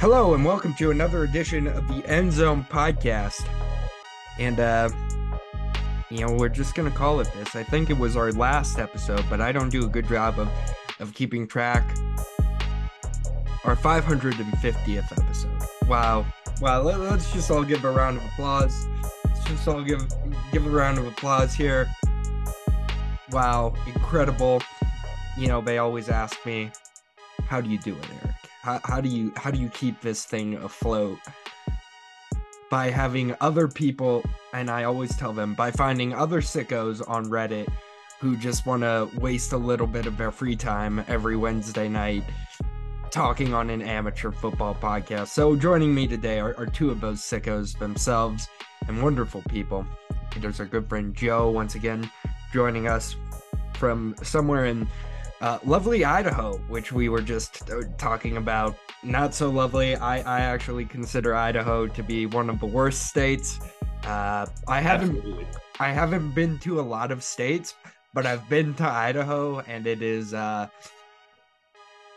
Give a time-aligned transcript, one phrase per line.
[0.00, 3.46] Hello and welcome to another edition of the End Zone Podcast.
[4.38, 4.88] And uh
[6.08, 7.54] you know, we're just gonna call it this.
[7.54, 10.48] I think it was our last episode, but I don't do a good job of
[11.00, 11.84] of keeping track.
[13.64, 15.68] Our 550th episode.
[15.86, 16.24] Wow.
[16.62, 18.88] Wow, let, us just all give a round of applause.
[19.26, 20.02] Let's just all give
[20.50, 21.94] give a round of applause here.
[23.32, 24.62] Wow, incredible.
[25.36, 26.70] You know, they always ask me,
[27.48, 28.29] how do you do it, Eric?
[28.70, 31.18] How, how do you how do you keep this thing afloat?
[32.70, 37.66] By having other people, and I always tell them by finding other sickos on Reddit
[38.20, 42.22] who just want to waste a little bit of their free time every Wednesday night
[43.10, 45.28] talking on an amateur football podcast.
[45.28, 48.46] So joining me today are, are two of those sickos themselves
[48.86, 49.84] and wonderful people.
[50.36, 52.08] There's our good friend Joe once again
[52.52, 53.16] joining us
[53.74, 54.86] from somewhere in
[55.40, 58.76] uh, lovely Idaho, which we were just uh, talking about.
[59.02, 59.96] Not so lovely.
[59.96, 63.58] I, I actually consider Idaho to be one of the worst states.
[64.04, 65.46] Uh, I haven't Absolutely.
[65.78, 67.74] I haven't been to a lot of states,
[68.12, 70.68] but I've been to Idaho, and it is uh,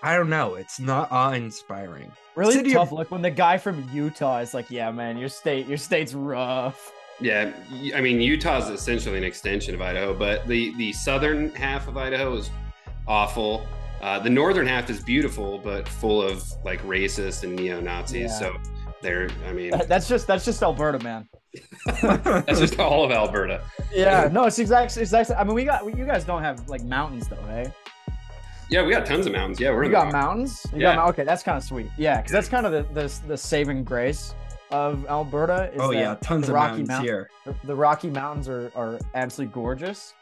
[0.01, 0.55] I don't know.
[0.55, 2.11] It's not awe-inspiring.
[2.35, 2.89] Really City tough.
[2.89, 2.97] Of...
[2.97, 6.91] Like when the guy from Utah is like, "Yeah, man, your state, your state's rough."
[7.21, 7.53] Yeah,
[7.95, 11.95] I mean Utah is essentially an extension of Idaho, but the the southern half of
[11.95, 12.49] Idaho is
[13.07, 13.65] awful.
[14.01, 18.31] Uh, the northern half is beautiful, but full of like racist and neo Nazis.
[18.31, 18.39] Yeah.
[18.39, 18.55] So
[19.01, 21.27] there, I mean, that's just that's just Alberta, man.
[22.01, 23.61] that's just all of Alberta.
[23.93, 25.35] Yeah, no, it's exactly exactly.
[25.35, 27.71] I mean, we got you guys don't have like mountains though, right?
[28.69, 29.59] Yeah, we got tons of mountains.
[29.59, 30.65] Yeah, we're you got mountains.
[30.73, 30.95] You yeah.
[30.95, 31.91] Got, okay, that's kind of sweet.
[31.97, 34.33] Yeah, because that's kind of the, the the saving grace
[34.71, 35.71] of Alberta.
[35.77, 37.29] oh yeah, tons of Rocky mountains here.
[37.45, 40.13] The, the Rocky Mountains are are absolutely gorgeous.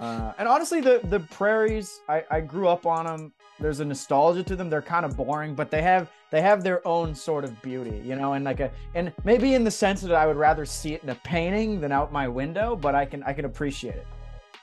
[0.00, 3.32] Uh, and honestly, the the prairies, I, I grew up on them.
[3.60, 4.70] There's a nostalgia to them.
[4.70, 8.14] They're kind of boring, but they have they have their own sort of beauty, you
[8.14, 11.02] know, and like a and maybe in the sense that I would rather see it
[11.02, 14.06] in a painting than out my window, but I can I can appreciate it.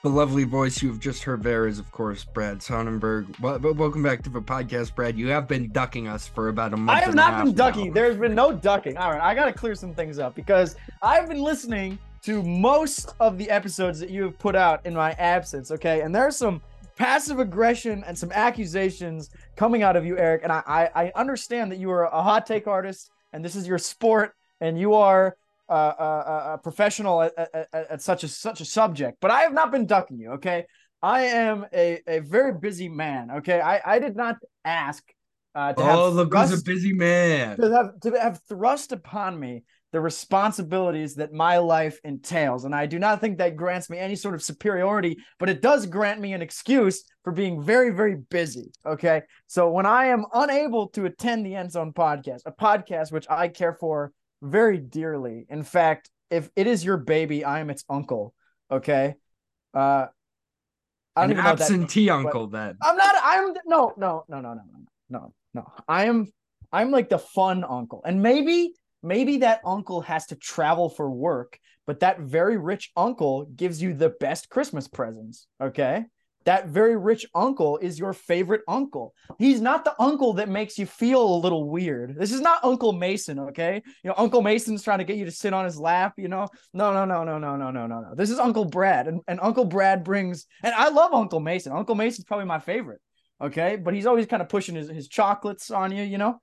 [0.03, 3.40] The lovely voice you have just heard there is, of course, Brad Sonnenberg.
[3.40, 5.17] Well, welcome back to the podcast, Brad.
[5.17, 7.00] You have been ducking us for about a month.
[7.00, 7.88] I have not been ducking.
[7.88, 7.94] Now.
[7.94, 8.97] There's been no ducking.
[8.97, 13.13] All right, I got to clear some things up because I've been listening to most
[13.19, 16.02] of the episodes that you have put out in my absence, okay?
[16.02, 16.59] And there's some
[16.96, 20.41] passive aggression and some accusations coming out of you, Eric.
[20.44, 23.68] And I, I, I understand that you are a hot take artist and this is
[23.68, 25.38] your sport and you are
[25.69, 29.18] uh, a, a, professional at, at, at, such a such a subject.
[29.19, 30.66] But I have not been ducking you, okay?
[31.03, 33.62] I am a, a very busy man, okay?
[33.62, 35.03] I, I did not ask
[35.53, 37.58] uh, to oh, look thrust, a busy man.
[37.58, 39.64] To have, to have thrust upon me
[39.96, 42.66] the responsibilities that my life entails.
[42.66, 45.86] And I do not think that grants me any sort of superiority, but it does
[45.86, 48.74] grant me an excuse for being very, very busy.
[48.86, 49.22] Okay.
[49.48, 53.48] So when I am unable to attend the End Zone podcast, a podcast which I
[53.48, 54.12] care for
[54.42, 58.34] very dearly, in fact, if it is your baby, I am its uncle.
[58.70, 59.16] Okay.
[59.74, 60.08] Uh,
[61.16, 62.76] I don't An absentee that, uncle, then.
[62.82, 63.16] I'm not.
[63.24, 65.74] I'm no, no, no, no, no, no, no, no.
[65.88, 66.28] I am.
[66.74, 68.74] I'm like the fun uncle, and maybe
[69.06, 73.94] maybe that uncle has to travel for work, but that very rich uncle gives you
[73.94, 75.48] the best Christmas presents.
[75.62, 76.06] Okay.
[76.46, 79.16] That very rich uncle is your favorite uncle.
[79.40, 82.16] He's not the uncle that makes you feel a little weird.
[82.20, 83.82] This is not Uncle Mason, okay?
[84.04, 86.48] You know, Uncle Mason's trying to get you to sit on his lap, you know?
[86.72, 88.14] No, no, no, no, no, no, no, no, no.
[88.16, 89.08] This is Uncle Brad.
[89.08, 91.74] And, and Uncle Brad brings, and I love Uncle Mason.
[91.74, 93.02] Uncle Mason's probably my favorite,
[93.42, 93.76] okay?
[93.76, 96.40] But he's always kind of pushing his, his chocolates on you, you know?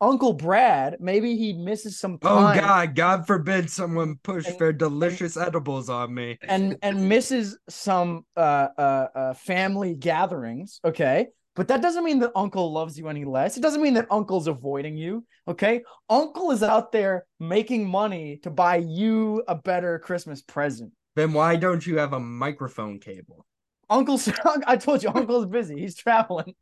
[0.00, 2.58] Uncle Brad, maybe he misses some oh, time.
[2.58, 6.38] Oh God, God forbid someone push and, their delicious and, edibles on me.
[6.42, 10.80] And and misses some uh, uh, uh family gatherings.
[10.84, 11.28] Okay.
[11.54, 13.56] But that doesn't mean that uncle loves you any less.
[13.56, 15.24] It doesn't mean that uncle's avoiding you.
[15.48, 15.82] Okay.
[16.10, 20.92] Uncle is out there making money to buy you a better Christmas present.
[21.14, 23.46] Then why don't you have a microphone cable?
[23.88, 24.28] Uncle's
[24.66, 25.80] I told you, uncle's busy.
[25.80, 26.54] He's traveling.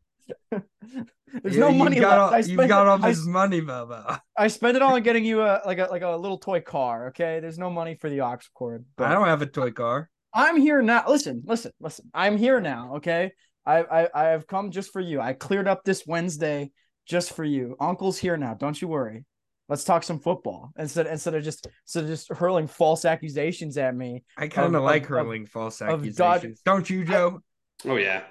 [1.42, 2.20] There's no money got left.
[2.20, 4.22] All, I spent you got all this money, Baba.
[4.36, 7.08] I spent it all on getting you a like a like a little toy car.
[7.08, 8.84] Okay, there's no money for the aux cord.
[8.96, 10.10] But I don't have a toy car.
[10.32, 11.04] I'm here now.
[11.08, 12.10] Listen, listen, listen.
[12.14, 12.96] I'm here now.
[12.96, 13.32] Okay,
[13.66, 15.20] I I I have come just for you.
[15.20, 16.70] I cleared up this Wednesday
[17.06, 17.76] just for you.
[17.80, 18.54] Uncle's here now.
[18.54, 19.24] Don't you worry.
[19.68, 23.96] Let's talk some football instead instead of just instead of just hurling false accusations at
[23.96, 24.22] me.
[24.36, 26.60] I kind of like hurling of, false accusations.
[26.64, 27.40] Don't you, Joe?
[27.84, 28.24] I, oh yeah.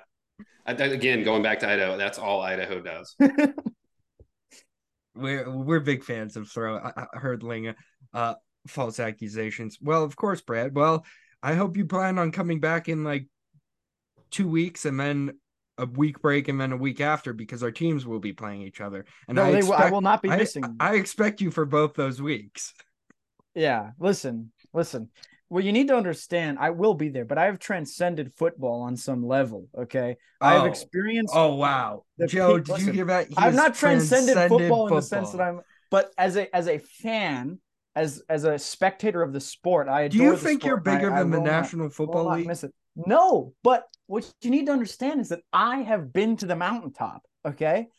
[0.66, 3.16] Again, going back to Idaho, that's all Idaho does.
[5.16, 7.74] we're we're big fans of throw uh, hurdling
[8.13, 8.36] uh,
[8.68, 9.78] false accusations.
[9.81, 10.75] Well, of course, Brad.
[10.75, 11.06] Well,
[11.42, 13.28] I hope you plan on coming back in like
[14.31, 15.38] two weeks, and then
[15.78, 18.80] a week break and then a week after because our teams will be playing each
[18.80, 19.06] other.
[19.28, 20.63] And No, I, they will- I will not be I- missing.
[20.80, 22.74] I expect you for both those weeks.
[23.56, 25.10] Yeah, listen, listen.
[25.53, 28.97] Well, you need to understand, I will be there, but I have transcended football on
[28.97, 29.67] some level.
[29.77, 30.65] Okay, I have Oh.
[30.65, 31.31] experienced.
[31.35, 32.57] Oh wow, Joe!
[32.57, 33.27] Did you listen, hear that?
[33.27, 35.61] He I've not transcended, football, in the sense that I'm,
[35.91, 37.59] but as a as a fan,
[37.95, 41.13] as as a spectator of the sport, I Do you think you're sport, I- bigger
[41.13, 42.47] I than the will not- National Football League?
[42.47, 42.73] miss it.
[42.95, 47.21] No, but what you need to understand is that I have been to the mountaintop.
[47.45, 47.89] Okay.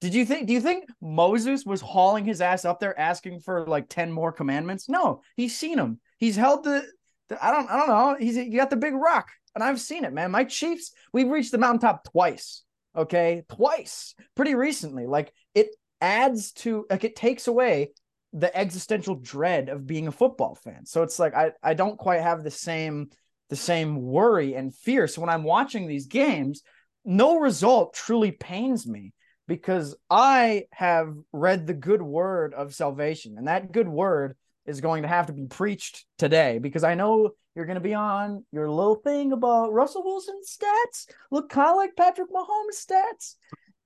[0.00, 0.48] Did you think?
[0.48, 4.32] Do you think Moses was hauling his ass up there asking for like ten more
[4.32, 4.88] commandments?
[4.88, 6.00] No, he's seen them.
[6.18, 6.86] He's held the.
[7.28, 7.70] the I don't.
[7.70, 8.16] I don't know.
[8.18, 10.30] He's you got the big rock, and I've seen it, man.
[10.30, 10.92] My Chiefs.
[11.12, 12.62] We've reached the mountaintop twice.
[12.96, 15.06] Okay, twice, pretty recently.
[15.06, 15.68] Like it
[16.00, 17.92] adds to like it takes away
[18.32, 20.86] the existential dread of being a football fan.
[20.86, 23.10] So it's like I I don't quite have the same
[23.48, 25.06] the same worry and fear.
[25.06, 26.62] So when I'm watching these games,
[27.04, 29.12] no result truly pains me
[29.46, 34.36] because I have read the good word of salvation, and that good word
[34.66, 37.94] is going to have to be preached today because I know you're going to be
[37.94, 43.34] on your little thing about Russell Wilson's stats look kind of like Patrick Mahomes' stats,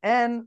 [0.03, 0.47] and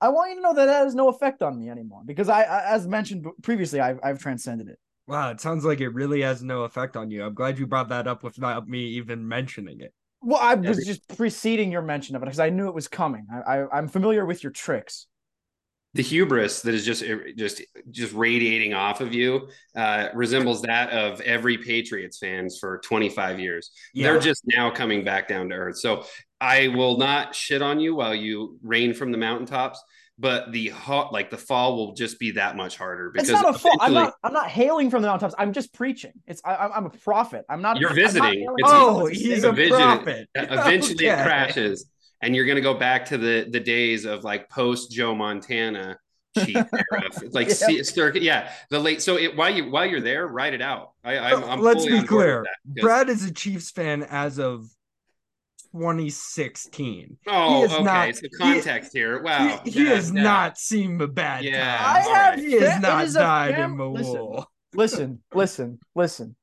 [0.00, 2.42] I want you to know that that has no effect on me anymore because I,
[2.42, 4.78] I as mentioned previously, I've I've transcended it.
[5.06, 7.24] Wow, it sounds like it really has no effect on you.
[7.24, 9.92] I'm glad you brought that up without me even mentioning it.
[10.22, 13.26] Well, I was just preceding your mention of it because I knew it was coming.
[13.30, 15.06] I, I I'm familiar with your tricks.
[15.94, 17.04] The hubris that is just
[17.36, 23.38] just just radiating off of you uh, resembles that of every Patriots fans for 25
[23.38, 23.70] years.
[23.94, 25.78] They're just now coming back down to earth.
[25.78, 26.04] So
[26.40, 29.82] I will not shit on you while you rain from the mountaintops,
[30.18, 33.54] but the hot like the fall will just be that much harder because It's not
[33.54, 33.78] a fault.
[33.80, 34.14] I'm not.
[34.24, 35.36] I'm not hailing from the mountaintops.
[35.38, 36.12] I'm just preaching.
[36.26, 36.42] It's.
[36.44, 37.44] I, I'm- I'm a prophet.
[37.48, 37.78] I'm not.
[37.78, 38.42] You're not visiting.
[38.42, 39.76] It's- oh, he's a a vision.
[39.76, 40.28] prophet.
[40.34, 41.86] eventually it crashes
[42.24, 45.98] and you're going to go back to the the days of like post Joe Montana
[46.44, 46.56] chief
[46.92, 47.10] era.
[47.32, 47.54] like Yeah.
[47.54, 50.92] see, stir, yeah the late so it, while you while you're there write it out
[51.04, 52.46] I, I'm, I'm uh, Let's be on board with clear.
[52.82, 54.66] Brad is a Chiefs fan as of
[55.72, 57.16] 2016.
[57.26, 60.22] oh he is okay not- so context here wow he, he yeah, has yeah.
[60.22, 62.06] not seen the bad Yeah, times.
[62.08, 64.12] I have- he has not is died fam- in the listen.
[64.14, 64.50] wool.
[64.74, 66.36] listen, listen, listen,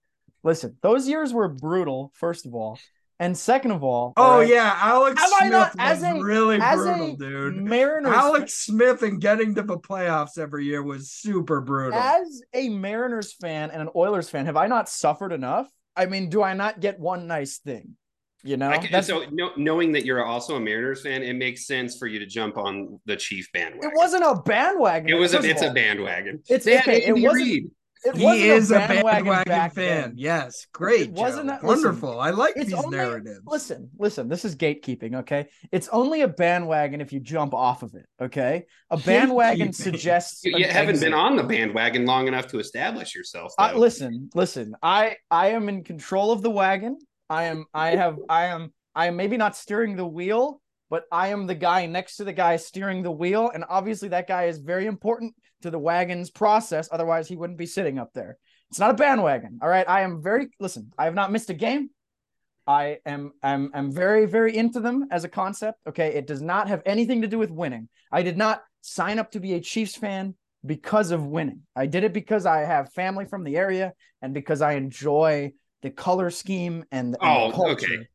[0.44, 0.78] listen.
[0.82, 2.12] Those years were brutal.
[2.16, 2.80] First of all,
[3.22, 4.14] and second of all.
[4.18, 7.14] Oh all right, yeah, Alex Have I Smith not- was as a- really as brutal,
[7.14, 7.56] a dude.
[7.64, 8.14] Mariners.
[8.14, 11.98] Alex Smith and getting to the playoffs every year was super brutal.
[11.98, 15.70] as a Mariners fan and an Oilers fan, have I not suffered enough?
[15.96, 17.96] I mean, do I not get one nice thing?
[18.44, 21.68] You know, can, That's- so no, knowing that you're also a Mariners fan, it makes
[21.68, 23.92] sense for you to jump on the Chief bandwagon.
[23.92, 25.10] it wasn't a bandwagon.
[25.10, 26.42] It was a, first of it's a bandwagon.
[26.50, 27.72] It's They had okay, it Andy wasn't- Reid.
[28.04, 30.02] It he is a bandwagon, bandwagon, fan.
[30.02, 30.14] then.
[30.18, 31.02] Yes, great.
[31.10, 31.54] It wasn't Joe.
[31.54, 32.20] a- listen, wonderful.
[32.20, 33.42] I like It's these only narratives.
[33.46, 34.28] listen, listen.
[34.28, 35.48] This is gatekeeping, okay?
[35.72, 38.66] It's only a bandwagon if you jump off of it, okay?
[38.90, 41.06] A bandwagon suggests You, you haven't exit.
[41.08, 43.54] been on the bandwagon long enough to establish yourself.
[43.58, 43.80] I, though.
[43.80, 44.74] listen, listen.
[44.82, 46.98] I I am in control of the wagon.
[47.30, 47.66] I am.
[47.74, 48.18] I have.
[48.28, 48.74] I am.
[48.96, 50.60] I am maybe not steering the wheel,
[50.90, 54.28] but I am the guy next to the guy steering the wheel, and obviously that
[54.28, 56.90] guy is very important to the wagon's process.
[56.92, 58.38] Otherwise, he wouldn't be sitting up there.
[58.70, 59.60] It's not a bandwagon.
[59.62, 59.88] All right.
[59.88, 60.50] I am very.
[60.60, 60.92] Listen.
[60.98, 61.90] I have not missed a game.
[62.68, 63.32] I am.
[63.44, 63.72] I'm.
[63.74, 65.80] I'm very, very into them as a concept.
[65.88, 66.14] Okay.
[66.16, 67.90] It does not have anything to do with winning.
[68.12, 71.62] I did not sign up to be a Chiefs fan because of winning.
[71.76, 75.90] I did it because I have family from the area and because I enjoy the
[75.90, 77.72] color scheme and, and Oh, the culture.
[77.94, 78.08] okay.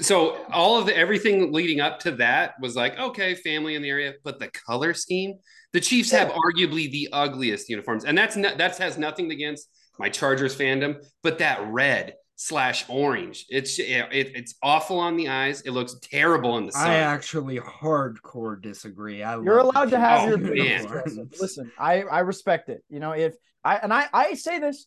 [0.00, 3.88] So all of the everything leading up to that was like okay family in the
[3.88, 5.34] area but the color scheme
[5.72, 9.68] the chiefs have arguably the ugliest uniforms and that's not that has nothing against
[9.98, 15.60] my chargers fandom but that red slash orange it's it, it's awful on the eyes
[15.62, 19.24] it looks terrible in the sun I actually hardcore disagree.
[19.24, 21.30] I You're love the allowed to have Oh, your Chiefs man.
[21.40, 22.84] Listen, I I respect it.
[22.88, 24.86] You know, if I and I I say this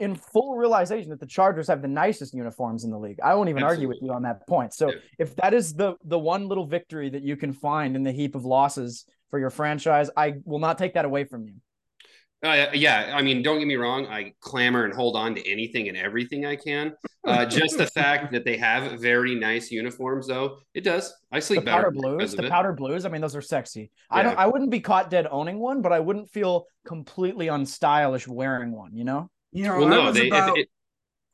[0.00, 3.20] in full realization that the Chargers have the nicest uniforms in the league.
[3.22, 4.74] I won't even argue with you on that point.
[4.74, 4.98] So Yeah.
[5.18, 8.34] if that is the the one little victory that you can find in the heap
[8.34, 11.54] of losses for your franchise, I will not take that away from you.
[12.42, 14.06] Uh, yeah, I mean, don't get me wrong.
[14.06, 16.94] I clamor and hold on to anything and everything I can.
[17.22, 21.12] Uh, just the fact that they have very nice uniforms, though, it does.
[21.30, 23.04] I sleep better The powder blues, the powder blues.
[23.04, 23.90] I mean, those are sexy.
[24.10, 24.38] I don't.
[24.38, 28.96] I wouldn't be caught dead owning one, but I wouldn't feel completely unstylish wearing one.
[28.96, 29.30] You know.
[29.52, 30.28] You know, Well, I no, was they.
[30.28, 30.68] about it,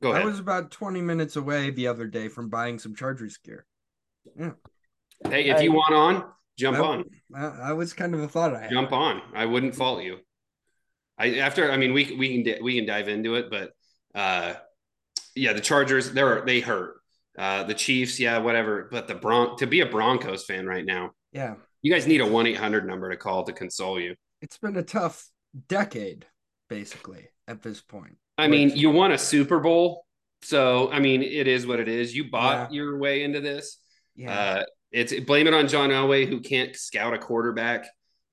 [0.02, 3.66] go I was about 20 minutes away the other day from buying some Chargers gear.
[4.38, 4.52] Yeah.
[5.28, 6.25] hey, if I- you want on,
[6.58, 7.04] jump I, on.
[7.35, 8.70] I, I was kind of a thought I had.
[8.70, 9.20] Jump on.
[9.35, 10.18] I wouldn't fault you.
[11.18, 11.70] I after.
[11.70, 13.70] I mean, we we can we can dive into it, but
[14.14, 14.54] uh,
[15.35, 16.96] yeah, the Chargers they're they hurt.
[17.38, 18.88] Uh, the Chiefs, yeah, whatever.
[18.90, 21.54] But the Bron to be a Broncos fan right now, Yeah.
[21.82, 24.14] you guys need a one eight hundred number to call to console you.
[24.42, 25.26] It's been a tough
[25.68, 26.26] decade,
[26.68, 28.17] basically, at this point.
[28.38, 30.05] I mean, you won a Super Bowl,
[30.43, 32.15] so I mean, it is what it is.
[32.15, 32.76] You bought Yeah.
[32.76, 33.79] your way into this.
[34.15, 34.38] Yeah.
[34.38, 34.62] Uh,
[34.93, 37.87] it's blame it on John Elway who can't scout a quarterback.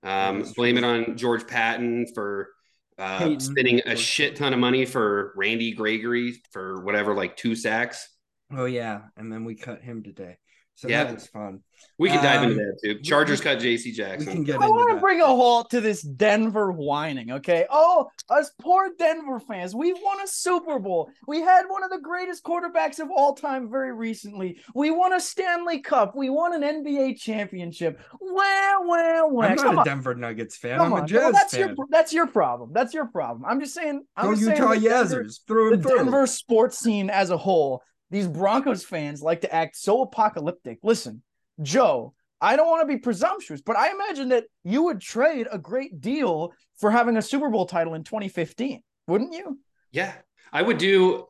[0.03, 2.49] Um, blame it on George Paton for
[2.97, 8.07] uh, spending a shit ton of money for Randy Gregory for whatever, like two sacks.
[8.55, 10.37] oh yeah, and then we cut him today.
[10.75, 11.03] So Yeah.
[11.05, 11.59] that was fun.
[11.99, 12.99] We can dive into Um, that too.
[13.01, 13.91] Chargers we- cut J.C.
[13.91, 14.19] Jackson.
[14.19, 14.33] We Jackson.
[14.33, 17.65] can get I want to bring a halt to this Denver whining, okay?
[17.69, 19.75] Oh, us poor Denver fans.
[19.75, 21.11] We won a Super Bowl.
[21.27, 24.59] We had one of the greatest quarterbacks of all time very recently.
[24.73, 26.15] We won a Stanley Cup.
[26.15, 27.99] We won an NBA championship.
[28.19, 29.49] Well, well, well.
[29.51, 29.85] I'm Come not a on.
[29.85, 30.77] Denver Nuggets fan.
[30.79, 31.03] Come I'm on.
[31.03, 31.75] a Jazz Well, that's fan.
[31.77, 32.71] your that's your problem.
[32.73, 33.45] That's your problem.
[33.45, 34.03] I'm just saying.
[34.17, 35.97] I'm Go just saying Utah the Denver- through the through.
[35.97, 40.77] Denver sports scene as a whole, these Broncos fans like to act so apocalyptic.
[40.83, 41.23] Listen,
[41.63, 45.57] Joe, I don't want to be presumptuous, but I imagine that you would trade a
[45.57, 49.57] great deal for having a Super Bowl title in 2015, wouldn't you?
[49.91, 50.13] Yeah,
[50.51, 51.27] I would do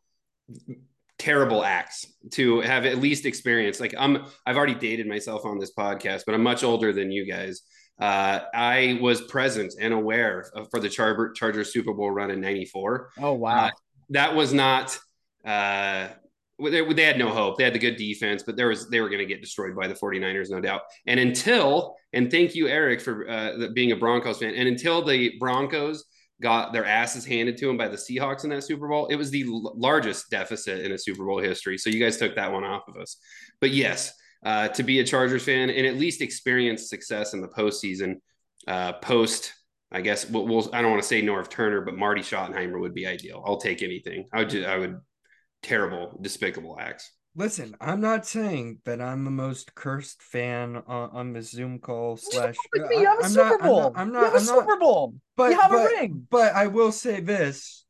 [1.17, 3.79] terrible acts to have at least experience.
[3.79, 7.25] Like I'm, I've already dated myself on this podcast, but I'm much older than you
[7.25, 7.61] guys.
[7.97, 12.41] Uh, I was present and aware of, for the Charger Charger Super Bowl run in
[12.41, 13.11] '94.
[13.19, 13.71] Oh wow.
[14.09, 14.99] That was not.
[15.45, 16.07] Uh,
[16.59, 17.57] they, they had no hope.
[17.57, 19.87] They had the good defense, but there was they were going to get destroyed by
[19.87, 20.81] the 49ers, no doubt.
[21.07, 24.53] And until and thank you, Eric, for uh, being a Broncos fan.
[24.55, 26.05] And until the Broncos
[26.41, 29.07] got their asses handed to them by the Seahawks in that Super Bowl.
[29.07, 31.77] It was the l- largest deficit in a Super Bowl history.
[31.77, 33.17] So you guys took that one off of us.
[33.61, 34.13] But yes,
[34.45, 38.17] uh, to be a Chargers fan and at least experience success in the postseason,
[38.67, 39.53] uh, post.
[39.91, 42.93] I guess we'll, we'll I don't want to say Norv Turner, but Marty Schottenheimer would
[42.93, 43.43] be ideal.
[43.45, 44.27] I'll take anything.
[44.33, 44.99] I would just, I would
[45.63, 47.11] terrible, despicable acts.
[47.35, 52.15] Listen, I'm not saying that I'm the most cursed fan on, on this Zoom call
[52.17, 52.55] slash.
[52.71, 54.19] With me, I- you have a I'm Super not- I'm not- I'm not.
[54.19, 55.15] you have a I'm not- Super Bowl.
[55.35, 56.27] But you have but, a ring.
[56.29, 57.85] But I will say this: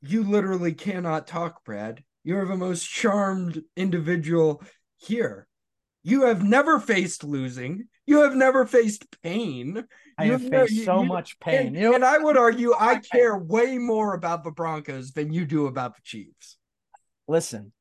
[0.00, 2.02] you literally cannot talk, Brad.
[2.24, 4.62] You're the most charmed individual
[4.96, 5.46] here.
[6.02, 7.88] You have never faced losing.
[8.06, 9.84] You have never faced pain.
[10.16, 11.66] I you have have faced you- so you- much pain.
[11.66, 15.32] And, you know, and I would argue I care way more about the Broncos than
[15.32, 16.55] you do about the Chiefs.
[17.28, 17.72] Listen.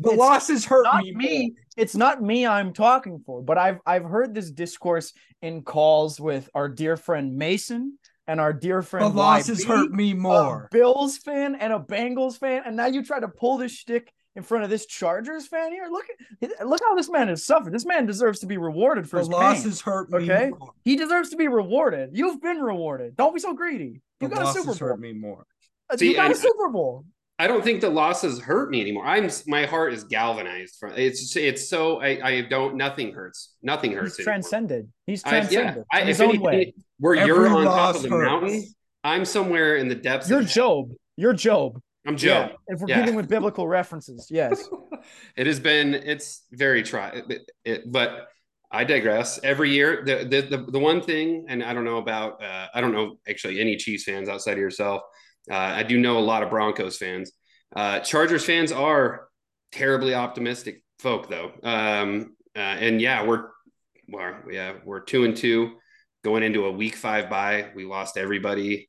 [0.00, 1.12] The it's- losses hurt not me.
[1.14, 1.54] me.
[1.76, 5.12] It's not me I'm talking for, but I've I've heard this discourse
[5.42, 9.92] in calls with our dear friend Mason and our dear friend The losses YB, hurt
[9.92, 10.68] me a more.
[10.72, 14.42] Bills fan and a Bengals fan, and now you try to pull this shtick in
[14.42, 15.86] front of this Chargers fan here.
[15.88, 16.06] Look
[16.42, 17.72] at look how this man has suffered.
[17.72, 19.38] This man deserves to be rewarded for The his pain.
[19.38, 20.48] losses hurt me Okay?
[20.58, 20.72] more.
[20.84, 22.10] He deserves to be rewarded.
[22.12, 23.14] You've been rewarded.
[23.16, 24.00] Don't be so greedy.
[24.20, 24.88] You The got a Super Bowl.
[24.88, 25.46] hurt me more.
[25.88, 27.04] Uh, See, you got a Super Bowl.
[27.38, 29.04] I don't think the losses hurt me anymore.
[29.06, 33.54] I'm my heart is galvanized from it's it's so I, I don't nothing hurts.
[33.62, 34.16] Nothing hurts.
[34.16, 34.32] He's anymore.
[34.34, 34.88] transcended.
[35.06, 36.74] He's I, yeah, I, in his if own anything, way.
[36.98, 38.24] where you're on top of the hurts.
[38.30, 38.64] mountain,
[39.04, 40.30] I'm somewhere in the depths.
[40.30, 40.92] You're of Job.
[41.16, 41.78] You're Job.
[42.06, 42.28] I'm Joe.
[42.28, 43.00] Yeah, if we're Yeah.
[43.00, 44.66] keeping with biblical references, yes.
[45.36, 48.28] it has been it's very try it, it- but
[48.72, 52.42] i digress every year the, the the the one thing and i don't know about
[52.42, 55.02] uh, i don't know actually any chiefs fans outside of yourself
[55.50, 57.32] i do know a lot of broncos fans
[57.74, 59.28] uh, chargers fans are
[59.72, 63.48] terribly optimistic folk though um, uh, and yeah we're
[64.08, 65.76] well, yeah we're two and two
[66.24, 68.88] going into a week five bye we lost everybody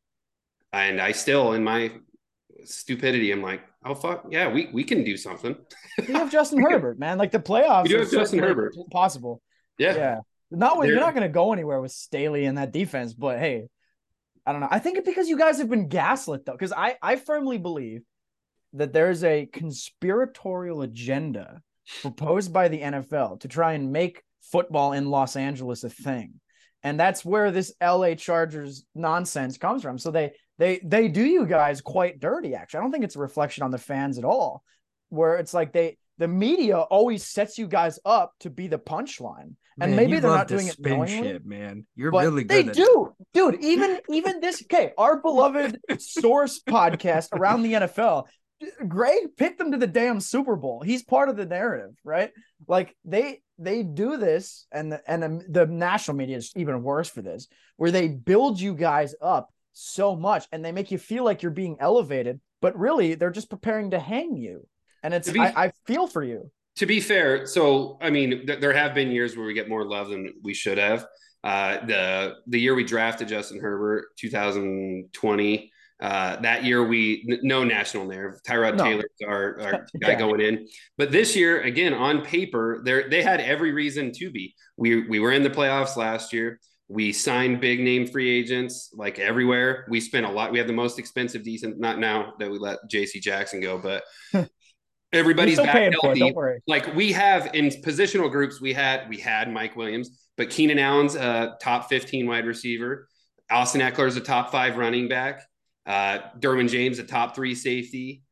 [0.73, 1.91] and i still in my
[2.63, 5.55] stupidity i'm like oh fuck yeah we, we can do something
[6.05, 7.17] You have Justin Herbert, man.
[7.17, 7.85] Like the playoffs.
[7.85, 8.75] Do are have Justin Herbert.
[8.91, 9.41] Possible.
[9.77, 10.19] yeah, Yeah.
[10.49, 13.67] Not with, you're not going to go anywhere with Staley and that defense, but hey,
[14.47, 14.69] I don't know.
[14.71, 18.03] I think it's because you guys have been gaslit though, because I I firmly believe
[18.73, 21.61] that there's a conspiratorial agenda
[22.01, 26.39] proposed by the NFL to try and make football in Los Angeles a thing.
[26.83, 29.97] And that's where this LA Chargers nonsense comes from.
[29.97, 32.79] So they they they do you guys quite dirty actually.
[32.79, 34.63] I don't think it's a reflection on the fans at all.
[35.09, 39.55] Where it's like they the media always sets you guys up to be the punchline.
[39.79, 41.85] And Man, maybe you they're love not doing it knowingly, shit, man.
[41.95, 42.69] You're really they good.
[42.69, 43.63] at do, dude.
[43.63, 48.25] Even even this okay, our beloved source podcast around the NFL.
[48.87, 50.81] Greg picked them to the damn Super Bowl.
[50.81, 52.31] He's part of the narrative, right?
[52.67, 57.09] Like they they do this, and the, and the, the national media is even worse
[57.09, 61.23] for this, where they build you guys up so much, and they make you feel
[61.23, 64.67] like you're being elevated, but really they're just preparing to hang you.
[65.03, 66.51] And it's be- I, I feel for you.
[66.77, 69.85] To be fair, so I mean, th- there have been years where we get more
[69.85, 71.05] love than we should have.
[71.43, 77.63] Uh, the the year we drafted Justin Herbert, 2020, Uh, that year, we n- no
[77.63, 78.35] national nerve.
[78.47, 78.83] Tyrod No.
[78.83, 80.67] Taylor's our, our guy going in.
[80.97, 84.53] But this year, again, on paper, they they had every reason to be.
[84.77, 86.59] We we were in the playoffs last year.
[86.89, 89.85] We signed big name free agents like everywhere.
[89.89, 90.51] We spent a lot.
[90.51, 91.79] We have the most expensive, decent.
[91.79, 93.19] Not now that we let J.C.
[93.19, 94.03] Jackson go, but
[95.13, 96.03] everybody's back paying for it.
[96.03, 96.59] healthy Don't worry.
[96.67, 101.15] like we have in positional groups, we had we had Mike Williams, but Keenan Allen's
[101.15, 103.07] a top 15 wide receiver.
[103.49, 105.43] Austin Ekeler's a top five running back.
[105.85, 108.23] Uh, Derwin James a top three safety.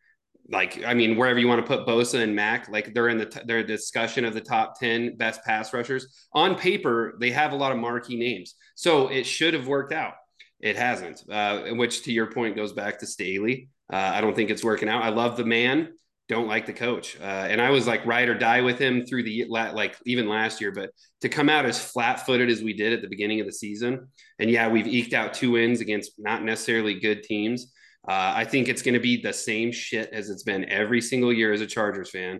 [0.49, 3.25] Like I mean, wherever you want to put Bosa and Mac, like they're in the
[3.25, 6.27] t- their discussion of the top 10 best pass rushers.
[6.33, 10.13] On paper, they have a lot of marquee names, so it should have worked out.
[10.59, 13.69] It hasn't, uh, which to your point goes back to Staley.
[13.91, 15.03] Uh, I don't think it's working out.
[15.03, 15.89] I love the man
[16.27, 17.17] don't like the coach.
[17.19, 20.59] Uh, and I was like ride or die with him through the like even last
[20.59, 20.89] year, but
[21.21, 24.07] to come out as flat footed as we did at the beginning of the season,
[24.39, 27.71] and yeah, we've eked out two wins against not necessarily good teams.
[28.07, 31.33] Uh, I think it's going to be the same shit as it's been every single
[31.33, 32.39] year as a Chargers fan.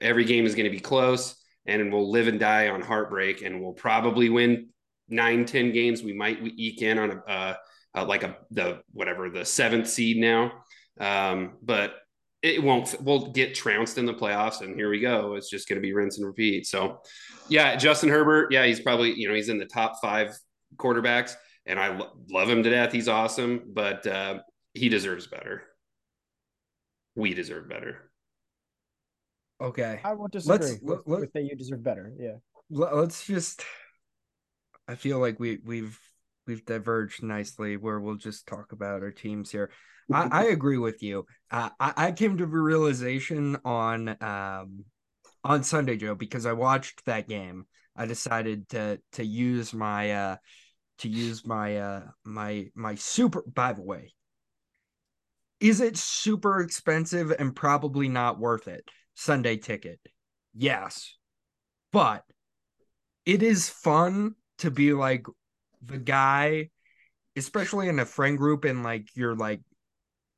[0.00, 3.62] Every game is going to be close, and we'll live and die on heartbreak, and
[3.62, 4.68] we'll probably win
[5.08, 6.02] nine, ten games.
[6.02, 7.54] We might eke in on a uh,
[7.94, 10.52] uh, like a the whatever the seventh seed now,
[11.00, 11.94] um, but
[12.42, 15.76] it won't we'll get trounced in the playoffs and here we go it's just going
[15.76, 17.00] to be rinse and repeat so
[17.48, 20.36] yeah justin herbert yeah he's probably you know he's in the top five
[20.76, 24.38] quarterbacks and i lo- love him to death he's awesome but uh,
[24.74, 25.62] he deserves better
[27.14, 28.10] we deserve better
[29.58, 30.00] Okay.
[30.04, 31.44] I won't disagree Let's- with, let- with that.
[31.44, 32.12] You deserve better.
[32.18, 32.34] Yeah.
[32.68, 33.64] Let's just.
[34.86, 35.98] I feel like we we've
[36.46, 39.70] we've diverged nicely where we'll just talk about our teams here.
[40.12, 41.26] I, I agree with you.
[41.50, 44.84] Uh, I, I came to the realization on um
[45.44, 47.66] on Sunday, Joe, because I watched that game.
[47.96, 50.36] I decided to to use my uh
[50.98, 54.12] to use my uh my my super by the way.
[55.60, 58.88] Is it super expensive and probably not worth it?
[59.14, 59.98] Sunday ticket.
[60.54, 61.16] Yes.
[61.92, 62.24] But
[63.24, 65.26] it is fun to be like
[65.82, 66.70] the guy,
[67.36, 69.60] especially in a friend group and like your like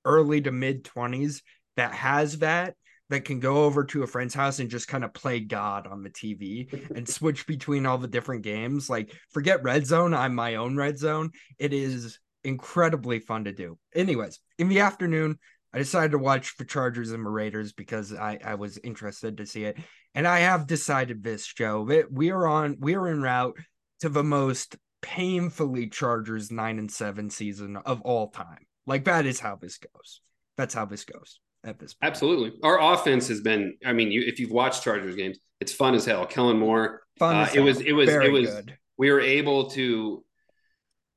[0.09, 1.42] early to mid 20s
[1.77, 2.75] that has that
[3.11, 6.03] that can go over to a friend's house and just kind of play God on
[6.03, 8.90] the TV and switch between all the different games.
[8.90, 11.31] Like, forget red zone, I'm my own red zone.
[11.59, 13.79] It is incredibly fun to do.
[13.94, 15.38] Anyways, in the afternoon,
[15.73, 19.47] I decided to watch the Chargers and the Raiders because I, I was interested to
[19.47, 19.79] see it.
[20.14, 21.85] And I have decided this, Joe.
[21.87, 23.57] that We are on we are en route
[24.01, 28.67] to the most painfully Chargers nine and seven season of all time.
[28.88, 30.20] Like that is how this goes.
[30.57, 32.09] That's how this goes at this point.
[32.09, 35.92] absolutely our offense has been i mean you, if you've watched chargers games it's fun
[35.92, 38.79] as hell kellen moore Fun Uh, it was- it was- Very it was- good.
[38.96, 40.24] we were able to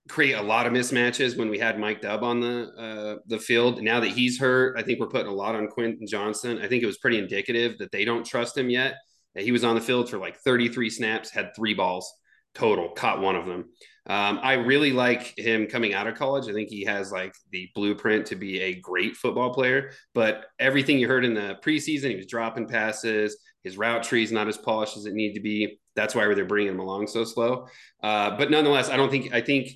[0.10, 3.82] create a lot of mismatches when we had Mike Dubb on the uh, the field.
[3.84, 6.58] Now that he's hurt, I think we're putting a lot on Quentin Johnston.
[6.60, 8.96] I think it was pretty indicative that they don't trust him yet.
[9.36, 12.12] That he was on the field for like 33 snaps, had three balls
[12.56, 13.70] total, caught one of them.
[14.08, 16.50] Um, I really like him coming out of college.
[16.50, 19.92] I think he has like the blueprint to be a great football player.
[20.14, 23.38] But everything you heard in the preseason, he was dropping passes.
[23.64, 25.80] His route tree is not as polished as it need to be.
[25.96, 27.68] That's why they're bringing him along so slow.
[28.02, 29.70] Uh, but nonetheless, I don't think I think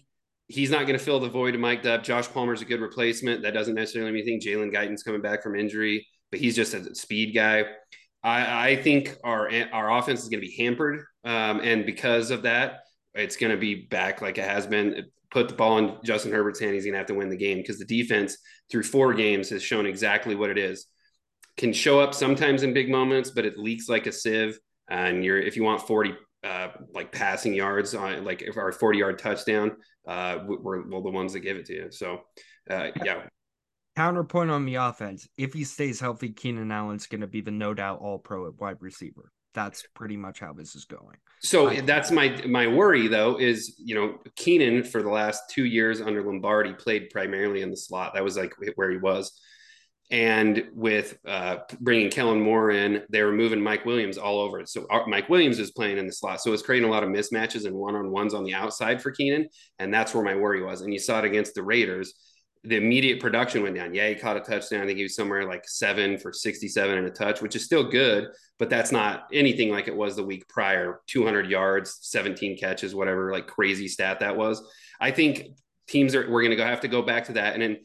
[0.48, 2.04] he's not going to fill the void of Mike Dubb.
[2.04, 3.44] Josh Palmer's a good replacement.
[3.44, 4.42] That doesn't necessarily mean anything.
[4.42, 7.66] Jalen Guyton's coming back from injury, but he's just a speed guy.
[8.24, 12.42] I, I think our our offense is going to be hampered, um, and because of
[12.44, 12.85] that,
[13.16, 15.06] it's going to be back like it has been.
[15.32, 16.74] Put the ball in Justin Herbert's hand.
[16.74, 18.38] He's going to have to win the game because the defense
[18.70, 20.86] through four games has shown exactly what it is.
[21.58, 24.60] Can show up sometimes in big moments, but it leaks like a sieve.
[24.90, 29.00] And you're if you want forty uh, like passing yards on like if our 40
[29.00, 29.72] yard touchdown
[30.08, 32.20] uh we're, we're the ones that give it to you so
[32.70, 33.24] uh yeah
[33.96, 35.28] Counterpoint on the offense.
[35.38, 38.60] If he stays healthy, Keenan Allen's going to be the no doubt all pro at
[38.60, 39.32] wide receiver.
[39.56, 41.18] That's pretty much how this is going.
[41.40, 45.66] so I- that's my my worry though is you know keenan for the last two
[45.66, 49.32] years under lombardi played primarily in the slot that was like where he was
[50.12, 54.64] and with uh, bringing Kellen Moore in, they were moving Mike Williams all over.
[54.68, 57.10] So our, Mike Williams is playing in the slot, so it's creating a lot of
[57.10, 60.62] mismatches and one on ones on the outside for Keenan, and that's where my worry
[60.64, 60.82] was.
[60.82, 62.14] And you saw it against the Raiders.
[62.68, 63.94] The immediate production went down.
[63.94, 64.82] Yeah, he caught a touchdown.
[64.82, 67.84] I think he was somewhere like seven for 67 and a touch, which is still
[67.84, 68.28] good,
[68.60, 73.32] but that's not anything like it was the week prior 200 yards, 17 catches, whatever,
[73.32, 74.62] like crazy stat that was.
[75.00, 75.48] I think
[75.88, 77.54] teams are, we're going to have to go back to that.
[77.54, 77.78] And then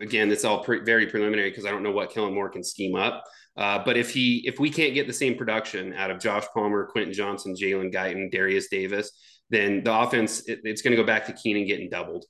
[0.00, 2.94] again, it's all pre- very preliminary because I don't know what Kellen Moore can scheme
[2.94, 3.24] up.
[3.56, 6.86] Uh, but if he if we can't get the same production out of Josh Palmer,
[6.86, 9.10] Quentin Johnston, Jalen Guyton, Derius Davis,
[9.50, 12.24] then the offense it, it's going to go back to Keenan getting doubled.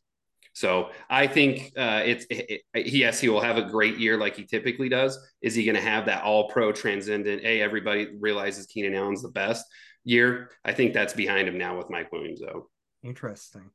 [0.55, 4.37] So I think uh, it's it, it, yes, he will have a great year like
[4.37, 5.19] he typically does.
[5.41, 7.43] Is he going to have that All Pro transcendent?
[7.43, 9.65] Hey, everybody realizes Keenan Allen's the best
[10.05, 10.51] year.
[10.65, 12.69] I think that's behind him now with Mike Williams, though.
[13.03, 13.71] Interesting.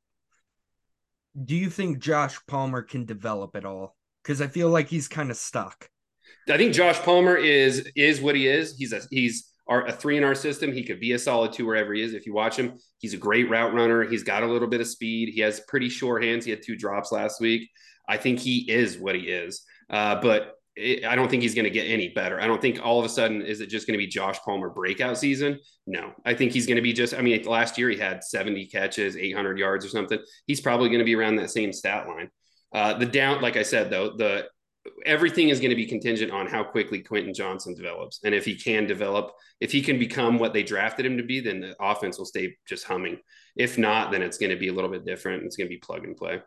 [1.43, 3.95] Do you think Josh Palmer can develop at all?
[4.23, 5.89] Because I feel like he's kind of stuck.
[6.49, 8.75] I think Josh Palmer is is what he is.
[8.77, 10.71] He's a he's our, a three in our system.
[10.71, 12.13] He could be a solid two wherever he is.
[12.13, 14.03] If you watch him, he's a great route runner.
[14.03, 15.33] He's got a little bit of speed.
[15.33, 16.45] He has pretty short hands.
[16.45, 17.69] He had two drops last week.
[18.07, 19.63] I think he is what he is.
[19.89, 22.39] Uh, but it, I don't think he's going to get any better.
[22.39, 24.69] I don't think all of a sudden is it just going to be Josh Palmer
[24.69, 25.59] breakout season.
[25.85, 27.13] No, I think he's going to be just.
[27.13, 30.19] I mean, last year he had 70 catches, 800 yards or something.
[30.45, 32.29] He's probably going to be around that same stat line.
[32.73, 34.45] Uh, the down, like I said, though, the
[35.05, 38.19] everything is going to be contingent on how quickly Quentin Johnston develops.
[38.23, 41.39] And if he can develop, if he can become what they drafted him to be,
[41.39, 43.19] then the offense will stay just humming.
[43.55, 45.43] If not, then it's going to be a little bit different.
[45.43, 46.41] It's going to be plug and play.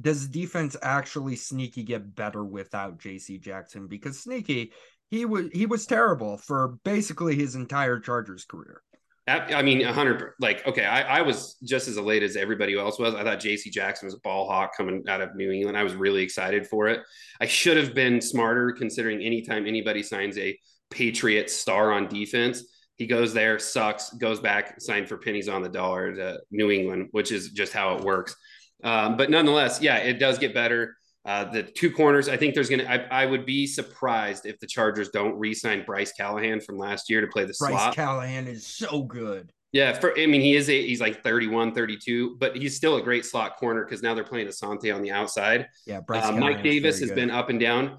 [0.00, 3.86] Does defense actually sneaky get better without JC Jackson?
[3.86, 4.72] Because sneaky,
[5.10, 8.82] he was he was terrible for basically his entire Chargers career.
[9.26, 10.32] I mean, a hundred.
[10.38, 13.14] Like, okay, I, I was just as elated as everybody else was.
[13.14, 13.70] I thought J.C.
[13.70, 15.78] Jackson was a ball hawk coming out of New England.
[15.78, 17.00] I was really excited for it.
[17.40, 20.58] I should have been smarter, considering anytime anybody signs a
[20.90, 22.64] Patriot star on defense,
[22.96, 27.08] he goes there, sucks, goes back, signed for pennies on the dollar to New England,
[27.12, 28.36] which is just how it works.
[28.84, 30.96] Um, but nonetheless, yeah, it does get better.
[31.26, 34.66] Uh, the two corners, I think there's going to, I would be surprised if the
[34.66, 37.94] Chargers don't re sign Bryce Callahan from last year to play the Bryce slot.
[37.94, 39.50] Callahan is so good.
[39.72, 39.92] Yeah.
[39.98, 43.24] For, I mean, he is, a, he's like 31, 32, but he's still a great
[43.24, 45.68] slot corner because now they're playing Asante on the outside.
[45.86, 46.00] Yeah.
[46.00, 47.16] Bryce Uh, Mike Davis has good.
[47.16, 47.98] been up and down.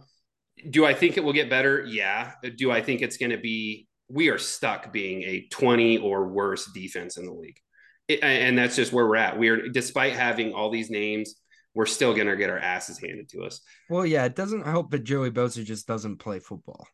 [0.70, 1.84] Do I think it will get better?
[1.84, 2.34] Yeah.
[2.56, 6.72] Do I think it's going to be, we are stuck being a 20 or worse
[6.74, 7.60] defense in the league.
[8.08, 9.40] It, and that's just where we're at.
[9.40, 11.34] We are, despite having all these names,
[11.76, 13.62] we're still going to get our asses handed to us.
[13.90, 16.88] Well, yeah, it doesn't help that Joey Bosa just doesn't play football.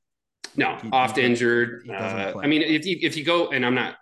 [0.58, 1.84] No, he, oft he, injured.
[1.86, 3.96] He uh, I mean, if you, if you go, and I'm not,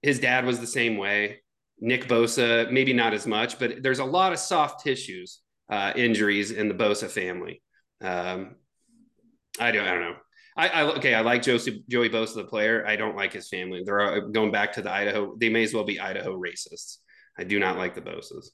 [0.00, 1.42] his dad was the same way.
[1.80, 6.52] Nick Bosa, maybe not as much, but there's a lot of soft tissues uh, injuries
[6.52, 7.60] in the Bosa family.
[8.00, 8.54] Um,
[9.58, 10.16] I don't, I don't know.
[10.56, 11.14] I, I okay.
[11.14, 12.86] I like Joey, Joey Bosa, the player.
[12.86, 13.82] I don't like his family.
[13.84, 15.34] They're going back to the Idaho.
[15.38, 16.98] They may as well be Idaho racists.
[17.38, 18.48] I do not like the Bosas.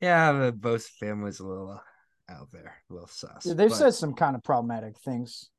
[0.00, 3.44] Yeah, the both family's a little uh, out there, a little sus.
[3.44, 3.76] Yeah, they've but...
[3.76, 5.50] said some kind of problematic things.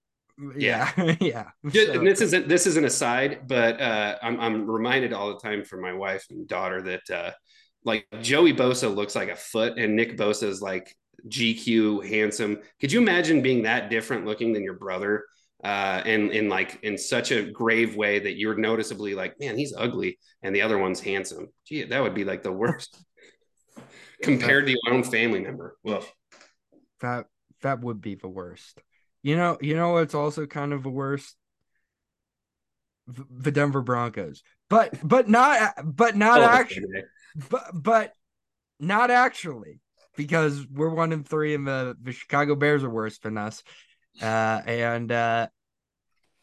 [0.56, 1.50] Yeah, yeah.
[1.70, 2.00] Just, so...
[2.04, 5.82] this isn't this is an aside, but uh, I'm I'm reminded all the time from
[5.82, 7.32] my wife and daughter that uh,
[7.84, 10.96] like Joey Bosa looks like a foot, and Nick Bosa is like
[11.28, 12.60] GQ handsome.
[12.80, 15.26] Could you imagine being that different looking than your brother?
[15.62, 19.74] Uh, and in like in such a grave way that you're noticeably like, man, he's
[19.78, 21.50] ugly, and the other one's handsome.
[21.66, 22.98] Gee, that would be like the worst
[24.22, 25.78] compared to your own family member.
[25.84, 26.06] Well,
[27.02, 27.28] that
[27.62, 28.82] that would be the worst.
[29.22, 31.36] You know, you know what's also kind of the worst?
[33.08, 37.04] The Denver Broncos, but but not but not oh, actually,
[37.50, 38.14] but but
[38.80, 39.82] not actually
[40.16, 43.64] because we're one and three, and the the Chicago Bears are worse than us,
[44.22, 45.48] uh, and uh,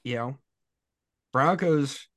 [0.02, 0.38] you know,
[1.32, 2.08] Broncos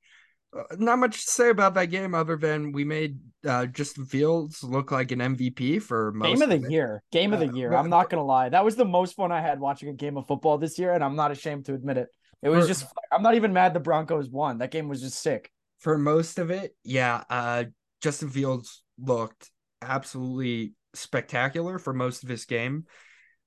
[0.78, 4.90] not much to say about that game other than we made uh, Justin Fields look
[4.90, 7.02] like an MVP for game of the of year.
[7.12, 7.74] Game of the uh, year.
[7.74, 10.26] I'm not gonna lie, that was the most fun I had watching a game of
[10.26, 12.08] football this year, and I'm not ashamed to admit it.
[12.42, 14.58] It was for, just I'm not even mad the Broncos won.
[14.58, 15.50] That game was just sick.
[15.78, 17.22] For most of it, yeah.
[17.30, 17.64] Uh,
[18.02, 19.50] Justin Fields looked
[19.82, 22.86] absolutely spectacular for most of his game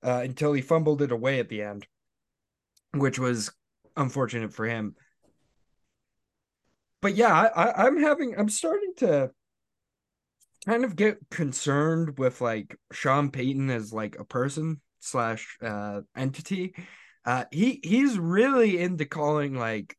[0.02, 1.86] uh, until he fumbled it away at the end,
[2.92, 3.52] which was
[3.96, 4.94] unfortunate for him
[7.04, 9.30] but yeah, I, I'm having I'm starting to
[10.64, 16.74] kind of get concerned with like Sean Payton as like a person slash uh entity.
[17.26, 19.98] Uh he he's really into calling like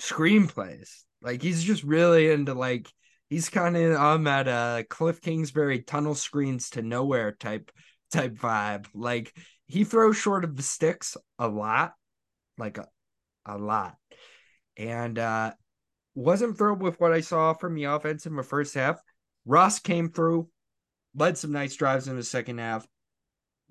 [0.00, 0.88] screenplays.
[1.20, 2.90] Like he's just really into like
[3.30, 7.70] he's kind of I'm at uh Cliff Kingsbury tunnel screens to nowhere type
[8.10, 8.86] type vibe.
[8.94, 9.32] Like
[9.68, 11.92] he throws short of the sticks a lot,
[12.58, 12.88] like a,
[13.46, 13.94] a lot
[14.76, 15.52] and uh,
[16.14, 19.00] wasn't thrilled with what I saw from the offense in the first half.
[19.44, 20.48] Ross came through,
[21.14, 22.86] led some nice drives in the second half,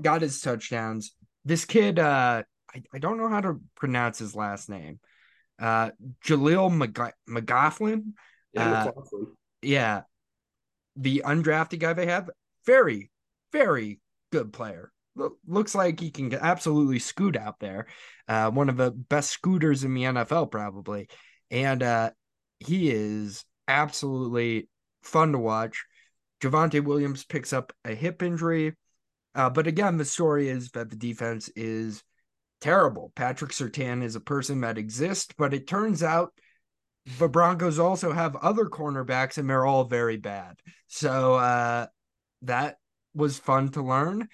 [0.02, 1.14] got his touchdowns.
[1.46, 5.00] This kid, uh, I, I don't know how to pronounce his last name.
[5.60, 5.92] Uh,
[6.26, 8.14] Jaleel McG- McLaughlin.
[8.54, 8.92] Yeah, uh,
[9.62, 10.02] yeah,
[10.96, 12.30] the undrafted guy they have.
[12.66, 13.12] Very,
[13.52, 14.00] very
[14.32, 14.92] good player.
[15.48, 17.88] Looks like he can absolutely scoot out there.
[18.28, 21.10] Uh, one of the best scooters in the NFL, probably.
[21.50, 22.12] And uh,
[22.60, 24.70] he is absolutely
[25.04, 25.86] fun to watch.
[26.42, 28.76] Javonte Williams picks up a hip injury.
[29.36, 32.04] Uh, but again, the story is that the defense is
[32.60, 33.12] terrible.
[33.16, 36.34] Patrick Surtain is a person that exists, but it turns out
[37.18, 40.60] the Broncos also have other cornerbacks and they're all very bad.
[40.88, 41.88] So uh,
[42.44, 42.78] that
[43.14, 44.28] was fun to learn.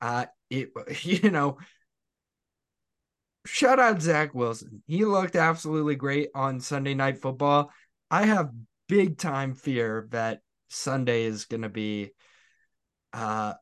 [0.00, 0.70] Uh, it
[1.02, 1.58] you know,
[3.46, 4.82] shout out Zach Wilson.
[4.86, 7.70] He looked absolutely great on Sunday Night Football.
[8.10, 8.50] I have
[8.88, 12.10] big time fear that Sunday is going to be
[13.12, 13.54] uh,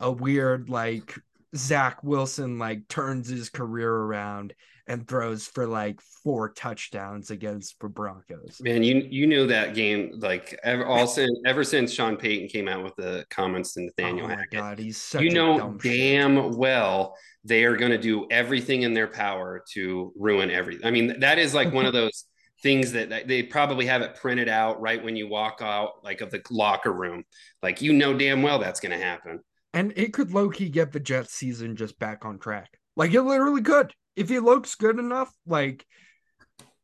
[0.00, 1.18] a weird like
[1.54, 4.54] Zach Wilson like turns his career around
[4.86, 8.60] and throws for like four touchdowns against the Broncos.
[8.60, 12.68] Man, you you knew that game like ever all since ever since Sean Payton came
[12.68, 14.52] out with the comments to Nathaniel oh my Hackett.
[14.52, 15.92] God, he's such you know dumb shit.
[15.92, 20.86] damn well they are going to do everything in their power to ruin everything.
[20.86, 22.24] I mean, that is like one of those
[22.62, 26.20] things that that they probably have it printed out right when you walk out like
[26.20, 27.24] of the locker room.
[27.62, 29.40] Like you know damn well that's going to happen.
[29.74, 32.78] And it could low key get the Jets season just back on track.
[32.94, 33.92] Like it literally could.
[34.16, 35.86] If he looks good enough, like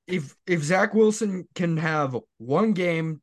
[0.06, 3.20] if if Zach Wilson can have one game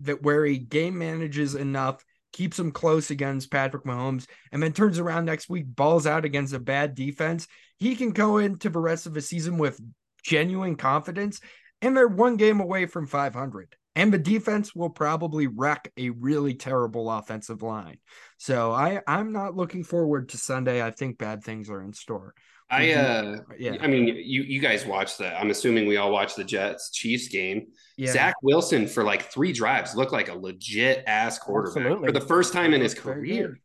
[0.00, 4.98] that where he game manages enough, keeps him close against Patrick Mahomes, and then turns
[4.98, 9.06] around next week, balls out against a bad defense, he can go into the rest
[9.06, 9.80] of the season with
[10.22, 11.40] genuine confidence.
[11.82, 13.74] And they're one game away from 500.
[13.94, 17.96] And the defense will probably wreck a really terrible offensive line.
[18.36, 20.82] So I, I'm not looking forward to Sunday.
[20.82, 22.34] I think bad things are in store.
[22.68, 23.52] I uh Mm-hmm.
[23.58, 23.76] Yeah.
[23.80, 25.40] I mean you you guys watched that.
[25.40, 27.66] I'm assuming we all watched the Jets Chiefs game.
[27.96, 28.12] Yeah.
[28.12, 32.08] Zach Wilson for like three drives looked like a legit ass quarterback Absolutely.
[32.08, 33.60] for the first time in his career.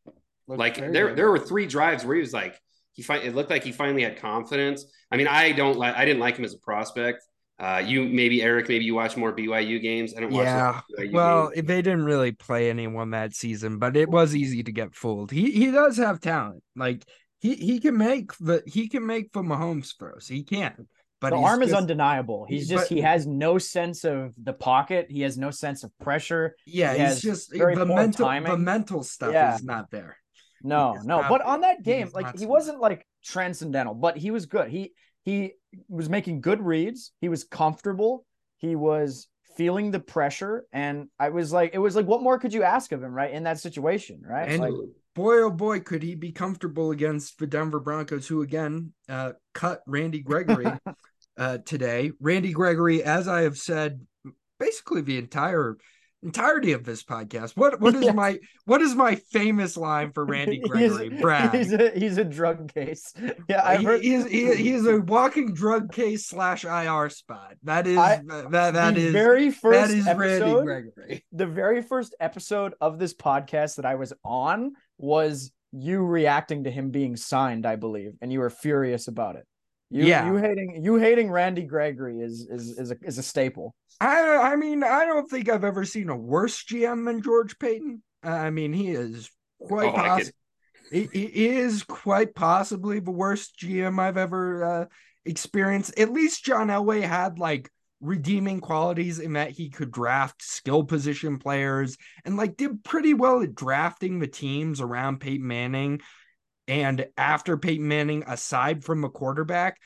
[0.47, 1.15] like there good.
[1.17, 2.59] there were three drives where he was like
[2.93, 4.85] he fi- it looked like he finally had confidence.
[5.11, 7.23] I mean, I don't like I didn't like him as a prospect.
[7.59, 10.15] Uh, you maybe Eric, maybe you watch more BYU games.
[10.17, 10.81] I don't watch Yeah.
[11.11, 11.67] Well, games.
[11.67, 15.29] they didn't really play anyone that season, but it was easy to get fooled.
[15.31, 16.63] He he does have talent.
[16.75, 17.05] Like
[17.41, 20.27] he he can make the he can make the Mahomes throws.
[20.27, 20.87] He can.
[21.19, 22.45] But the arm is undeniable.
[22.49, 25.07] He's just but- he has no sense of the pocket.
[25.09, 26.55] He has no sense of pressure.
[26.65, 29.53] Yeah, he he's just the mental the mental stuff Yeah.
[29.55, 30.17] is not there.
[30.63, 31.21] No, no.
[31.21, 34.69] not- But on that game, is like he wasn't like transcendental, but he was good.
[34.69, 35.53] He he
[35.89, 37.11] was making good reads.
[37.21, 38.25] He was comfortable.
[38.57, 39.27] He was
[39.57, 42.91] feeling the pressure, and I was like, it was like, what more could you ask
[42.93, 43.31] of him, right?
[43.31, 44.49] In that situation, right?
[44.49, 44.73] And- like,
[45.13, 49.81] Boy, oh boy, could he be comfortable against the Denver Broncos, who again uh, cut
[49.85, 50.71] Randy Gregory
[51.37, 52.11] uh, today.
[52.19, 54.05] Randy Gregory, as I have said,
[54.59, 55.77] basically the entire
[56.23, 57.57] entirety of this podcast.
[57.57, 58.11] What what is Yeah.
[58.13, 61.09] my what is my famous line for Randy he's- Gregory?
[61.19, 61.53] Brad.
[61.55, 63.11] He's a he's a drug case.
[63.49, 67.09] Yeah, I've he, heard he is he, he is a walking drug case slash IR
[67.09, 67.55] spot.
[67.63, 68.21] That is I-
[68.51, 70.61] that that is very that first is Randy.
[70.63, 71.25] Gregory.
[71.31, 76.71] the very first episode of this podcast that I was on was you reacting to
[76.71, 79.45] him being signed, I believe, and you were furious about it.
[79.89, 80.27] You, Yeah.
[80.27, 83.75] you hating you hating Randy Gregory is is is a is a staple.
[83.99, 88.01] I I mean I don't think I've ever seen a worse GM than George Paton.
[88.23, 90.25] I mean he is quite Oh, I possible.
[90.25, 90.35] could-
[90.91, 94.85] He, he is quite possibly the worst GM I've ever uh,
[95.25, 95.97] experienced.
[95.97, 97.69] At least John Elway had like
[98.01, 103.41] redeeming qualities in that he could draft skill position players and like did pretty well
[103.41, 106.01] at drafting the teams around Peyton Manning
[106.67, 109.77] and after Peyton Manning, aside from a quarterback.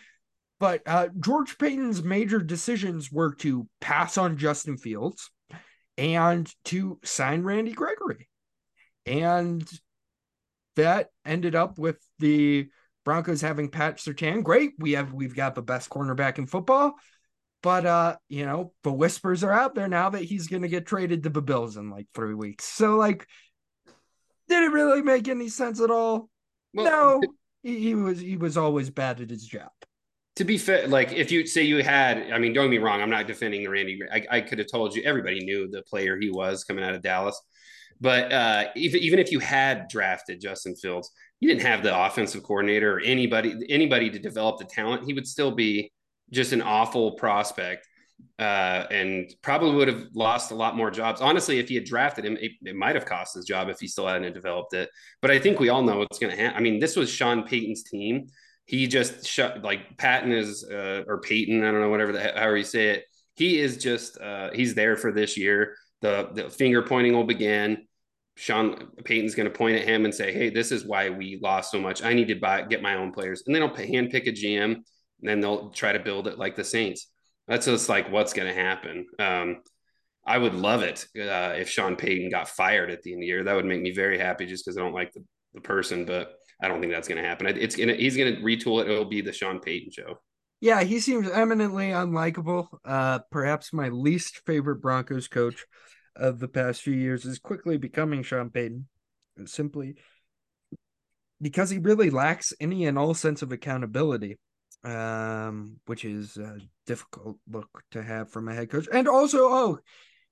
[0.60, 5.30] But uh, George Paton's major decisions were to pass on Justin Fields
[5.98, 8.30] and to sign Randy Gregory.
[9.06, 9.70] And
[10.76, 12.70] that ended up with the
[13.04, 14.44] Broncos having Pat Surtain.
[14.44, 14.74] Great.
[14.80, 16.96] We have we've got the best cornerback in football.
[17.66, 21.24] But uh, you know, the whispers are out there now that he's gonna get traded
[21.24, 22.66] to the Bills in like three weeks.
[22.66, 23.28] So like
[24.48, 26.30] did it really make any sense at all?
[26.74, 27.22] Well, no.
[27.64, 29.72] He, he was he was always bad at his job.
[30.36, 33.02] to be fair, like if you say you had, I mean, don't get me wrong,
[33.02, 34.00] I'm not defending Randy.
[34.12, 37.02] I, I could have told you everybody knew the player he was coming out of
[37.02, 37.42] Dallas.
[38.02, 42.44] But uh, even even if you had drafted Justin Fields, you didn't have the offensive
[42.44, 45.06] coordinator or anybody anybody to develop the talent.
[45.06, 45.92] He would still be
[46.32, 47.88] just an awful prospect,
[48.40, 51.22] uh, and probably would have lost a lot more jobs.
[51.22, 53.88] Honestly, if he had drafted him, it, it might have cost his job if he
[53.88, 54.90] still hadn't developed it.
[55.22, 56.58] But I think we all know what's going to happen.
[56.58, 58.28] I mean, this was Sean Payton's team
[58.66, 62.58] he just shut like Patton is uh, or Peyton, I don't know whatever the however
[62.58, 63.06] you say it.
[63.36, 65.76] He is just uh, he's there for this year.
[66.02, 67.86] The the finger pointing will begin.
[68.38, 71.72] Sean Payton's going to point at him and say, "Hey, this is why we lost
[71.72, 72.04] so much.
[72.04, 74.78] I need to buy get my own players." And then they'll hand pick a GM,
[75.26, 77.08] and then they'll try to build it like the Saints.
[77.48, 79.08] That's just like what's going to happen.
[79.18, 79.64] Um,
[80.26, 83.28] I would love it uh, if Sean Payton got fired at the end of the
[83.28, 83.44] year.
[83.44, 85.24] That would make me very happy, just because I don't like the,
[85.56, 86.06] the person.
[86.06, 87.48] But I don't think that's going to happen.
[87.48, 88.90] It's gonna he's going to retool it.
[88.90, 90.20] It'll be the Sean Payton show.
[90.62, 92.68] Yeah, he seems eminently unlikable.
[92.86, 95.66] Uh, perhaps my least favorite Broncos coach
[96.16, 98.88] of the past few years is quickly becoming Sean Payton,
[99.46, 99.96] simply
[101.42, 104.40] because he really lacks any and all sense of accountability,
[104.86, 108.88] um, which is a difficult look to have from a head coach.
[108.92, 109.80] And also, oh,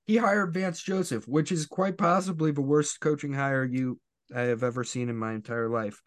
[0.05, 3.99] he hired Vance Joseph, which is quite possibly the worst coaching hire you
[4.33, 6.01] I have ever seen in my entire life.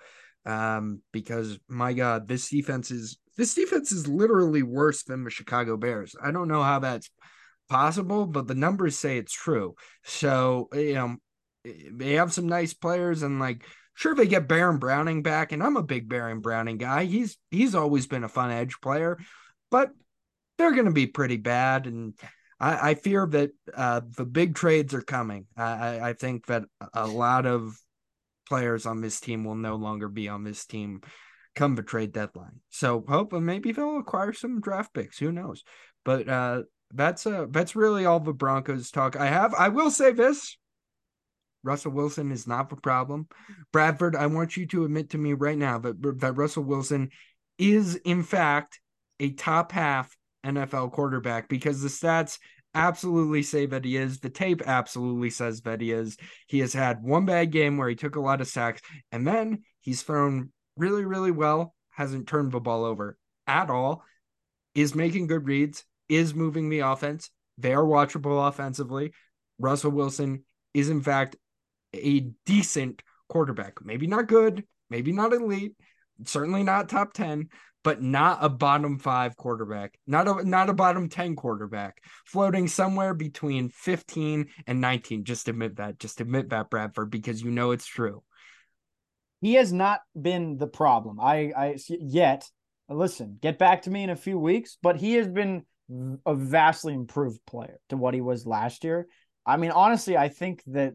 [0.44, 5.76] Um, because my God, this defense is this defense is literally worse than the Chicago
[5.76, 6.14] Bears.
[6.22, 7.10] I don't know how that's
[7.68, 9.74] possible, but the numbers say it's true.
[10.04, 11.16] So you know,
[11.64, 13.64] they have some nice players, and like
[13.96, 17.06] sure they get Baron Browning back, and I'm a big Baron Browning guy.
[17.06, 19.18] He's he's always been a fun edge player,
[19.72, 19.90] but
[20.56, 22.14] they're going to be pretty bad, and
[22.60, 25.46] I, I fear that uh, the big trades are coming.
[25.56, 27.76] I, I think that a lot of
[28.48, 31.00] players on this team will no longer be on this team
[31.54, 32.60] come the trade deadline.
[32.70, 35.18] So hope maybe they'll acquire some draft picks.
[35.18, 35.64] Who knows?
[36.04, 39.54] But uh, that's uh that's really all the Broncos talk I have.
[39.54, 40.56] I will say this.
[41.66, 43.28] Russell Wilson is not the problem.
[43.72, 47.10] Bradford, I want you to admit to me right now that, that Russell Wilson
[47.58, 48.80] is in fact
[49.20, 52.38] a top half NFL quarterback because the stats
[52.74, 54.20] absolutely say that he is.
[54.20, 56.16] The tape absolutely says that he is.
[56.46, 59.62] He has had one bad game where he took a lot of sacks, and then
[59.80, 64.04] he's thrown really, really well, hasn't turned the ball over at all,
[64.74, 67.30] is making good reads, is moving the offense.
[67.58, 69.12] They are watchable offensively.
[69.58, 71.36] Russell Wilson is, in fact,
[71.96, 73.84] a decent quarterback.
[73.84, 75.74] Maybe not good, maybe not elite,
[76.24, 77.48] certainly not top 10,
[77.82, 83.14] but not a bottom five quarterback, not a not a bottom 10 quarterback, floating somewhere
[83.14, 85.24] between 15 and 19.
[85.24, 85.98] Just admit that.
[85.98, 88.22] Just admit that, Bradford, because you know it's true.
[89.40, 91.20] He has not been the problem.
[91.20, 92.48] I I yet
[92.88, 95.64] listen, get back to me in a few weeks, but he has been
[96.24, 99.06] a vastly improved player to what he was last year.
[99.44, 100.94] I mean, honestly, I think that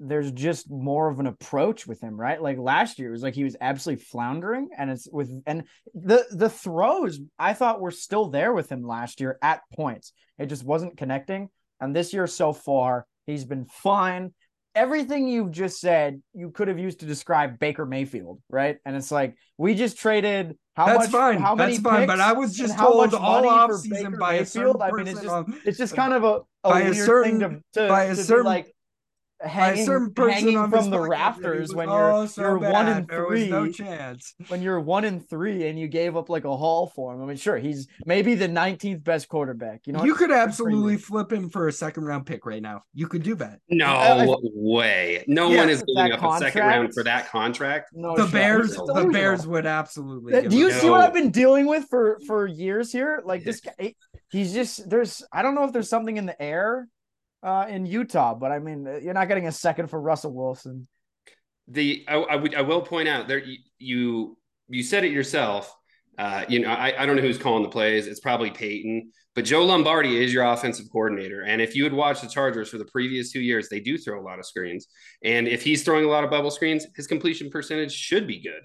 [0.00, 2.40] there's just more of an approach with him, right?
[2.40, 6.24] Like last year, it was like he was absolutely floundering, and it's with and the
[6.30, 10.12] the throws I thought were still there with him last year at points.
[10.38, 11.50] It just wasn't connecting.
[11.80, 14.32] And this year so far, he's been fine.
[14.74, 18.78] Everything you've just said, you could have used to describe Baker Mayfield, right?
[18.86, 21.40] And it's like we just traded how That's much, fine.
[21.40, 22.06] How many That's fine.
[22.06, 25.48] But I was just told all off season by a certain I mean, it's just
[25.66, 28.14] it's just kind of a, a by a weird certain- thing to, to, by a
[28.14, 28.74] certain- like
[29.42, 32.86] hanging, certain person hanging on from the podcast rafters when "Oh, you're so you're one
[32.86, 32.96] bad.
[32.98, 34.34] and There was no three chance.
[34.48, 37.22] when you're one in three and you gave up like a haul for him.
[37.22, 39.86] I mean, sure, he's maybe the 19th best quarterback.
[39.86, 40.98] You know, you could absolutely you.
[40.98, 42.82] flip him for a second round pick right now.
[42.94, 43.60] You could do that.
[43.68, 45.24] No I- I- way.
[45.26, 47.90] No Yeah, one is giving that up a second round for that contract.
[47.92, 48.32] no the shot.
[48.32, 49.12] Bears, the delusional.
[49.12, 50.48] Bears would absolutely.
[50.48, 53.22] Do you him see what I've been dealing with for for years here?
[53.24, 53.94] Like this guy,
[54.30, 56.88] he's just there's I don't know if there's something in the air
[57.42, 60.86] uh in Utah, but I mean uh, you're not getting a second for Russell Wilson.
[61.68, 65.74] The I, I would I will point out there you you, you said it yourself.
[66.18, 68.06] Uh, you know, I, I don't know who's calling the plays.
[68.06, 71.42] It's probably Peyton, but Joe Lombardi is your offensive coordinator.
[71.44, 74.20] And if you had watched the Chargers for the previous two years, they do throw
[74.20, 74.88] a lot of screens.
[75.24, 78.60] And if he's throwing a lot of bubble screens, his completion percentage should be good.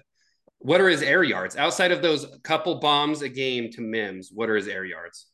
[0.58, 4.30] What are his air yards outside of those couple bombs a game to Mims?
[4.32, 5.26] What are his air yards?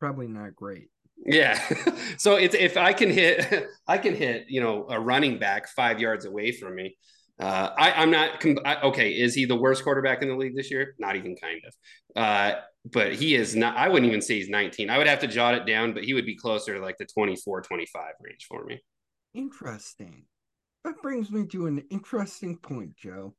[0.00, 0.88] Probably not great.
[1.16, 1.58] Yeah.
[2.16, 6.00] so it's if I can hit, I can hit, you know, a running back five
[6.00, 6.96] yards away from me.
[7.40, 9.10] Uh, I, I'm not I, okay.
[9.10, 10.94] Is he the worst quarterback in the league this year?
[10.98, 11.74] Not even kind of.
[12.22, 12.60] Uh,
[12.92, 13.76] but he is not.
[13.76, 14.88] I wouldn't even say he's 19.
[14.88, 17.06] I would have to jot it down, but he would be closer to like the
[17.06, 18.80] 24, 25 range for me.
[19.34, 20.26] Interesting.
[20.84, 23.34] That brings me to an interesting point, Joe.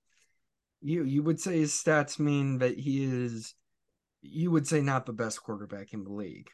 [0.81, 3.53] You you would say his stats mean that he is.
[4.21, 6.49] You would say not the best quarterback in the league.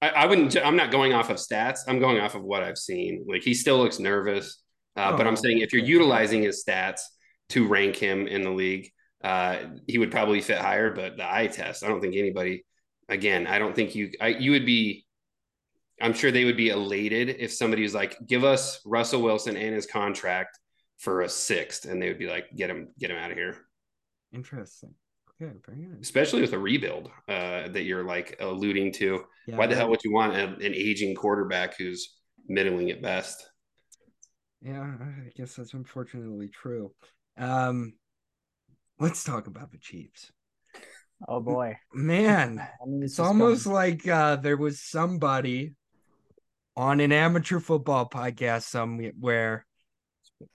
[0.00, 0.56] I, I wouldn't.
[0.56, 1.80] I'm not going off of stats.
[1.88, 3.24] I'm going off of what I've seen.
[3.28, 4.62] Like he still looks nervous.
[4.96, 7.00] Uh, but I'm Oh, saying if you're utilizing his stats
[7.50, 8.90] to rank him in the league,
[9.22, 10.90] uh, he would probably fit higher.
[10.92, 12.64] But the eye test, I don't think anybody.
[13.08, 14.10] Again, I don't think you.
[14.20, 15.04] I, you would be.
[16.00, 19.74] I'm sure they would be elated if somebody was like, "Give us Russell Wilson and
[19.74, 20.58] his contract
[20.98, 23.56] for a sixth, and they would be like, "Get him, get him out of here."
[24.32, 24.94] Interesting.
[25.40, 25.98] Okay, very good.
[26.00, 29.24] Especially with a rebuild uh, that you're like alluding to.
[29.46, 32.16] Yeah, Why the hell would you want a, an aging quarterback who's
[32.48, 33.48] middling at best?
[34.60, 36.92] Yeah, I guess that's unfortunately true.
[37.36, 37.92] Um,
[38.98, 40.32] let's talk about the Chiefs.
[41.28, 43.74] Oh boy, Man, I mean, it's this almost coming.
[43.76, 45.74] like uh, there was somebody
[46.76, 49.66] on an amateur football podcast somewhere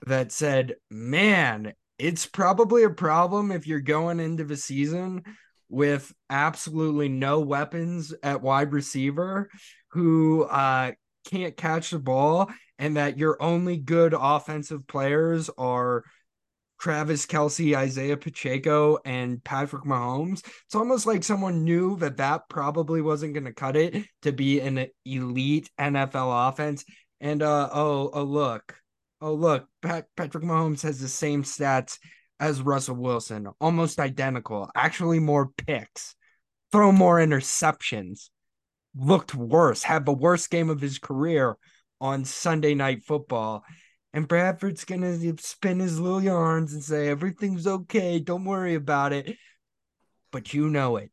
[0.07, 5.23] that said, "Man, it's probably a problem if you're going into the season
[5.69, 9.49] with absolutely no weapons at wide receiver
[9.91, 10.91] who uh,
[11.25, 16.03] can't catch the ball and that your only good offensive players are
[16.79, 20.45] Travis Kelce, Isaiah Pacheco, and Patrick Mahomes.
[20.65, 24.59] It's almost like someone knew that that probably wasn't going to cut it to be
[24.59, 26.83] an elite NFL offense.
[27.21, 28.75] And uh, oh, oh look,
[29.23, 31.97] oh look, Pat- Patrick Mahomes has the same stats
[32.39, 34.69] as Russell Wilson, almost identical.
[34.75, 36.15] Actually, more picks,
[36.71, 38.29] throw more interceptions,
[38.95, 41.55] looked worse, had the worst game of his career
[42.01, 43.63] on Sunday Night Football.
[44.13, 49.37] And Bradford's gonna spin his little yarns and say everything's okay, don't worry about it.
[50.31, 51.11] But you know it.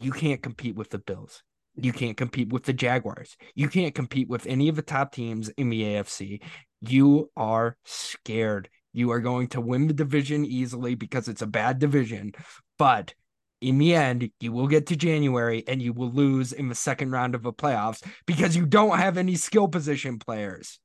[0.00, 1.42] You can't compete with the Bills.
[1.76, 3.36] You can't compete with the Jaguars.
[3.54, 6.40] You can't compete with any of the top teams in the AFC.
[6.88, 8.68] You are scared.
[8.92, 12.32] You are going to win the division easily because it's a bad division.
[12.78, 13.14] But
[13.60, 17.10] in the end, you will get to January and you will lose in the second
[17.10, 20.78] round of the playoffs because you don't have any skill position players.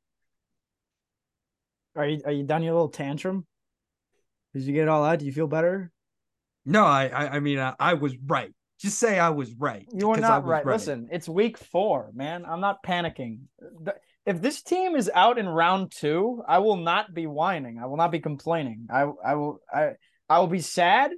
[1.95, 3.45] Are you are you done your little tantrum?
[4.53, 5.19] Did you get it all out?
[5.19, 5.91] Do you feel better?
[6.65, 8.53] No, I I, I mean I, I, was right.
[8.79, 9.85] Just say I was right.
[9.93, 10.65] You are not right.
[10.65, 10.73] right.
[10.73, 12.45] Listen, it's week four, man.
[12.45, 13.41] I'm not panicking.
[14.25, 17.79] If this team is out in round two, I will not be whining.
[17.81, 18.87] I will not be complaining.
[18.89, 19.91] I I will I
[20.29, 21.11] I will be sad.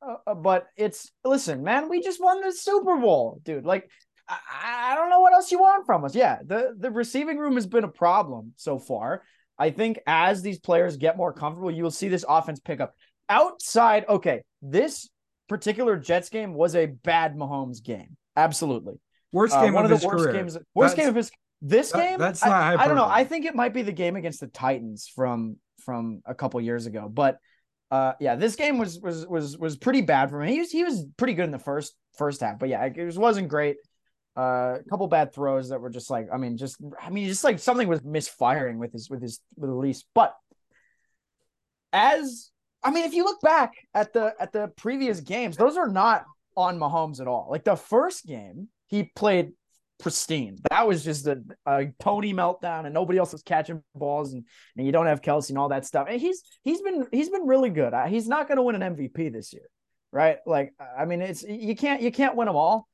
[0.00, 1.88] Uh, uh but it's listen, man.
[1.88, 3.66] We just won the Super Bowl, dude.
[3.66, 3.90] Like
[4.28, 6.14] I, I don't know what else you want from us.
[6.14, 9.22] Yeah, the the receiving room has been a problem so far.
[9.58, 12.94] I think as these players get more comfortable, you will see this offense pick up.
[13.28, 15.10] Outside, okay, this
[15.48, 18.16] particular Jets game was a bad Mahomes game.
[18.36, 18.94] Absolutely.
[19.32, 20.32] Worst uh, game uh, one of, of the worst career.
[20.32, 20.56] games.
[20.74, 21.30] Worst that's, game of his
[21.62, 22.18] this that, game.
[22.18, 23.08] That's not I, I, don't know.
[23.08, 26.86] I think it might be the game against the Titans from from a couple years
[26.86, 27.08] ago.
[27.08, 27.38] But
[27.90, 30.48] uh yeah, this game was was was was pretty bad for him.
[30.48, 33.16] He was he was pretty good in the first first half, but yeah, it, it
[33.16, 33.76] wasn't great.
[34.36, 37.42] Uh, a couple bad throws that were just like, I mean, just I mean, just
[37.42, 40.04] like something was misfiring with his with his with release.
[40.14, 40.34] But
[41.92, 42.50] as
[42.82, 46.24] I mean, if you look back at the at the previous games, those are not
[46.56, 47.48] on Mahomes at all.
[47.50, 49.52] Like the first game, he played
[50.00, 50.58] pristine.
[50.70, 54.44] That was just a, a Toney meltdown, and nobody else was catching balls, and,
[54.76, 56.06] and you don't have Kelce and all that stuff.
[56.10, 57.92] And he's he's been he's been really good.
[58.08, 59.68] He's not going to win an MVP this year,
[60.12, 60.38] right?
[60.46, 62.88] Like I mean, it's you can't you can't win them all.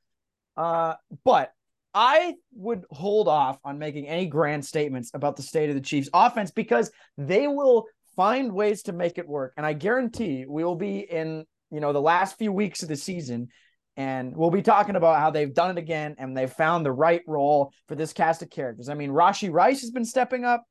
[0.56, 0.94] Uh,
[1.24, 1.52] but
[1.94, 6.10] I would hold off on making any grand statements about the state of the Chiefs
[6.12, 7.86] offense because they will
[8.16, 9.54] find ways to make it work.
[9.56, 12.96] And I guarantee we will be in, you know, the last few weeks of the
[12.96, 13.48] season
[13.96, 17.22] and we'll be talking about how they've done it again and they've found the right
[17.26, 18.88] role for this cast of characters.
[18.88, 20.64] I mean, Rashee Rice has been stepping up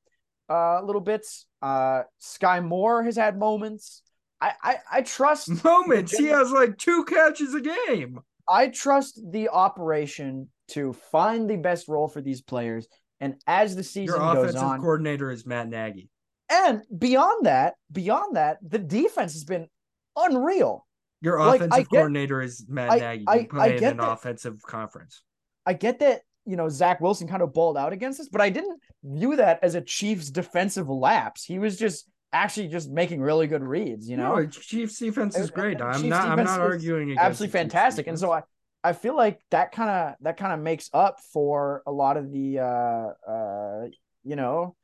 [0.49, 1.47] uh, little bits.
[1.61, 4.03] Uh, Skyy Moore has had moments.
[4.39, 6.15] I, I, I trust moments.
[6.15, 8.19] He has like two catches a game.
[8.47, 12.87] I trust the operation to find the best role for these players.
[13.19, 16.09] And as the season Your goes on, coordinator is Matt Nagy.
[16.49, 19.67] And beyond that, beyond that, the defense has been
[20.15, 20.84] unreal.
[21.25, 23.21] Your offensive like, get, coordinator is Matt I, Nagy.
[23.21, 25.23] You I, play I in an that, offensive conference.
[25.65, 28.51] I get that, you know, Zach Wilson kind of balled out against us, but I
[28.51, 31.43] didn't view that as a Chiefs defensive lapse.
[31.43, 34.07] He was just actually just making really good reads.
[34.07, 35.81] You know, no, Chiefs defense is great.
[35.81, 36.27] I'm Chiefs not.
[36.27, 37.17] I'm not arguing.
[37.17, 38.43] absolutely fantastic, and so I.
[38.83, 42.31] I feel like that kind of that kind of makes up for a lot of
[42.31, 43.87] the uh uh
[44.23, 44.75] you know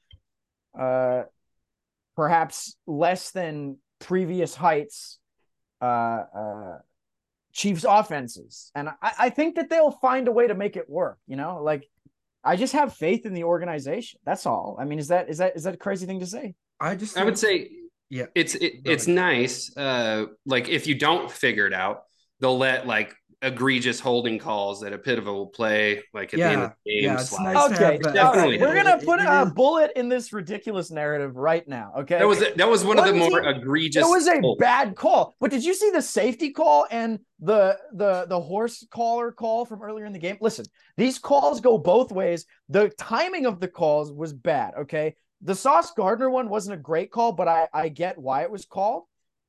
[0.75, 1.21] uh
[2.15, 5.19] perhaps less than previous heights
[5.81, 6.77] uh uh
[7.53, 8.71] Chiefs offenses.
[8.75, 11.61] And I, I think that they'll find a way to make it work, you know,
[11.61, 11.85] like
[12.43, 14.19] I just have faith in the organization.
[14.25, 14.77] That's all.
[14.79, 16.55] I mean, is that is that is that a crazy thing to say?
[16.79, 17.69] I just I would say
[18.09, 19.75] yeah, it's it, it's nice.
[19.75, 22.03] Uh, like if you don't figure it out,
[22.39, 26.61] they'll let like egregious holding calls at a pivotal play, like at yeah, the end
[26.63, 27.03] of the game.
[27.03, 28.59] Yeah, it's nice okay, definitely.
[28.59, 31.93] We're gonna put a bullet in this ridiculous narrative right now.
[31.99, 34.05] Okay, that was that was one what of the more egregious.
[34.05, 34.57] It was a calls.
[34.59, 35.35] bad call.
[35.39, 39.81] But did you see the safety call and the the the horse collar call from
[39.81, 40.37] earlier in the game?
[40.39, 40.65] Listen,
[40.97, 42.45] these calls go both ways.
[42.69, 44.73] The timing of the calls was bad.
[44.81, 48.51] Okay, the Sauce Gardner one wasn't a great call, but I I get why it
[48.51, 49.05] was called.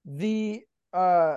[0.07, 0.63] The
[0.95, 1.37] uh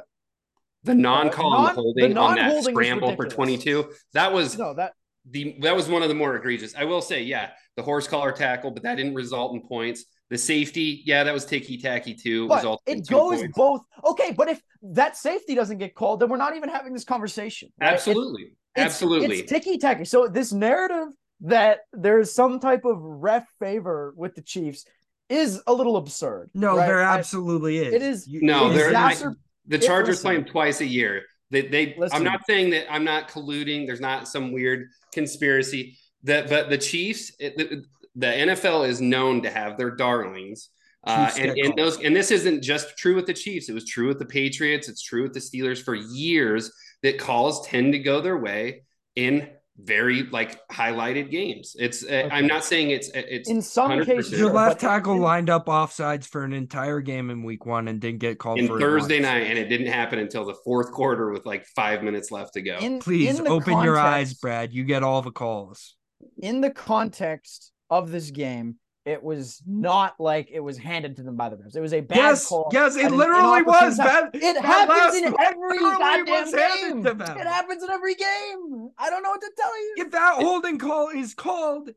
[0.85, 4.93] the non-call uh, non, holding the on that scramble for 22 that was no that
[5.31, 8.31] the that was one of the more egregious i will say yeah the horse collar
[8.31, 12.79] tackle but that didn't result in points the safety yeah that was ticky-tacky too but
[12.85, 13.53] it goes points.
[13.55, 17.03] both okay but if that safety doesn't get called then we're not even having this
[17.03, 17.93] conversation right?
[17.93, 21.07] absolutely it's, absolutely it's, it's ticky-tacky so this narrative
[21.41, 24.85] that there's some type of ref favor with the Chiefs
[25.29, 26.49] is a little absurd.
[26.53, 26.87] No, right?
[26.87, 27.93] there I- absolutely is.
[27.93, 29.35] it is- You- No, it is they're exacer-
[29.67, 31.23] the Chargers play them twice a year.
[31.51, 32.17] They, they Listen.
[32.17, 33.85] I'm not saying that I'm not colluding.
[33.85, 35.97] There's not some weird conspiracy.
[36.23, 37.83] That, but the Chiefs, it, the,
[38.15, 40.69] the NFL is known to have their darlings.
[41.05, 43.69] Uh, and, and those, and this isn't just true with the Chiefs.
[43.69, 44.89] It was true with the Patriots.
[44.89, 46.71] It's true with the Steelers for years.
[47.03, 48.83] That calls tend to go their way
[49.15, 51.75] in very like highlighted games.
[51.77, 52.03] It's.
[52.03, 53.09] Uh, I'm not saying it's.
[53.13, 54.05] It's in some 100%.
[54.05, 54.39] cases.
[54.39, 58.19] Your left tackle lined up offsides for an entire game in week one and didn't
[58.19, 59.23] get called in for Thursday once.
[59.23, 62.61] night, and it didn't happen until the fourth quarter with like five minutes left to
[62.61, 62.77] go.
[62.77, 64.73] In, Please in the open your eyes, Brad.
[64.73, 65.95] You get all the calls.
[66.37, 68.75] in the context of this game,
[69.05, 71.75] it was not like it was handed to them by the refs.
[71.75, 72.69] It was a bad Yes, call.
[72.73, 73.97] yes, it literally was.
[73.97, 77.05] That, It happens in every goddamn game.
[77.05, 78.89] It happens in every game.
[78.97, 79.93] I don't know what to tell you.
[79.97, 81.91] if that holding call is called,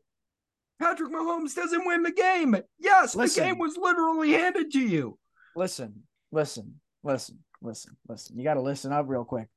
[0.79, 2.55] Patrick Mahomes doesn't win the game.
[2.79, 3.43] Yes, Listen.
[3.43, 5.17] the game was literally handed to you.
[5.55, 8.37] Listen, listen, listen, listen, listen.
[8.37, 9.47] You got to listen up real quick.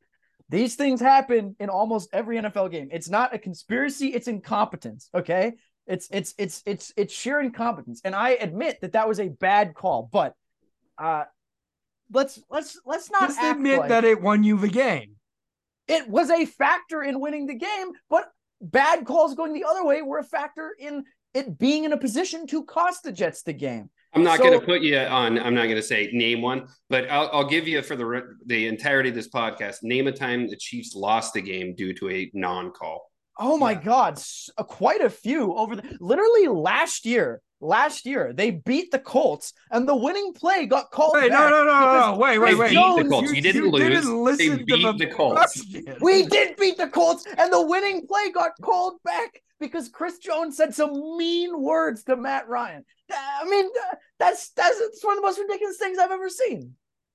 [0.49, 2.89] These things happen in almost every NFL game.
[2.93, 5.53] It's not a conspiracy, it's incompetence, okay?
[5.87, 8.01] It's it's it's it's it's sheer incompetence.
[8.05, 10.35] And I admit that that was a bad call, but
[10.99, 11.25] uh
[12.13, 15.17] let's let's let's not Just act admit like that it won you the game.
[15.89, 18.31] it was a factor in winning the game, but
[18.61, 21.05] bad calls going the other way were a factor in
[21.35, 23.89] it being in a position to cost the Jets the game.
[24.15, 25.39] I'm not So- going to put you on.
[25.39, 28.67] I'm not going to say name one, but I'll, I'll give you for the the
[28.69, 29.79] entirety of this podcast.
[29.83, 33.11] Name a time the Chiefs lost the game due to a non-call.
[33.39, 33.83] Oh my Yeah.
[33.83, 37.41] God, s- uh, quite a few over the literally last year.
[37.65, 41.13] Last year, they beat the Colts, and the winning play got called.
[41.15, 42.17] Wait, no, back no, no, no, because no.
[42.19, 42.69] Wait, wait, They wait.
[42.71, 43.33] beat Jones- the Colts.
[43.33, 43.83] You, didn't lose.
[43.83, 45.65] didn't listen they to beat the, Colts.
[46.01, 50.57] We did beat the Colts, and the winning play got called back because Chris Jones
[50.57, 52.85] said some mean words to Matt Ryan.
[53.13, 53.71] I mean,
[54.19, 56.75] that's that's it's one of the most ridiculous things I've ever seen.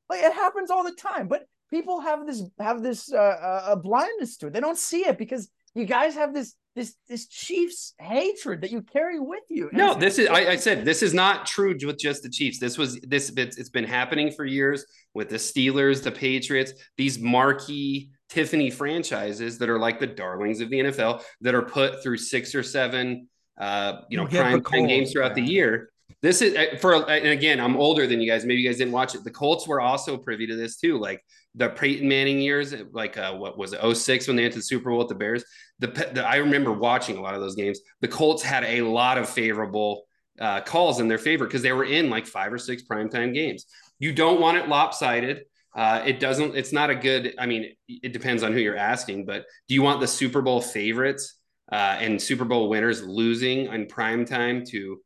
[0.10, 4.38] Like it happens all the time, but people have this have this uh, uh, blindness
[4.38, 4.54] to it.
[4.54, 8.82] They don't see it because you guys have this this this Chiefs hatred that you
[8.82, 9.70] carry with you.
[9.70, 10.30] And No, this is.
[10.30, 12.60] I, I said this is not true with just the Chiefs.
[12.60, 13.32] This was this.
[13.36, 19.58] It's, it's been happening for years with the Steelers, the Patriots, these marquee Tiffany franchises
[19.58, 23.28] that are like the darlings of the NFL that are put through six or seven,
[23.58, 25.90] uh, you know, You get prime time calls, games throughout the year.
[26.22, 28.46] This is uh, for, and again, I'm older than you guys.
[28.46, 29.24] Maybe you guys didn't watch it.
[29.24, 31.24] The Colts were also privy to this too, like
[31.56, 34.90] the Peyton Manning years, like uh, what was it, 06 when they to the Super
[34.90, 35.44] Bowl with the Bears.
[35.80, 37.80] The, the I remember watching a lot of those games.
[38.02, 40.04] The Colts had a lot of favorable
[40.40, 43.66] uh, calls in their favor because they were in like five or six primetime games.
[44.00, 45.44] You don't want it lopsided.
[45.76, 46.56] Uh, it doesn't.
[46.56, 47.36] It's not a good.
[47.38, 50.62] I mean, it depends on who you're asking, but do you want the Super Bowl
[50.62, 51.38] favorites
[51.72, 55.00] uh, and Super Bowl winners losing in prime time to,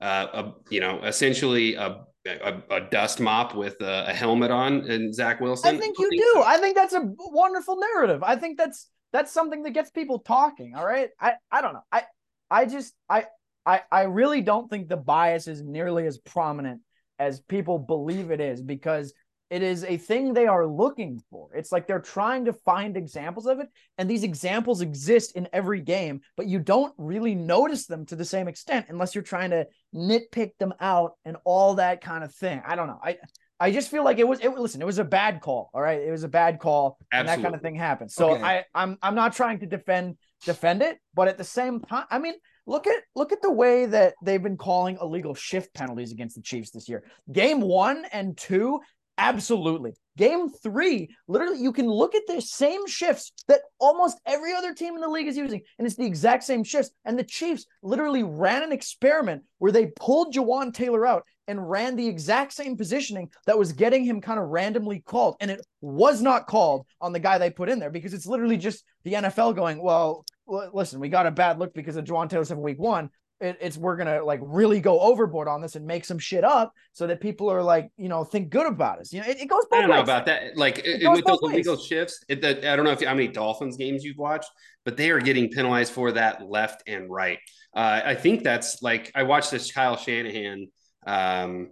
[0.00, 4.90] uh, a, you know, essentially a, a, a dust mop with a, a helmet on
[4.90, 5.74] and Zach Wilson?
[5.74, 6.42] I think you do.
[6.42, 8.22] I think that's a wonderful narrative.
[8.22, 10.74] I think that's that's something that gets people talking.
[10.76, 11.10] All right.
[11.20, 11.84] I I don't know.
[11.90, 12.04] I
[12.50, 13.26] I just I
[13.64, 16.80] I I really don't think the bias is nearly as prominent
[17.18, 19.14] as people believe it is because
[19.50, 21.50] it is a thing they are looking for.
[21.54, 23.68] It's like they're trying to find examples of it,
[23.98, 28.24] and these examples exist in every game, but you don't really notice them to the
[28.24, 32.60] same extent unless you're trying to nitpick them out and all that kind of thing.
[32.66, 33.00] I don't know.
[33.02, 33.18] I
[33.58, 35.70] I just feel like it was it listen, it was a bad call.
[35.72, 36.00] All right.
[36.00, 36.98] It was a bad call.
[37.12, 38.10] And that kind of thing happened.
[38.10, 38.42] So Okay.
[38.42, 42.18] I, I'm I'm not trying to defend defend it, but at the same time, I
[42.18, 42.34] mean,
[42.66, 46.42] look at look at the way that they've been calling illegal shift penalties against the
[46.42, 47.04] Chiefs this year.
[47.32, 48.80] Game one and two,
[49.18, 49.94] absolutely.
[50.16, 54.94] Game three, literally, you can look at the same shifts that almost every other team
[54.94, 56.90] in the league is using, and it's the exact same shifts.
[57.04, 61.96] And the Chiefs literally ran an experiment where they pulled Jawaan Taylor out and ran
[61.96, 65.36] the exact same positioning that was getting him kind of randomly called.
[65.40, 68.56] And it was not called on the guy they put in there because it's literally
[68.56, 72.44] just the NFL going, well, listen, we got a bad look because of Jawaan Taylor
[72.44, 73.10] seven week one.
[73.38, 76.72] It, it's we're gonna like really go overboard on this and make some shit up
[76.92, 79.12] so that people are like, you know, think good about us.
[79.12, 80.56] You know, it, it goes I don't know about that.
[80.56, 83.14] Like It it- with those both illegal shifts, it, the, I don't know if how
[83.14, 84.50] many Dolphins games you've watched,
[84.84, 87.38] but they are getting penalized for that left and right.
[87.74, 90.68] Uh, I think that's like I watched this Kyle Shanahan
[91.06, 91.68] um,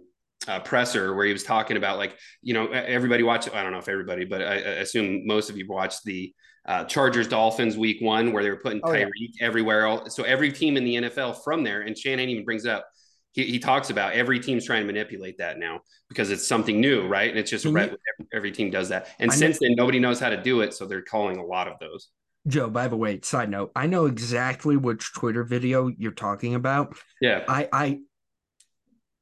[0.47, 3.49] uh, presser where he was talking about like you know everybody watched.
[3.55, 6.31] I don't know if everybody, but I, I assume most of you watched the
[6.67, 9.05] uh, Chargers Dolphins week one where they were putting Oh, yeah.
[9.05, 9.85] Tyreek everywhere.
[9.85, 10.15] else.
[10.15, 12.87] So every team in the NFL from there, and Shanahan even brings up.
[13.33, 17.05] He, he talks about every team's trying to manipulate that now because it's something new,
[17.05, 17.29] right?
[17.29, 17.99] And it's just right, every,
[18.33, 19.09] every team does that.
[19.19, 21.43] And I know- since then, nobody knows how to do it, so they're calling a
[21.45, 22.09] lot of those.
[22.47, 26.95] Joe, by the way, side note, I know exactly which Twitter video you're talking about.
[27.19, 27.43] Yeah.
[27.47, 27.99] I I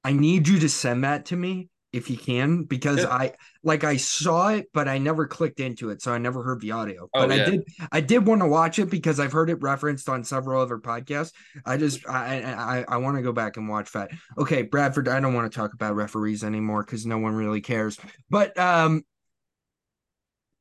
[0.03, 3.09] I need you to send that to me if you can because Yeah.
[3.09, 3.33] I
[3.63, 6.71] like I saw it but I never clicked into it so I never heard the
[6.71, 7.03] audio.
[7.13, 10.09] Oh, but I did I did want to watch it because I've heard it referenced
[10.09, 11.31] on several other podcasts.
[11.65, 14.09] I just I I I want to go back and watch that.
[14.37, 17.99] Okay, Bradford, I don't want to talk about referees anymore cuz no one really cares.
[18.29, 19.03] But um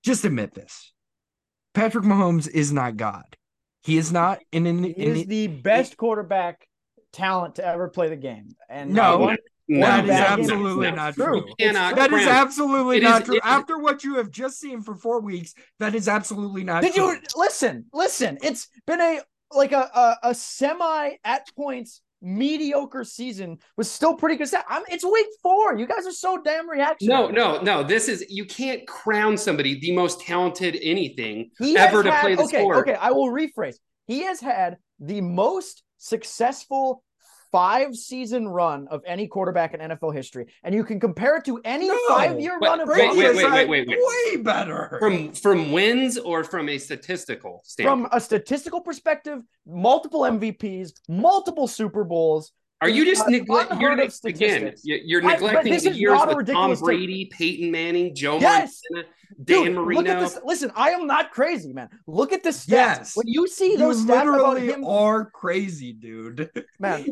[0.05, 0.93] just admit this.
[1.74, 3.24] Patrick Mahomes is not God.
[3.83, 6.68] He is not in an He in, is the best quarterback
[7.12, 8.49] talent to ever play the game.
[8.68, 9.37] And No, one-
[9.69, 11.43] No, that is absolutely no, not true.
[11.43, 11.53] true.
[11.59, 13.35] Cannot That is absolutely It not is- true.
[13.37, 16.83] it is- After what you have just seen for four weeks, that is absolutely not
[16.83, 17.13] Did true.
[17.13, 17.87] you listen?
[17.93, 19.21] Listen, it's been a
[19.55, 24.47] like a a, a semi at points mediocre season was still pretty good.
[24.47, 24.65] stat.
[24.69, 25.77] I'm, it's week four.
[25.77, 27.33] You guys are so damn reactionary.
[27.33, 27.83] No, no, no.
[27.83, 32.35] This is you can't crown somebody the most talented anything he ever to had- play
[32.37, 32.89] the okay, sport.
[32.89, 33.77] Okay, I will rephrase.
[34.07, 37.03] He has had the most successful
[37.53, 41.61] five season run of any quarterback in NFL history, and you can compare it to
[41.64, 44.96] any No, five year run of Wait, Brady wait, has wait, wait, wait, way better.
[44.98, 48.11] From from wins or from a statistical standpoint.
[48.11, 52.53] from a statistical perspective, multiple MVPs, multiple Super Bowls.
[52.83, 53.78] Are you just neglecting?
[53.78, 53.80] neglect?
[53.80, 54.74] You're of again.
[54.83, 56.74] you- You're neglecting this the years with Tom.
[56.80, 58.80] Brady, Peyton Manning, Joe Yes.
[58.91, 59.09] Montana,
[59.45, 60.01] Dan Dude, Marino.
[60.01, 60.39] Look at this.
[60.45, 61.89] Listen, I am not crazy, man.
[62.09, 62.68] Look at the stats.
[62.68, 63.16] Yes.
[63.16, 64.26] When you see you those stats about
[64.57, 66.51] literally him, are crazy, dude.
[66.80, 67.07] man,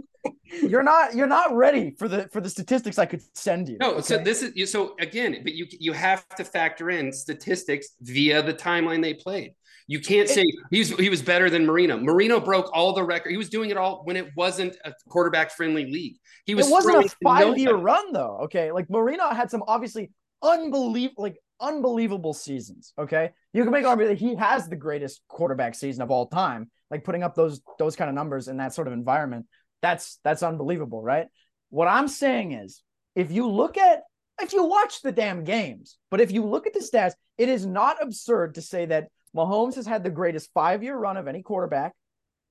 [0.63, 3.79] you're not you're not ready for the for the statistics I could send you.
[3.81, 7.91] No, so this is you- so again, but you you have to factor in statistics
[8.03, 9.55] via the timeline they played.
[9.91, 11.99] You can't say he's he was better than Marino.
[11.99, 13.31] Marino broke all the record.
[13.31, 16.15] He was doing it all when it wasn't a quarterback friendly league.
[16.47, 18.43] He was it wasn't a five year run though.
[18.45, 20.13] Okay, like Marino had some obviously
[20.45, 22.93] unbelievable like unbelievable seasons.
[23.01, 26.29] Okay, you can make an argument that he has the greatest quarterback season of all
[26.29, 26.71] time.
[26.89, 29.47] Like putting up those those kind of numbers in that sort of environment,
[29.83, 31.27] that's that's unbelievable, right?
[31.71, 32.81] What I'm saying is,
[33.17, 34.03] if you look at
[34.41, 37.67] if you watch the damn games, but if you look at the stats, it is
[37.67, 41.43] not absurd to say that Mahomes has had the greatest five year run of any
[41.43, 41.95] quarterback,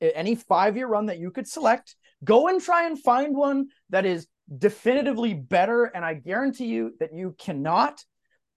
[0.01, 1.95] any five year run that you could select.
[2.23, 4.27] Go and try and find one that is
[4.57, 5.85] definitively better.
[5.85, 8.03] And I guarantee you that you cannot.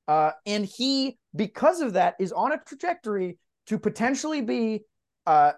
[0.09, 4.83] Uh, and he, because of that, is on a trajectory to potentially be
[5.27, 5.53] uh,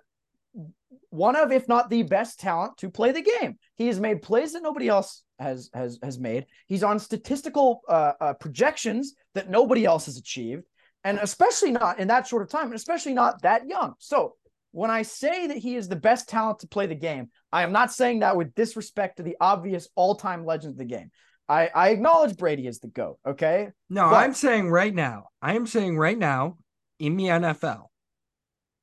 [1.11, 3.59] one of, if not the best talent to play the game.
[3.77, 6.47] He has made plays that nobody else has has has made.
[6.67, 10.65] He's on statistical uh, uh, projections that nobody else has achieved,
[11.05, 13.95] and especially not in that short of time, and especially not that young.
[13.99, 14.35] So
[14.73, 17.73] when I say that he is the best talent to play the game, I am
[17.73, 21.11] not saying that with disrespect to the obvious all-time legends of the game.
[21.49, 23.69] I, I acknowledge Brady is the GOAT, okay?
[23.91, 26.57] No, But- I'm saying right now, I am saying right now
[26.99, 27.85] in the NFL,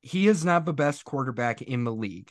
[0.00, 2.30] he is not the best quarterback in the league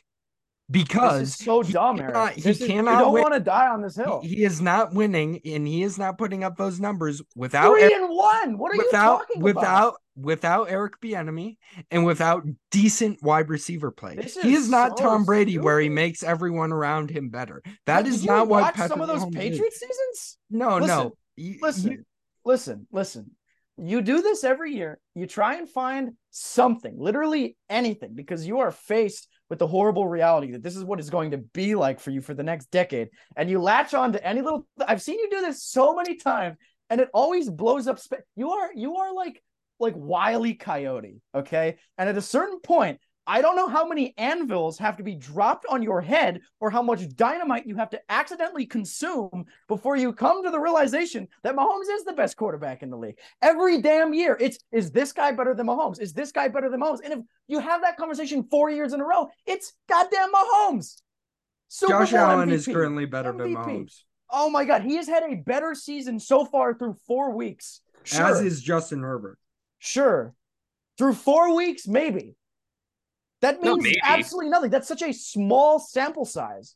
[0.72, 2.34] because is so he dumb, cannot- Eric.
[2.34, 4.20] he This is- cannot You don't win- want to die on this hill.
[4.22, 7.92] he, he is not winning and he is not putting up those numbers without Three
[7.94, 8.58] and one.
[8.58, 9.94] What are you talking without about?
[9.94, 11.56] without without Eric Bieniemy
[11.90, 14.16] and without decent wide receiver play.
[14.16, 17.62] This he is is not so Tom Brady where he makes everyone around him better.
[17.86, 19.34] That is not what Patrick some of those is.
[19.34, 20.38] Patriots seasons.
[20.50, 21.16] No, Listen, no.
[21.36, 22.04] You- Listen, you-
[22.44, 23.30] listen, listen.
[23.78, 25.00] You do this every year.
[25.14, 30.52] You try and find something, literally anything, because you are faced with the horrible reality
[30.52, 33.10] that this is what it's going to be like for you for the next decade.
[33.36, 34.66] And you latch on to any little.
[34.88, 36.56] I've seen you do this so many times,
[36.88, 37.98] and it always blows up.
[38.34, 39.42] You are you are like
[39.78, 41.76] like wily coyote, okay?
[41.98, 45.64] And at a certain point, I don't know how many anvils have to be dropped
[45.68, 50.42] on your head or how much dynamite you have to accidentally consume before you come
[50.42, 53.18] to the realization that Mahomes is the best quarterback in the league.
[53.40, 56.00] Every damn year, it's is this guy better than Mahomes?
[56.00, 56.98] Is this guy better than Mahomes?
[57.04, 61.00] And if you have that conversation four years in a row, it's goddamn Mahomes.
[61.68, 63.56] Super Josh Bowl Allen is currently better than MVP.
[63.56, 64.02] Mahomes.
[64.30, 67.82] Oh my god, he has had a better season so far through four weeks.
[68.02, 68.26] Sure.
[68.26, 69.38] As is Justin Herbert.
[69.78, 70.34] Sure.
[70.98, 72.34] Through four weeks, maybe.
[73.42, 74.00] That means maybe.
[74.02, 74.70] absolutely nothing.
[74.70, 76.74] That's such a small sample size.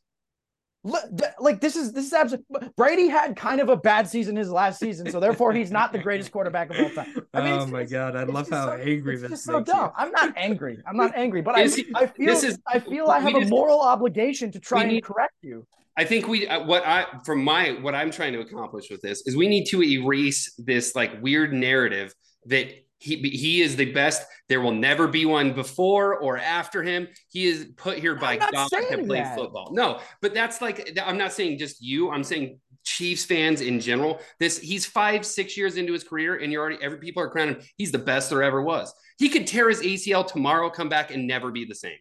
[1.39, 2.69] Like this is this is absolutely.
[2.77, 5.97] Brady had kind of a bad season his last season, so therefore he's not the
[5.99, 7.13] greatest quarterback of all time.
[7.33, 9.85] I mean, oh my god, I love how so- angry it's this just so dumb.
[9.87, 9.91] you.
[9.97, 10.77] I'm not angry.
[10.87, 13.39] I'm not angry, but I, he- I feel this is- I feel I have a
[13.39, 15.65] just- moral obligation to try and need- correct you.
[15.97, 19.23] I think we uh, what I from my what I'm trying to accomplish with this
[19.25, 22.13] is we need to erase this like weird narrative
[22.45, 22.67] that
[22.99, 24.25] he he is the best.
[24.49, 27.07] There will never be one before or after him.
[27.29, 29.35] He is put here by God to play that.
[29.37, 29.69] football.
[29.73, 32.09] No, but that's like I'm not saying just you.
[32.09, 34.19] I'm saying Chiefs fans in general.
[34.39, 37.55] This he's five, six years into his career, and you're already every people are crowning
[37.55, 37.61] him.
[37.77, 38.93] He's the best there ever was.
[39.19, 41.97] He could tear his ACL tomorrow, come back, and never be the same.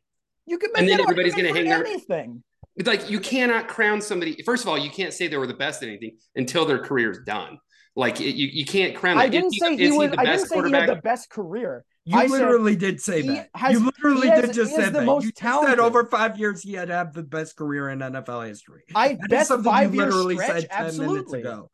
[0.46, 2.42] You could, And then everybody's gonna make hang their- anything.
[2.76, 4.40] It's like you cannot crown somebody.
[4.44, 7.18] First of all, you can't say they were the best at anything until their career's
[7.24, 7.58] done.
[7.98, 9.16] Like it, you, you can't crown.
[9.18, 10.10] I didn't he- say is he was.
[10.10, 11.84] the I didn't say he had the best career.
[12.04, 13.48] You I said literally did say that.
[13.54, 15.04] has- you literally has- did just he say that.
[15.04, 15.70] most you just talented.
[15.70, 18.82] said over five years he had to have the best career in NFL history.
[18.94, 20.60] I That is best something five you year literally stretch.
[20.62, 21.40] said 10 minutes Absolutely.
[21.40, 21.70] ago.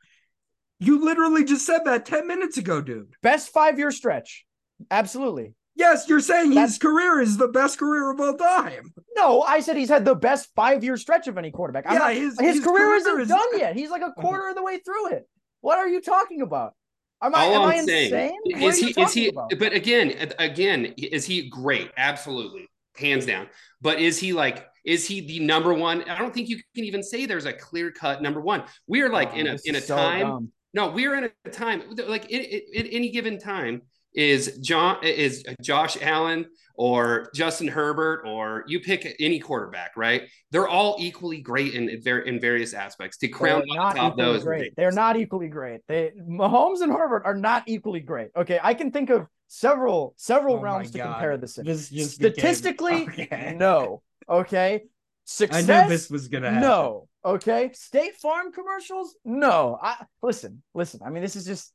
[0.78, 3.12] You literally just said that 10 minutes ago, dude.
[3.22, 4.46] Best five year stretch.
[4.90, 5.54] Absolutely.
[5.74, 8.92] Yes, you're saying That's- his career is the best career of all time.
[9.16, 11.84] No, I said he's had the best five year stretch of any quarterback.
[11.86, 13.74] I'm yeah, not- his, his, his career, isn't is- done yet.
[13.76, 15.28] He's like a quarter of the way through it.
[15.62, 16.74] What are you talking about?
[17.22, 18.10] Am I, All am I'm I insane?
[18.10, 19.50] saying What is he is he about?
[19.58, 23.46] but again again is he great absolutely hands down
[23.80, 27.02] but is he like is he the number one I don't think you can even
[27.02, 29.80] say there's a clear cut number one we are like Oh, in a in a
[29.80, 30.52] so time dumb.
[30.74, 33.82] no we're in a time like at any given time
[34.14, 40.68] is John is Josh Allen or Justin Herbert or you pick any quarterback right they're
[40.68, 44.44] all equally great in in, in various aspects to crown They're not top equally those
[44.44, 44.76] great.
[44.76, 45.80] They're not equally great.
[45.88, 48.30] They Mahomes and Herbert are not equally great.
[48.36, 51.66] Okay, I can think of several several Oh my realms to compare this in.
[51.66, 53.54] This just Statistically, Okay.
[53.56, 54.02] no.
[54.28, 54.84] Okay,
[55.24, 55.68] success.
[55.68, 56.68] I knew this was gonna happen.
[56.68, 57.08] No.
[57.24, 57.70] Okay.
[57.72, 59.16] State Farm commercials?
[59.24, 59.78] No.
[59.80, 61.00] I listen, listen.
[61.04, 61.72] I mean, this is just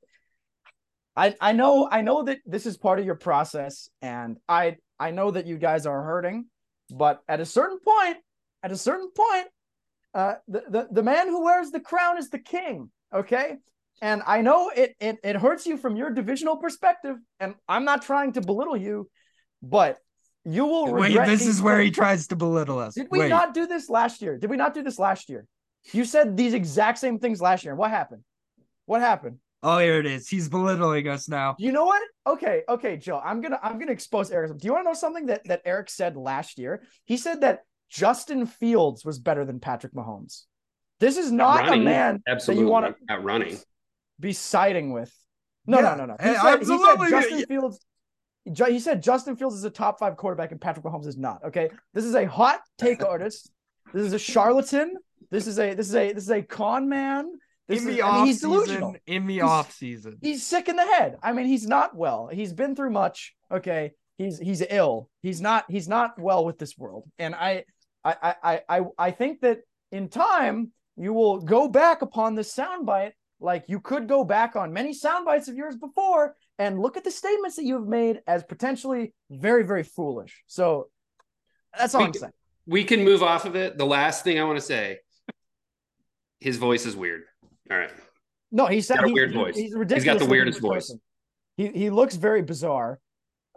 [1.18, 5.12] I I know I know that this is part of your process and I I
[5.12, 6.46] know that you guys are hurting,
[6.92, 8.18] but at a certain point,
[8.64, 9.48] at a certain point,
[10.14, 12.92] uh the, the, the man who wears the crown is the king.
[13.14, 13.56] Okay.
[14.00, 18.04] And I know it, it it hurts you from your divisional perspective, and I'm not
[18.04, 19.10] trying to belittle you,
[19.64, 19.98] but
[20.46, 22.94] you will Wait, this is where he tries to belittle us.
[22.94, 23.30] Did we Wait.
[23.30, 24.38] not do this last year?
[24.38, 25.48] Did we not do this last year?
[25.94, 27.76] You said these exact same things last year.
[27.76, 28.24] What happened?
[28.86, 29.40] What happened?
[29.64, 30.28] Oh, here it is.
[30.30, 31.56] He's belittling us now.
[31.58, 32.02] You know what?
[32.26, 33.20] Okay, okay, Joe.
[33.24, 34.58] I'm gonna I'm gonna expose Eric.
[34.58, 36.84] Do you want to know something that that Eric said last year?
[37.06, 40.44] He said that Justin Fields was better than Patrick Mahomes.
[41.00, 43.58] This is not running, a man absolutely that you want to not running
[44.20, 45.14] be siding with.
[45.66, 46.16] No, Yeah, no, no, no.
[46.20, 47.10] He said, he said absolutely.
[47.10, 47.80] Justin Fields.
[48.46, 51.44] He said Justin Fields is a top five quarterback and Patrick Mahomes is not.
[51.44, 53.52] Okay, this is a hot take artist.
[53.94, 54.96] This is a charlatan.
[55.30, 57.26] This is a this is a this is a con man.
[57.68, 58.90] This in is, the I mean, off he's delusional.
[58.92, 59.02] season.
[59.08, 60.18] In the He's- off season.
[60.22, 61.18] He's sick in the head.
[61.22, 62.28] I mean, he's not well.
[62.28, 63.36] He's been through much.
[63.52, 65.10] Okay, he's he's ill.
[65.22, 67.04] He's not he's not well with this world.
[67.20, 67.66] And I
[68.04, 69.60] I I I I, I think that
[69.92, 74.74] in time you will go back upon this soundbite like you could go back on
[74.74, 79.14] many soundbites of yours before and look at the statements that you've made as potentially
[79.30, 80.42] very very foolish.
[80.48, 80.90] So
[81.78, 82.34] that's all We- I'm saying.
[82.66, 83.78] we can move off of it.
[83.78, 85.00] The last thing I want to say,
[86.40, 87.24] his voice is weird.
[87.72, 87.92] All right.
[88.52, 89.56] No, he's got a he- weird he- voice.
[89.56, 90.96] He's, got the weirdest voice.
[91.58, 93.00] He he looks very bizarre.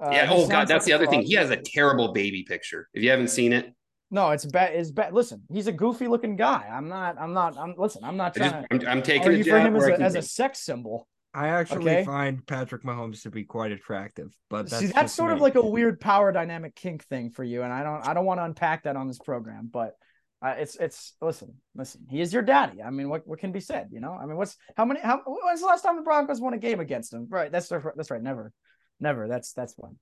[0.02, 0.28] Uh, yeah.
[0.30, 1.22] Oh God, that's like the other thing.
[1.22, 2.88] He has a terrible baby picture.
[2.94, 3.72] If you haven't seen it,
[4.10, 4.74] No, it's bad.
[4.74, 5.12] It's bad.
[5.12, 6.66] Listen, he's a goofy looking guy.
[6.72, 7.16] I'm not.
[7.20, 7.56] I'm not.
[7.58, 8.02] I'm listen.
[8.02, 9.94] I'm not I just, trying I'm, I'm taking a argue for him as where I
[9.94, 11.06] a, can as a sex symbol.
[11.32, 12.04] I actually Okay.
[12.04, 15.54] find Patrick Mahomes to be quite attractive, but that's See, that's just sort of like
[15.54, 18.04] a weird power dynamic kink thing for you, and I don't.
[18.08, 19.94] I don't want to unpack that on this program, but.
[20.42, 23.60] Uh, it's it's listen listen he is your daddy I mean what what can be
[23.60, 26.40] said you know I mean what's how many how when's the last time the Broncos
[26.40, 28.52] won a game against him right that's that's right never
[29.00, 29.96] never that's that's one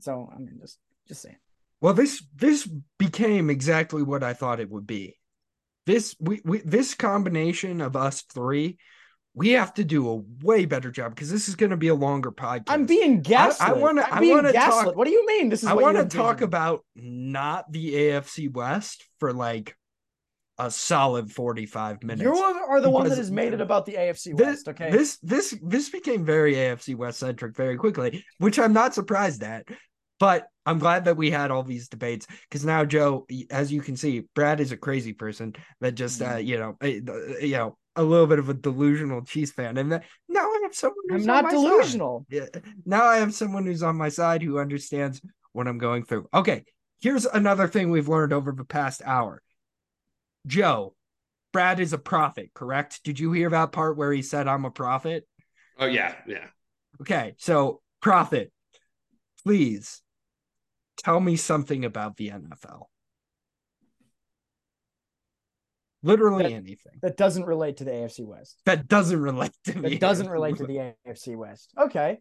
[0.00, 1.36] so I mean just just saying
[1.80, 2.66] Well, this this
[2.98, 5.16] became exactly what I thought it would be.
[5.86, 8.78] This we, we this combination of us three,
[9.34, 11.94] we have to do a way better job because this is going to be a
[11.94, 12.64] longer podcast.
[12.68, 13.68] I'm being gaslit.
[13.68, 15.50] I wanna- I'm wanna talk- What do you mean?
[15.50, 19.76] This is I want to talk about not the AFC West for like
[20.58, 22.22] a solid 45 minutes.
[22.22, 24.68] You are the one that has made it about the AFC this, West.
[24.68, 24.90] Okay.
[24.90, 29.66] This this this became very AFC West centric very quickly, which I'm not surprised at.
[30.20, 33.96] But I'm glad that we had all these debates because now, Joe, as you can
[33.96, 36.46] see, Brad is a crazy person that just, uh, Mm-hmm.
[36.46, 36.86] you know, uh,
[37.40, 40.74] you know, a little bit of a delusional Chiefs fan, and that now I have
[40.74, 41.04] someone.
[41.08, 42.26] Who's I'm not delusional.
[42.30, 42.46] Yeah,
[42.86, 45.20] now I have someone who's on my side who understands
[45.52, 46.28] what I'm going through.
[46.32, 46.64] Okay,
[47.00, 49.42] here's another thing we've learned over the past hour.
[50.46, 50.94] Joe,
[51.52, 53.02] Brad is a prophet, correct?
[53.04, 55.26] Did you hear that part where he said I'm a prophet?
[55.78, 56.46] Oh yeah, yeah.
[57.00, 58.52] Okay, so prophet,
[59.44, 60.02] please
[60.96, 62.84] tell me something about the NFL.
[66.02, 68.60] Literally That- anything That doesn't relate to the AFC West.
[68.66, 71.72] that doesn't relate to the That doesn't AFC relate to the AFC West.
[71.78, 72.18] Okay.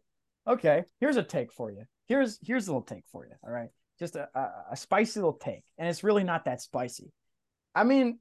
[0.47, 0.83] Okay.
[0.99, 1.83] Here's a take for you.
[2.07, 3.33] Here's here's a little take for you.
[3.43, 3.69] All right.
[3.99, 5.63] Just a, a, a spicy little take.
[5.77, 7.11] And it's really not that spicy.
[7.75, 8.19] I mean,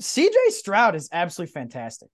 [0.00, 2.10] CJ Stroud is absolutely fantastic.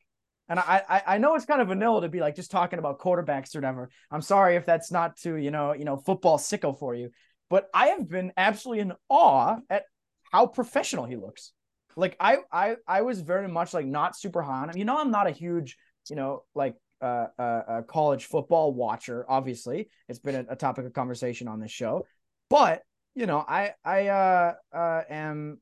[0.48, 2.98] And I, I I know it's kind of vanilla to be like just talking about
[2.98, 3.90] quarterbacks or whatever.
[4.10, 7.10] I'm sorry if that's not too you know you know football sicko for you,
[7.48, 9.84] but I have been absolutely in awe at
[10.30, 11.52] how professional he looks.
[11.96, 14.76] Like I I I was very much like not super high on him.
[14.76, 15.76] You know I'm not a huge
[16.10, 19.24] you know like uh, uh, uh college football watcher.
[19.28, 22.06] Obviously, it's been a, a topic of conversation on this show,
[22.50, 22.82] but
[23.14, 25.60] you know I I uh, uh am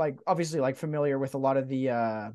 [0.00, 2.30] like obviously like familiar with a lot of the uh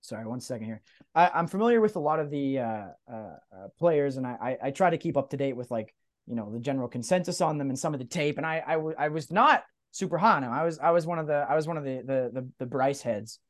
[0.00, 0.80] sorry one second here.
[1.14, 4.70] I, am familiar with a lot of the uh, uh, uh, players and I, I,
[4.70, 5.92] try to keep up to date with like
[6.26, 8.74] you know the general consensus on them and some of the tape and I I,
[8.74, 10.52] w- I was not super high on him.
[10.52, 12.66] I was I was one of the I was one of the the the, the
[12.66, 13.40] Bryce heads.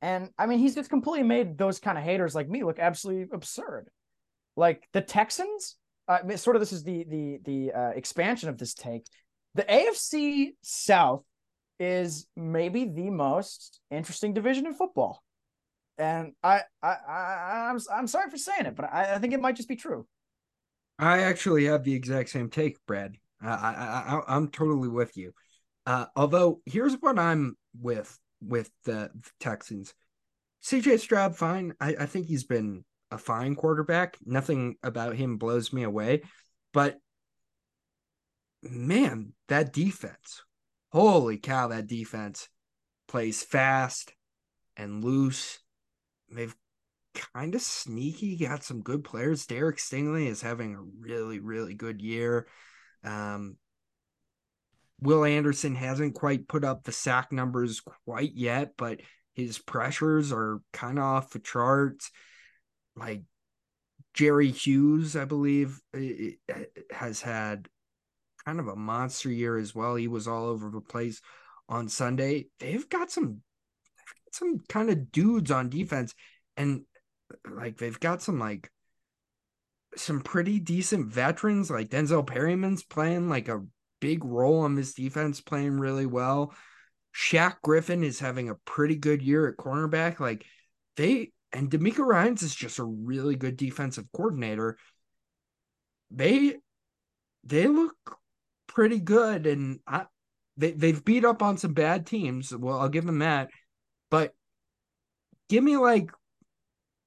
[0.00, 3.28] And I mean he's just completely made those kind of haters like me look absolutely
[3.32, 3.88] absurd.
[4.56, 5.76] Like the Texans
[6.08, 9.06] uh, sort of this is the the the uh, expansion of this take.
[9.54, 11.22] The AFC South
[11.82, 15.24] is maybe the most interesting division in football.
[15.98, 19.40] And I, I, I I'm, I'm sorry for saying it, but I, I think it
[19.40, 20.06] might just be true.
[20.98, 23.16] I actually have the exact same take, Brad.
[23.42, 25.32] I, I, I I'm totally with you.
[25.84, 29.10] Uh, although here's what I'm with with the
[29.40, 29.92] Texans.
[30.62, 31.74] CJ Stroud, fine.
[31.80, 34.16] I, I think he's been a fine quarterback.
[34.24, 36.22] Nothing about him blows me away.
[36.72, 37.00] But
[38.62, 40.42] man, that defense
[40.92, 42.48] holy cow, that defense
[43.08, 44.12] plays fast
[44.76, 45.58] and loose.
[46.30, 46.54] They've
[47.34, 49.46] kind of sneaky got some good players.
[49.46, 52.46] Derek Stingley is having a really, really good year.
[53.04, 53.56] Um,
[55.00, 59.00] Will Anderson hasn't quite put up the sack numbers quite yet, but
[59.34, 62.10] his pressures are kind of off the charts.
[62.94, 63.22] Like
[64.14, 65.80] Jerry Hughes, I believe,
[66.90, 67.68] has had
[68.44, 69.94] kind of a monster year as well.
[69.94, 71.20] He was all over the place
[71.68, 72.46] on Sunday.
[72.58, 73.42] They've got some
[74.32, 76.14] some kind of dudes on defense
[76.56, 76.82] and
[77.50, 78.70] like they've got some like
[79.96, 83.64] some pretty decent veterans like Denzel Perryman's playing like a
[84.00, 86.54] big role on this defense playing really well.
[87.14, 90.46] Shaq Griffin is having a pretty good year at cornerback like
[90.96, 94.78] they and DeMeco Ryans is just a really good defensive coordinator.
[96.10, 96.56] They
[97.44, 98.18] they look
[98.74, 100.06] pretty good, and I,
[100.56, 102.54] they they've beat up on some bad teams.
[102.54, 103.50] Well, I'll give them that,
[104.10, 104.34] but
[105.48, 106.10] give me like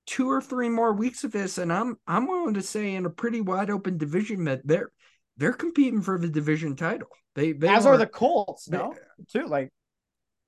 [0.06, 3.10] two or three more weeks of this, and I'm I'm willing to say in a
[3.10, 4.92] pretty wide open division that they're
[5.38, 7.10] they're competing for the division title.
[7.36, 8.94] They, they as are, are the Colts, no,
[9.30, 9.46] too.
[9.48, 9.72] Like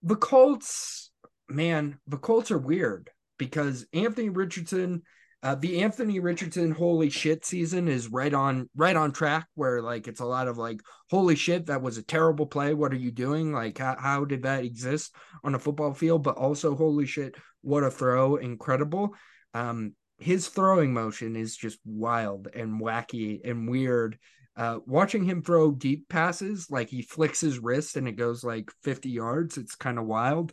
[0.04, 1.12] the Colts,
[1.50, 5.04] man, the Colts are weird because Anthony Richardson
[5.44, 10.08] uh, the Anthony Richardson holy shit season is right on right on track where like
[10.08, 10.82] it's a lot of like
[11.12, 12.74] holy shit that was a terrible play.
[12.74, 13.54] What are you doing?
[13.54, 16.24] Like how, how did that exist on a football field?
[16.24, 18.38] But also holy shit what a throw.
[18.38, 19.14] Incredible.
[19.54, 24.18] Um his throwing motion is just wild and wacky and weird.
[24.56, 28.72] Uh watching him throw deep passes like he flicks his wrist and it goes like
[28.84, 29.58] 50 yards.
[29.58, 30.52] It's kind of wild.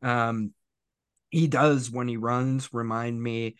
[0.00, 0.54] Um
[1.28, 3.56] he does when he runs remind me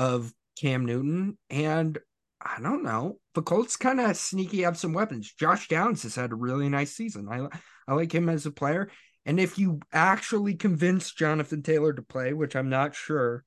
[0.00, 1.36] of Cam Newton.
[1.50, 1.98] And
[2.40, 5.32] I don't know, the Colts kind of sneaky have some weapons.
[5.38, 7.28] Josh Downs has had a really nice season.
[7.30, 7.46] I
[7.86, 8.90] I like him as a player.
[9.26, 13.44] And if you actually convince Jonathan Taylor to play, which I'm not sure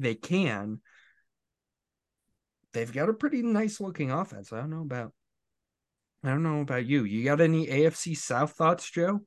[0.00, 0.80] they can,
[2.72, 4.52] they've got a pretty nice looking offense.
[4.52, 5.12] I don't know about
[6.24, 7.04] I don't know about you.
[7.04, 9.20] You got any AFC South thoughts, Joe?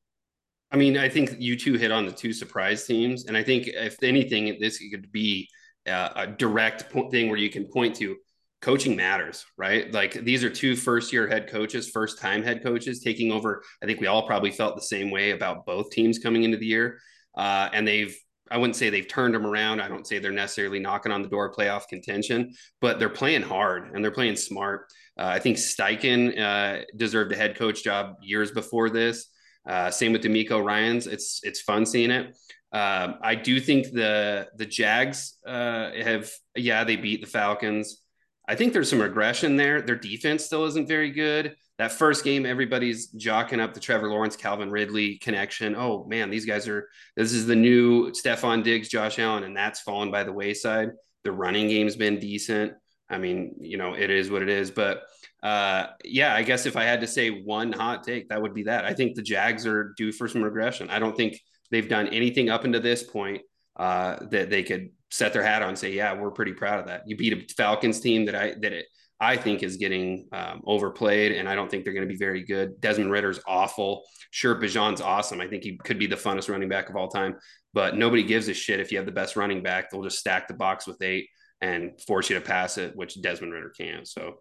[0.69, 3.67] I mean, I think you two hit on the two surprise teams, and I think
[3.67, 5.47] if anything, this could be
[5.89, 8.17] uh, a direct thing where you can point to
[8.61, 9.91] coaching matters, right?
[9.93, 13.63] Like these are two first year head coaches, first time head coaches taking over.
[13.81, 16.65] I think we all probably felt the same way about both teams coming into the
[16.65, 16.99] year.
[17.37, 18.15] Uh, and they've,
[18.51, 19.79] I wouldn't say they've turned them around.
[19.79, 23.43] I don't say they're necessarily knocking on the door of playoff contention, but they're playing
[23.43, 24.91] hard and they're playing smart.
[25.17, 29.27] Uh, I think Steichen uh, deserved a head coach job years before this.
[29.67, 31.05] Uh, same with DeMeco Ryans.
[31.05, 32.35] It's it's fun seeing it.
[32.71, 38.01] Um, I do think the the Jags uh, have yeah they beat the Falcons.
[38.47, 39.81] I think there's some regression there.
[39.81, 41.55] Their defense still isn't very good.
[41.77, 45.75] That first game, everybody's jocking up the Trevor Lawrence, Calvin Ridley connection.
[45.75, 46.89] Oh man, these guys are.
[47.15, 50.91] This is the new Stefon Diggs, Josh Allen, and that's fallen by the wayside.
[51.23, 52.73] The running game's been decent.
[53.09, 54.69] I mean, you know, it is what it is.
[54.71, 55.03] But
[55.41, 58.63] uh, yeah, I guess if I had to say one hot take, that would be
[58.63, 58.85] that.
[58.85, 60.89] I think the Jags are due for some regression.
[60.89, 61.39] I don't think
[61.71, 63.41] they've done anything up until this point
[63.77, 67.03] uh, that they could set their hat on say, yeah, we're pretty proud of that.
[67.07, 68.85] You beat a Falcons team that I that it
[69.21, 72.43] I think is getting um, overplayed, and I don't think they're going to be very
[72.45, 72.79] good.
[72.79, 74.03] Desmond Ridder's awful.
[74.31, 75.41] Sure, Bijan's awesome.
[75.41, 77.35] I think he could be the funnest running back of all time,
[77.73, 79.89] but nobody gives a shit if you have the best running back.
[79.89, 81.27] They'll just stack the box with eight
[81.59, 84.07] and force you to pass it, which Desmond Ridder can't.
[84.07, 84.37] So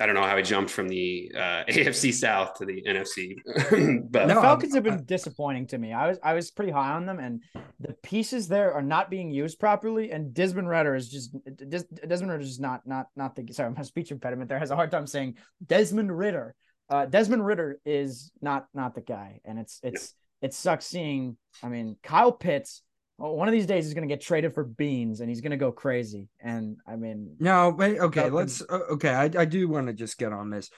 [0.00, 3.36] I don't know how he jumped from the uh, AFC South to the NFC.
[4.10, 5.92] but the Falcons have been disappointing to me.
[5.92, 7.42] I was I was pretty high on them, and
[7.78, 10.10] the pieces there are not being used properly.
[10.10, 13.82] And Desmond Ridder is just Desmond Ridder is just not not not the sorry my
[13.82, 16.54] speech impediment there has a hard time saying Desmond Ridder.
[16.88, 21.36] Uh, Desmond Ridder is not not the guy, and it's it's it sucks seeing.
[21.62, 22.82] I mean, Kyle Pitts
[23.22, 25.52] well, one of these days he's going to get traded for beans and he's going
[25.52, 26.28] to go crazy.
[26.40, 30.18] And I mean, no, wait, okay, let's, uh, okay, I, I do want to just
[30.18, 30.70] get on this.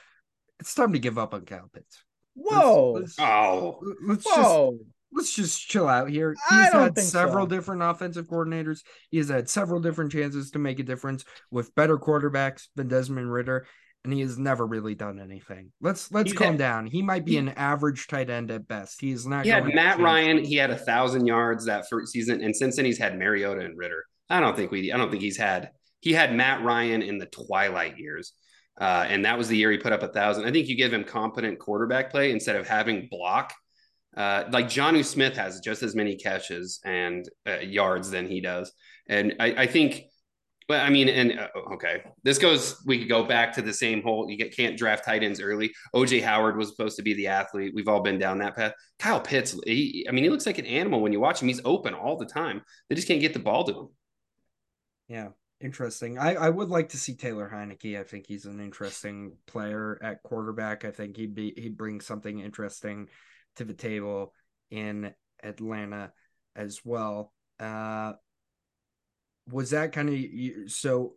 [0.61, 2.05] It's time to give up on Kyle Pitts.
[2.35, 2.93] Whoa.
[2.93, 4.73] Let's, let's, oh, let's Whoa.
[4.73, 6.35] just, let's just chill out here.
[6.51, 7.57] He's had several so.
[7.57, 8.83] different offensive coordinators.
[9.11, 13.33] He has had several different chances to make a difference with better quarterbacks than Desmond
[13.33, 13.67] Ridder
[14.05, 15.73] and he has never really done anything.
[15.81, 16.87] Let's let's He's calm had, down.
[16.87, 19.01] He might be he, an average tight end at best.
[19.01, 19.45] He's not.
[19.45, 20.45] He had Matt Ryan.
[20.45, 23.77] He had a thousand yards that first season, and since then he's had Mariota and
[23.77, 24.05] Ridder.
[24.29, 24.93] I don't think we.
[24.93, 25.71] I don't think he's had.
[26.01, 28.35] He had Matt Ryan in the twilight years,
[28.79, 30.45] uh, and that was the year he put up a thousand.
[30.45, 33.55] I think you give him competent quarterback play instead of having block.
[34.15, 38.71] Uh, like Jonnu Smith has just as many catches and uh, yards than he does,
[39.09, 40.05] and I, I think
[40.67, 42.83] but I mean, and uh, okay, this goes.
[42.87, 44.31] We could go back to the same whole.
[44.31, 45.73] You get, can't draft tight ends early.
[45.95, 47.73] OJ Howard was supposed to be the athlete.
[47.75, 48.73] We've all been down that path.
[48.99, 49.59] Kyle Pitts.
[49.67, 51.49] He, I mean, he looks like an animal when you watch him.
[51.49, 52.63] He's open all the time.
[52.89, 53.89] They just can't get the ball to him.
[55.09, 55.29] Yeah,
[55.61, 56.19] interesting.
[56.19, 58.01] I I would like to see Taylor Heinicke.
[58.01, 60.87] I think he's an interesting player at quarterback.
[60.87, 63.09] I think he'd be he'd bring something interesting
[63.57, 64.33] to the table
[64.71, 65.13] in
[65.43, 66.13] Atlanta
[66.57, 67.33] as well.
[67.61, 68.15] Uh,
[69.51, 71.15] was that kind of so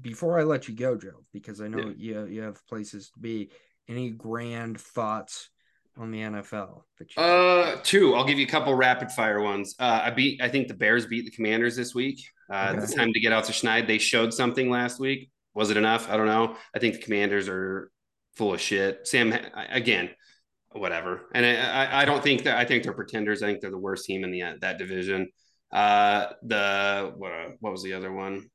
[0.00, 2.24] before I let you go, Joe, because I know yeah.
[2.24, 3.50] you you have places to be.
[3.88, 5.48] Any grand thoughts
[5.96, 6.82] on the NFL?
[7.16, 8.14] uh, two.
[8.14, 9.74] I'll give you a couple rapid fire ones.
[9.78, 10.42] Uh, I beat.
[10.42, 12.22] I think the Bears beat the Commanders this week.
[12.52, 12.82] Uh, okay.
[12.82, 13.86] It's time to get out to Schneid.
[13.86, 15.30] They showed something last week.
[15.54, 16.10] Was it enough?
[16.10, 16.56] I don't know.
[16.74, 17.90] I think the Commanders are
[18.36, 19.08] full of shit.
[19.08, 19.34] Sam,
[19.70, 20.10] again,
[20.72, 21.22] whatever.
[21.34, 22.58] And I, I don't think that.
[22.58, 23.42] I think they're pretenders.
[23.42, 25.28] I think they're the worst team in the that division.
[25.70, 28.48] Uh, the what uh, what was the other one?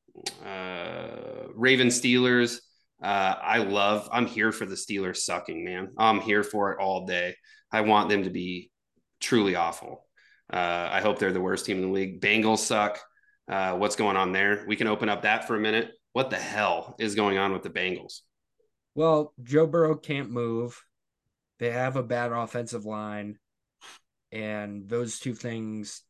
[0.46, 2.60] Uh, Raven Steelers.
[3.02, 4.10] Uh, I love.
[4.12, 5.90] I'm here for the Steelers sucking, man.
[5.98, 7.36] I'm here for it all day.
[7.72, 8.72] I want them to be
[9.20, 10.06] truly awful.
[10.52, 12.22] Uh, I hope they're the worst team in the league.
[12.22, 13.00] Bengals suck.
[13.48, 14.64] Uh, what's going on there?
[14.68, 15.92] We can open up that for a minute.
[16.14, 18.20] What the hell is going on with the Bengals?
[18.96, 20.80] Well, Joe Burrow can't move.
[21.60, 23.38] They have a bad offensive line.
[24.32, 26.04] And those two things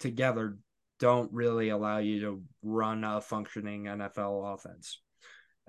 [0.00, 0.56] together
[0.98, 5.00] don't really allow you to run a functioning NFL offense.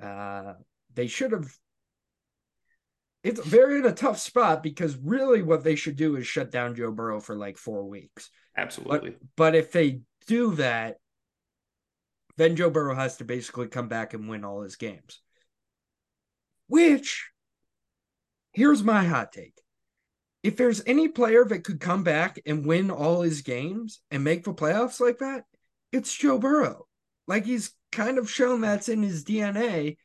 [0.02, 0.54] Uh,
[0.94, 1.52] they should have.
[3.24, 6.76] It's very in a tough spot because really what they should do is shut down
[6.76, 8.30] Joe Burrow for like four weeks.
[8.58, 9.12] Absolutely.
[9.12, 10.98] But, but if they do that,
[12.38, 15.22] then Joe Burrow has to basically come back and win all his games.
[16.68, 17.30] Which,
[18.54, 19.61] here's my hot take
[20.44, 24.44] if there's any player that could come back and win all his games and make
[24.44, 25.44] the playoffs like that,
[25.92, 26.88] it's Joe Burrow.
[27.28, 29.98] Like he's kind of shown that's in his DNA.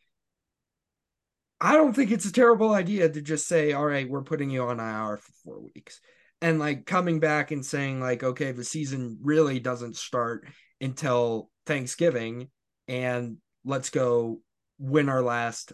[1.58, 4.64] I don't think it's a terrible idea to just say, all right, we're putting you
[4.64, 6.00] on IR for four weeks.
[6.42, 10.46] And like coming back and saying, like, okay, the season really doesn't start
[10.82, 12.50] until Thanksgiving.
[12.88, 14.40] And let's go
[14.78, 15.72] win our last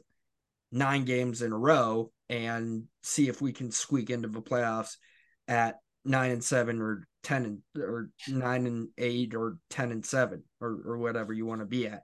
[0.70, 4.96] nine games in a row and see if we can squeak into the playoffs
[5.46, 10.42] at nine and seven or ten and or nine and eight or ten and seven
[10.58, 12.02] or or whatever you want to be at.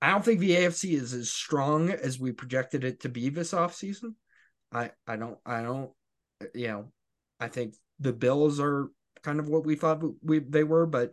[0.00, 3.52] I don't think the AFC is as strong as we projected it to be this
[3.52, 4.14] offseason.
[4.72, 5.90] I I don't I don't
[6.54, 6.92] you know
[7.38, 8.88] I think the Bills are
[9.22, 11.10] kind of what we thought we they were, but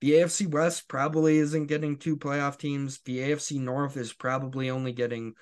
[0.00, 3.00] the AFC West probably isn't getting two playoff teams.
[3.04, 5.34] The AFC North is probably only getting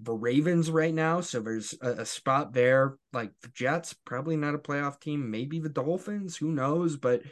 [0.00, 2.96] the Ravens right now, so there's a, a, spot there.
[3.12, 5.30] Like the Jets, probably not a playoff team.
[5.30, 6.96] Maybe the Dolphins, who knows?
[6.96, 7.22] But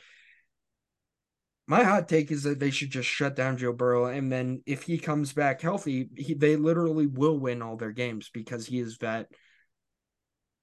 [1.67, 4.83] my hot take is that they should just shut down Joe Burrow, and then if
[4.83, 8.99] he comes back healthy, he, they literally will win all their games because he is
[8.99, 9.29] that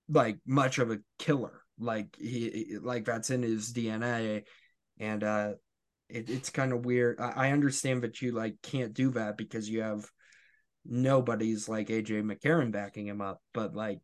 [0.10, 1.62] like much of a killer.
[1.80, 4.44] Like he like that's in his DNA,
[5.00, 5.52] and uh,
[6.10, 7.20] it, it's kind of weird.
[7.20, 10.10] I, I understand that you like can't do that because you have
[10.86, 14.00] nobody's like AJ McCarron backing him up, but like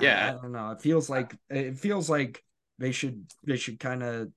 [0.00, 0.70] yeah, I, I don't know.
[0.70, 2.42] It feels like it feels like
[2.78, 4.28] they should they should kind of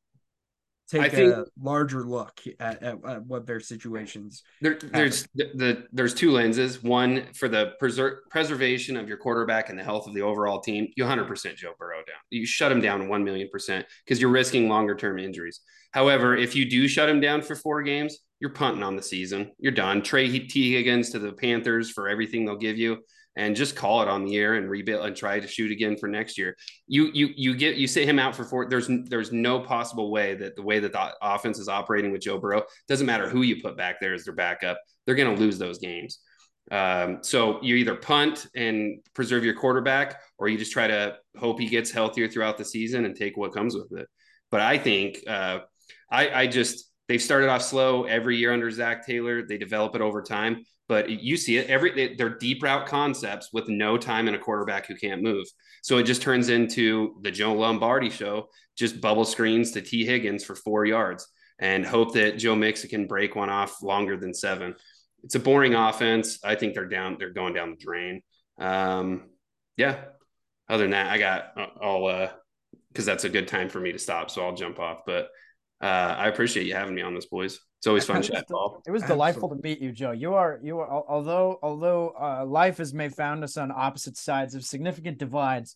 [0.89, 4.43] take I think- a larger look at, at, at what their situations.
[4.61, 6.81] There, there's the, the there's two lenses.
[6.83, 10.87] One for the preser- preservation of your quarterback and the health of the overall team.
[10.97, 12.17] You 100% Joe Burrow down.
[12.29, 15.61] You shut him down one million percent because you're risking longer term injuries.
[15.91, 19.51] However, if you do shut him down for four games, you're punting on the season.
[19.59, 20.01] You're done.
[20.01, 22.97] Trey Tee Higgins to the Panthers for everything they'll give you,
[23.35, 26.09] and just call it on the air and rebuild and try to shoot again for
[26.09, 26.57] next year.
[26.87, 28.67] You you you get you sit him out for four.
[28.67, 32.39] There's there's no possible way that the way that the offense is operating with Joe
[32.39, 34.79] Burrow doesn't matter who you put back there as their backup.
[35.05, 36.19] They're going to lose those games.
[36.71, 41.59] Um, so you either punt and preserve your quarterback, or you just try to hope
[41.59, 44.07] he gets healthier throughout the season and take what comes with it.
[44.49, 45.59] But I think uh,
[46.09, 49.45] I, I just they've started off slow every year under Zac Taylor.
[49.45, 53.49] They develop it over time, but you see it every they, they're deep route concepts
[53.51, 55.45] with no time and a quarterback who can't move.
[55.83, 58.47] So it just turns into the Joe Lombardi show,
[58.77, 61.27] just bubble screens to Tee Higgins for four yards
[61.59, 64.73] and hope that Joe Mixon can break one off longer than seven.
[65.25, 66.39] It's a boring offense.
[66.45, 67.17] I think they're down.
[67.19, 68.21] They're going down the drain.
[68.57, 69.23] Um,
[69.75, 69.97] yeah.
[70.69, 71.71] Other than that, I got.
[71.81, 72.29] I'll uh,
[72.87, 74.31] because that's a good time for me to stop.
[74.31, 75.01] So I'll jump off.
[75.05, 75.27] But
[75.81, 77.59] uh, I appreciate you having me on this, boys.
[77.79, 78.83] It's always fun It was chat, Paul.
[78.85, 80.11] It was delightful to meet you, Joe.
[80.11, 84.53] You are you are although although uh, life has may found us on opposite sides
[84.53, 85.75] of significant divides.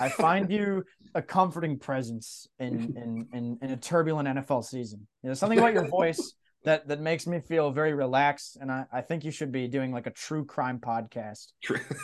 [0.00, 0.84] I find you
[1.14, 5.06] a comforting presence in in in, in a turbulent NFL season.
[5.22, 6.32] There's something about your voice
[6.64, 9.92] that that makes me feel very relaxed, and I, I think you should be doing
[9.92, 11.48] like a true crime podcast,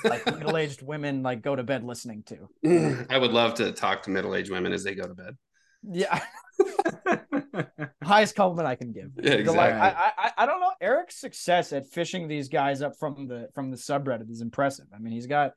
[0.05, 3.07] like middle aged women like go to bed listening to.
[3.09, 5.37] I would love to talk to middle-aged women as they go to bed.
[5.83, 6.21] Yeah,
[8.03, 9.11] highest compliment I can give.
[9.17, 9.81] Yeah, The, like, exactly.
[9.81, 10.73] I, I I don't know.
[10.81, 14.87] Eric's success at fishing these guys up from the from the subreddit is impressive.
[14.95, 15.53] I mean, he's got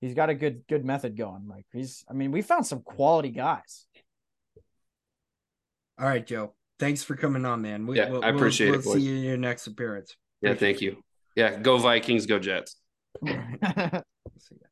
[0.00, 1.46] he's got a good good method going.
[1.48, 3.86] Like he's I mean, we found some quality guys.
[5.98, 6.54] All right, Joe.
[6.78, 7.86] Thanks for coming on, man.
[7.86, 9.02] We, Yeah, we'll, I appreciate we'll, it, We'll boys.
[9.02, 10.14] see you in your next appearance.
[10.42, 11.02] Yeah, thank you.
[11.34, 12.76] Yeah, go Vikings, go Jets.
[13.22, 14.66] We'll see ya.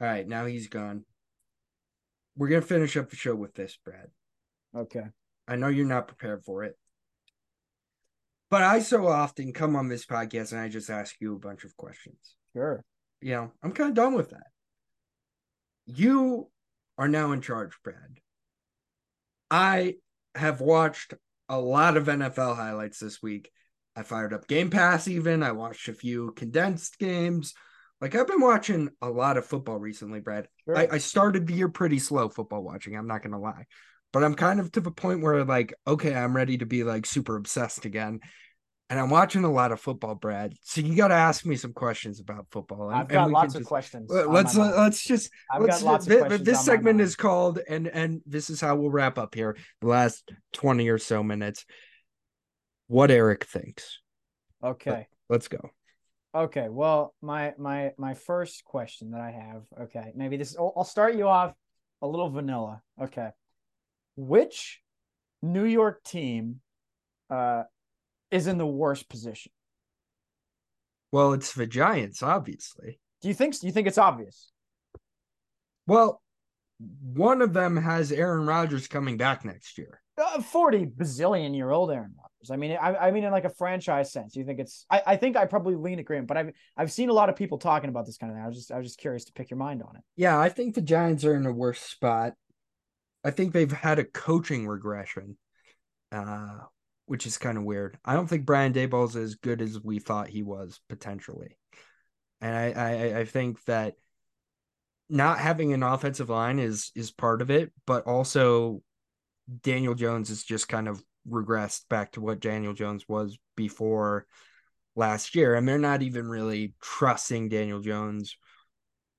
[0.00, 1.04] All right, now he's gone.
[2.38, 4.08] We're gonna finish up the show with this, Brad.
[4.74, 5.04] okay.
[5.48, 6.76] I know you're not prepared for it.
[8.50, 11.64] But I so often come on this podcast and I just ask you a bunch
[11.64, 12.18] of questions.
[12.54, 12.84] Sure.
[13.20, 14.46] You know, I'm kind of done with that.
[15.86, 16.48] You
[16.96, 18.18] are now in charge, Brad.
[19.50, 19.94] I
[20.34, 21.14] have watched
[21.48, 23.50] a lot of NFL highlights this week.
[23.96, 25.42] I fired up Game Pass even.
[25.42, 27.54] I watched a few condensed games.
[28.00, 30.48] Like I've been watching a lot of football recently, Brad.
[30.64, 30.76] Sure.
[30.78, 32.96] I, I started the year pretty slow football watching.
[32.96, 33.66] I'm not gonna lie,
[34.12, 37.06] but I'm kind of to the point where like, okay, I'm ready to be like
[37.06, 38.20] super obsessed again,
[38.88, 40.54] and I'm watching a lot of football, Brad.
[40.62, 42.88] So you got to ask me some questions about football.
[42.88, 44.10] and- I've got lots of just- questions.
[44.10, 44.80] Let- on Let's let, uh, mind.
[44.82, 46.44] let's just I've let's got lots of questions.
[46.46, 50.30] this segment is called and and this is how we'll wrap up here the last
[50.52, 51.64] 20 or so minutes.
[52.86, 53.98] What Eric thinks.
[54.62, 55.08] okay.
[55.28, 55.70] Let's go.
[56.34, 59.62] Okay, well, my my my first question that I have.
[59.84, 60.56] Okay, maybe this.
[60.58, 61.54] I'll, I'll start you off
[62.02, 62.82] a little vanilla.
[63.00, 63.30] Okay,
[64.16, 64.80] which
[65.42, 66.60] New York team
[67.30, 67.62] uh
[68.30, 69.52] is in the worst position?
[71.10, 73.00] Well, it's the Giants, obviously.
[73.22, 73.58] Do you think?
[73.58, 74.52] Do you think it's obvious?
[75.86, 76.20] Well,
[77.14, 80.02] one of them has Aaron Rodgers coming back next year.
[80.18, 82.27] Uh, Forty bazillion year old Aaron Rodgers.
[82.50, 84.86] I mean, I, I mean, in like a franchise sense, you think it's?
[84.90, 87.58] I, I think I probably lean agreement, but I've I've seen a lot of people
[87.58, 88.44] talking about this kind of thing.
[88.44, 90.02] I was just I was just curious to pick your mind on it.
[90.16, 92.34] Yeah, I think the Giants are in a worse spot.
[93.24, 95.36] I think they've had a coaching regression,
[96.12, 96.58] uh,
[97.06, 97.98] which is kind of weird.
[98.04, 101.58] I don't think Brian Daboll's as good as we thought he was potentially,
[102.40, 103.94] and I, I I think that
[105.08, 108.82] not having an offensive line is is part of it, but also
[109.62, 114.26] Daniel Jones is just kind of regressed back to what Daniel Jones was before
[114.96, 118.36] last year, and they're not even really trusting Daniel Jones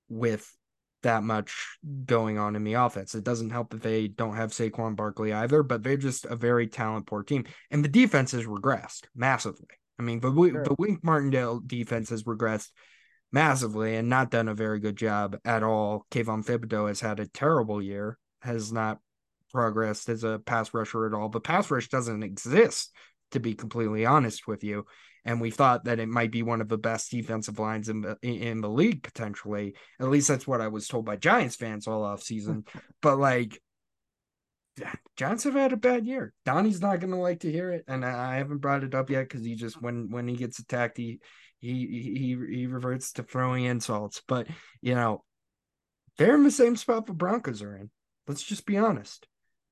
[0.08, 0.54] with
[1.02, 3.14] that much going on in the offense.
[3.14, 6.66] It doesn't help that they don't have Saquon Barkley either, but they're just a very
[6.66, 7.44] talent poor team.
[7.70, 9.68] And the defense has regressed massively.
[9.98, 10.64] I mean, the, Sure.
[10.64, 12.70] the Wink Martindale defense has regressed
[13.32, 16.06] massively and not done a very good job at all.
[16.10, 18.98] Kayvon Thibodeaux has had a terrible year, has not
[19.50, 21.28] progressed as a pass rusher at all.
[21.28, 22.92] The pass rush doesn't exist,
[23.32, 24.86] to be completely honest with you.
[25.24, 28.16] And we thought that it might be one of the best defensive lines in the
[28.22, 29.74] in the league potentially.
[30.00, 32.64] At least that's what I was told by Giants fans all off season.
[33.02, 33.60] but like
[35.16, 36.32] Giants have had a bad year.
[36.44, 39.28] Donnie's not gonna like to hear it, and I I haven't brought it up yet
[39.28, 41.20] because he just when when he gets attacked, he
[41.58, 44.22] he he he reverts to throwing insults.
[44.26, 44.46] But
[44.80, 45.24] you know,
[46.16, 47.90] they're in the same spot the Broncos are in.
[48.26, 49.26] Let's just be honest.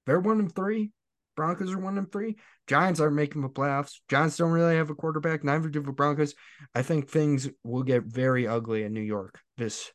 [0.08, 0.90] They're one and three.
[1.36, 2.36] Broncos are one and three.
[2.66, 3.96] Giants aren't making the playoffs.
[4.08, 5.44] Giants don't really have a quarterback.
[5.44, 6.34] Neither do the Broncos.
[6.74, 9.92] I think things will get very ugly in New York this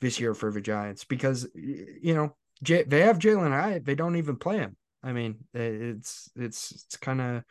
[0.00, 3.84] this year for the Giants because you know J- they have Jalin Hyatt.
[3.84, 4.76] They don't even play him.
[5.02, 7.42] I mean, it's it's it's kind of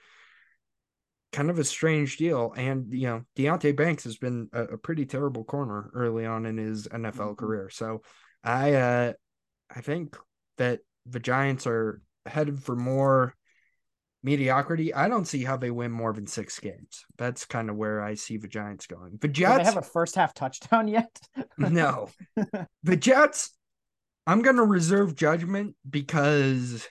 [1.33, 2.53] kind of a strange deal.
[2.55, 6.57] And you know, Deonte Banks has been a, a pretty terrible corner early on in
[6.57, 7.33] his NFL mm-hmm.
[7.33, 7.69] career.
[7.69, 8.03] So
[8.41, 9.13] I uh
[9.69, 10.15] I think
[10.57, 13.33] that the Giants are headed for more
[14.23, 14.93] mediocrity.
[14.93, 17.05] I don't see how they win more than six games.
[17.17, 19.17] That's kind of where I see the Giants going.
[19.21, 21.17] The Jets Do they have a first half touchdown yet?
[21.57, 22.09] no.
[22.83, 23.51] The Jets,
[24.25, 26.87] I'm gonna reserve judgment because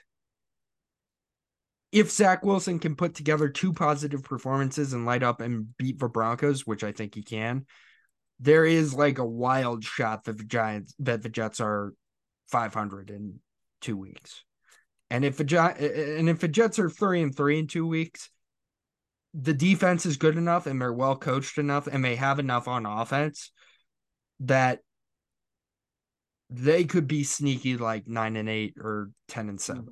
[1.91, 6.09] if Zach Wilson can put together two positive performances and light up and beat the
[6.09, 7.65] Broncos, which I think he can,
[8.39, 11.93] there is like a wild shot that the Giants that the Jets are
[12.47, 13.39] 500 in
[13.85, 14.43] two weeks.
[15.11, 18.29] And if the and if the Jets are three and three in two weeks,
[19.33, 22.85] the defense is good enough and they're well coached enough and they have enough on
[22.85, 23.51] offense
[24.41, 24.79] that
[26.49, 29.91] they could be sneaky like nine and eight or ten and 7 mm-hmm.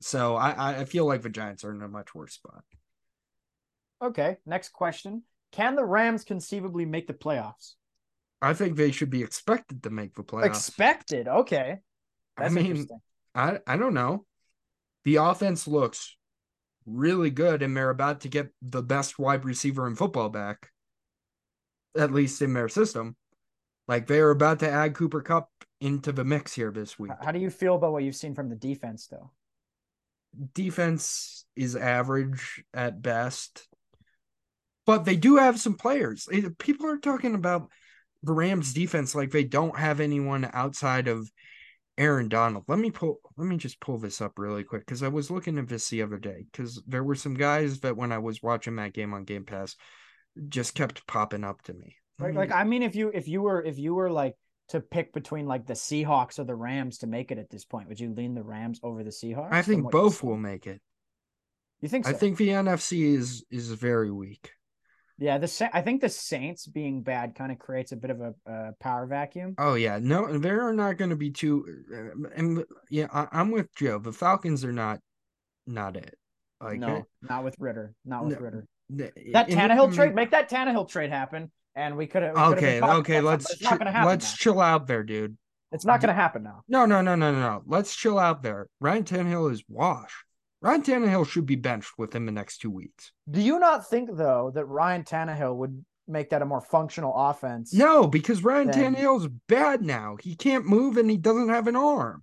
[0.00, 2.64] So I I feel like the Giants are in a much worse spot.
[4.02, 5.24] Okay, next question.
[5.52, 7.74] Can the Rams conceivably make the playoffs?
[8.40, 10.46] I think they should be expected to make the playoffs.
[10.46, 11.80] Expected, okay.
[12.38, 12.88] That's I mean,
[13.34, 14.26] I I don't know.
[15.04, 16.16] The offense looks
[16.86, 20.70] really good, and they're about to get the best wide receiver in football back,
[21.96, 23.16] at least in their system.
[23.88, 25.48] Like they are about to add Cooper Kupp
[25.80, 27.12] into the mix here this week.
[27.22, 29.30] How do you feel about what you've seen from the defense, though?
[30.54, 33.66] defense is average at best,
[34.86, 36.28] but they do have some players.
[36.58, 37.68] People are talking about
[38.22, 41.30] the Rams defense like they don't have anyone outside of
[41.98, 42.64] Aaron Donald.
[42.68, 45.58] Let me pull let me just pull this up really quick because I was looking
[45.58, 48.76] at this the other day because there were some guys that when I was watching
[48.76, 49.76] that game on Game Pass
[50.48, 51.96] just kept popping up to me.
[52.18, 54.34] Like, like I mean if you if you were if you were like
[54.70, 57.88] to pick between like the Seahawks or the Rams to make it at this point?
[57.88, 59.52] Would you lean the Rams over the Seahawks?
[59.52, 60.80] I think both will make it.
[61.80, 62.04] You think?
[62.04, 62.10] So?
[62.10, 64.52] I think the NFC is is very weak.
[65.20, 68.34] Yeah, the I think the Saints being bad kind of creates a bit of a,
[68.46, 69.54] a power vacuum.
[69.58, 71.66] Oh yeah, no, they're not going to be too.
[71.94, 73.98] Uh, and yeah, I, am with Joe.
[73.98, 74.98] The Falcons are not,
[75.66, 76.16] not it.
[76.58, 77.94] Like no, not with Ridder.
[78.06, 78.66] Not with no, Ridder.
[78.88, 82.36] that Tannehill trade, make that Tannehill trade happen and we could have.
[82.36, 84.36] Okay, okay, let's ch- let's now.
[84.36, 85.36] chill out there, dude.
[85.72, 86.62] It's not going to happen now.
[86.66, 87.62] No, no, no, no, no, no.
[87.66, 88.68] Let's chill out there.
[88.80, 90.24] Ryan Tannehill is wash.
[90.62, 93.12] Ryan Tannehill should be benched within the next two weeks.
[93.30, 97.72] Do you not think though that Ryan Tannehill would make that a more functional offense?
[97.72, 98.94] No, because Ryan than...
[98.94, 100.16] Tannehill's bad now.
[100.20, 102.22] He can't move and he doesn't have an arm.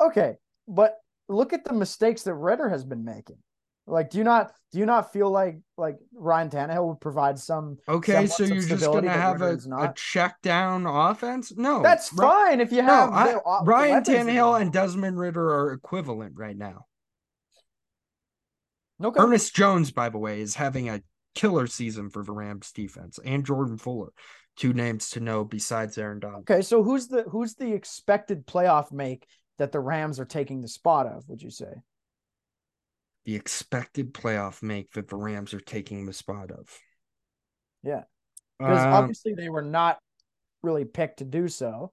[0.00, 0.36] Okay,
[0.68, 0.98] but
[1.28, 3.38] look at the mistakes that Ridder has been making.
[3.86, 7.76] Like, do you not do you not feel like like Ryan Tannehill would provide some?
[7.88, 11.52] Okay, so you're just gonna have a, a, check down offense?
[11.56, 16.34] No, that's fine if you have no, I, Ryan Tannehill and Desmond Ridder are equivalent
[16.36, 16.86] right now.
[19.02, 19.20] Okay.
[19.20, 21.02] Ernest Jones, by the way, is having a
[21.34, 24.12] killer season for the Rams defense, and Jordan Fuller,
[24.56, 26.48] two names to know besides Aaron Donald.
[26.50, 29.26] Okay, so who's the who's the expected playoff make
[29.58, 31.28] that the Rams are taking the spot of?
[31.28, 31.82] Would you say?
[33.24, 36.78] The expected playoff make that the Rams are taking the spot of.
[37.82, 38.02] Yeah.
[38.58, 39.98] Because um, obviously they were not
[40.62, 41.92] really picked to do so.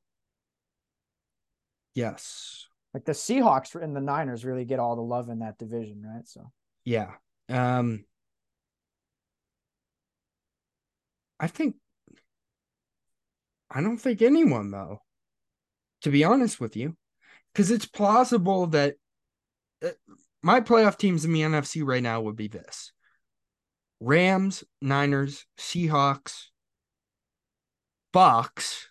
[1.95, 2.65] Yes.
[2.93, 6.27] Like the Seahawks and the Niners really get all the love in that division, right?
[6.27, 6.51] So
[6.83, 7.11] yeah.
[7.49, 8.05] Um
[11.39, 11.75] I think
[13.69, 15.01] I don't think anyone though.
[16.01, 16.97] To be honest with you,
[17.53, 18.95] because it's plausible that
[19.83, 19.89] uh,
[20.43, 22.91] my playoff teams in the NFC right now would be this
[23.99, 26.47] Rams, Niners, Seahawks,
[28.11, 28.89] Bucks,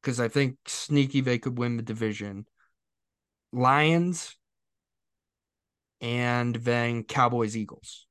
[0.00, 2.46] because I think sneaky they could win the division,
[3.52, 4.36] Lions,
[6.00, 8.06] and then Cowboys, Eagles.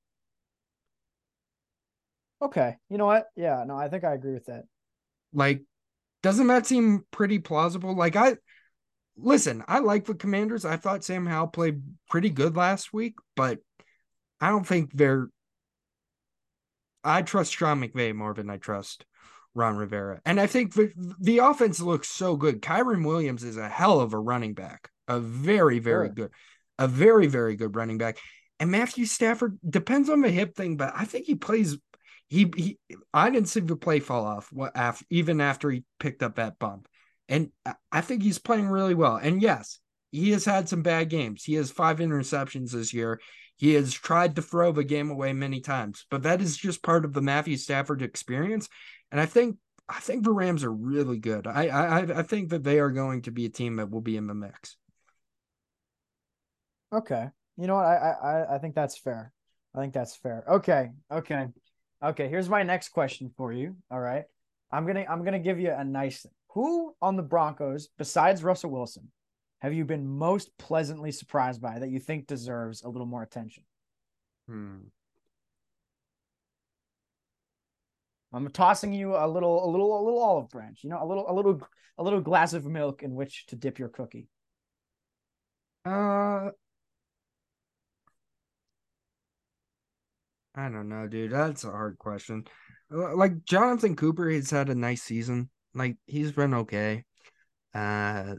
[2.42, 2.78] Okay.
[2.90, 3.28] You know what?
[3.36, 4.64] Yeah, no, I think I agree with that.
[5.34, 5.62] Like,
[6.24, 7.96] doesn't that seem pretty plausible?
[7.96, 8.36] Like, I
[9.18, 10.66] listen, I like the Commanders.
[10.66, 13.60] I thought Sam Howell played pretty good last week, but
[14.40, 15.30] I don't think they're.
[17.04, 19.06] I trust Sean McVay more than I trust
[19.54, 20.22] Ron Rivera.
[20.26, 22.62] And I think the, the offense looks so good.
[22.62, 26.14] Kyren Williams is a hell of a running back, a very, very sure.
[26.14, 26.32] good,
[26.78, 28.18] a very, very good running back.
[28.60, 31.78] And Matthew Stafford depends on the hip thing, but I think he plays.
[32.28, 32.78] He, he
[33.14, 36.60] I didn't see the play fall off what after even after he picked up that
[36.60, 36.88] bump.
[37.32, 37.50] And
[37.92, 39.16] I think he's playing really well.
[39.16, 39.80] And yes,
[40.12, 41.46] he has had some bad games.
[41.46, 43.22] He has five interceptions this year.
[43.56, 47.06] He has tried to throw the game away many times, but that is just part
[47.06, 48.68] of the Matthew Stafford experience.
[49.12, 51.48] And I think I think the Rams are really good.
[51.48, 54.18] I I I think that they are going to be a team that will be
[54.18, 54.76] in the mix.
[56.92, 57.28] Okay.
[57.58, 57.86] You know what?
[57.86, 59.32] I I I think that's fair.
[59.74, 60.44] I think that's fair.
[60.50, 60.90] Okay.
[61.10, 61.48] Okay.
[62.04, 62.28] Okay.
[62.28, 63.78] Here's my next question for you.
[63.90, 64.26] All right.
[64.72, 66.26] I'm gonna I'm gonna give you a nice.
[66.54, 69.10] Who on the Broncos, besides Russell Wilson,
[69.60, 73.64] have you been most pleasantly surprised by that you think deserves a little more attention?
[74.48, 74.78] Hmm.
[78.34, 80.84] I'm tossing you a little, a little, a little olive branch.
[80.84, 81.62] You know, a little, a little,
[81.98, 84.28] a little glass of milk in which to dip your cookie.
[85.86, 86.50] Uh,
[90.54, 91.32] I don't know, dude.
[91.32, 92.46] That's a hard question.
[92.90, 95.50] Like Jonathan Cooper, he's had a nice season.
[95.74, 97.06] Like he's been okay.
[97.74, 98.36] Uh,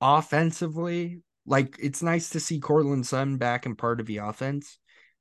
[0.00, 4.78] offensively, like it's nice to see Courtland Sutton back in part of the offense,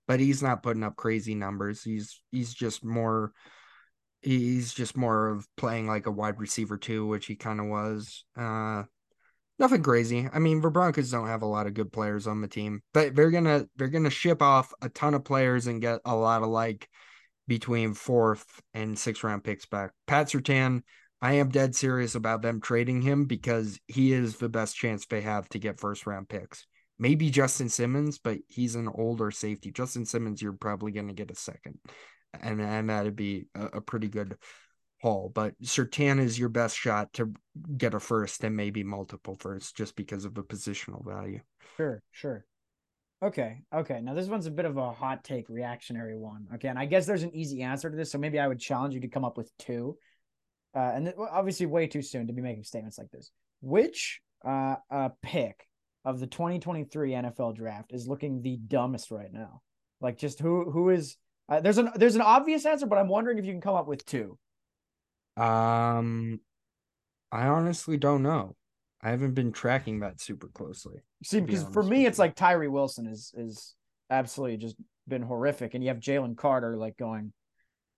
[0.07, 1.83] but he's not putting up crazy numbers.
[1.83, 3.31] He's he's just more
[4.21, 8.25] he's just more of playing like a wide receiver too, which he kind of was.
[8.35, 8.83] Uh
[9.59, 10.27] nothing crazy.
[10.31, 13.15] I mean, the Broncos don't have a lot of good players on the team, but
[13.15, 16.49] they're gonna they're gonna ship off a ton of players and get a lot of
[16.49, 16.89] like
[17.47, 19.91] between fourth and sixth round picks back.
[20.05, 20.81] Pat Surtain,
[21.21, 25.21] I am dead serious about them trading him because he is the best chance they
[25.21, 26.65] have to get first round picks.
[26.99, 29.71] Maybe Justin Simmons, but he's an older safety.
[29.71, 31.77] Justin Simmons, you're probably going to get a second,
[32.33, 34.35] and and that'd be a, a pretty good
[35.01, 35.31] haul.
[35.33, 37.33] But Surtain is your best shot to
[37.77, 41.39] get a first and maybe multiple firsts just because of the positional value.
[41.77, 42.45] Sure, sure.
[43.23, 43.99] Okay, okay.
[44.01, 46.47] Now this one's a bit of a hot take, reactionary one.
[46.55, 48.93] Okay, and I guess there's an easy answer to this, so maybe I would challenge
[48.93, 49.97] you to come up with two.
[50.75, 53.31] Uh, and th- obviously, way too soon to be making statements like this.
[53.61, 55.67] Which uh, uh pick
[56.05, 59.61] of the 2023 NFL Draft is looking the dumbest right now?
[59.99, 61.17] Like, just who who is?
[61.49, 63.87] Uh, there's an there's an obvious answer, but I'm wondering if you can come up
[63.87, 64.37] with two.
[65.37, 66.39] Um,
[67.31, 68.55] I honestly don't know.
[69.01, 71.01] I haven't been tracking that super closely.
[71.23, 73.75] See, because be for me, it's like Tyree Wilson is is
[74.09, 74.75] absolutely just
[75.07, 77.31] been horrific, and you have Jalen Carter like going,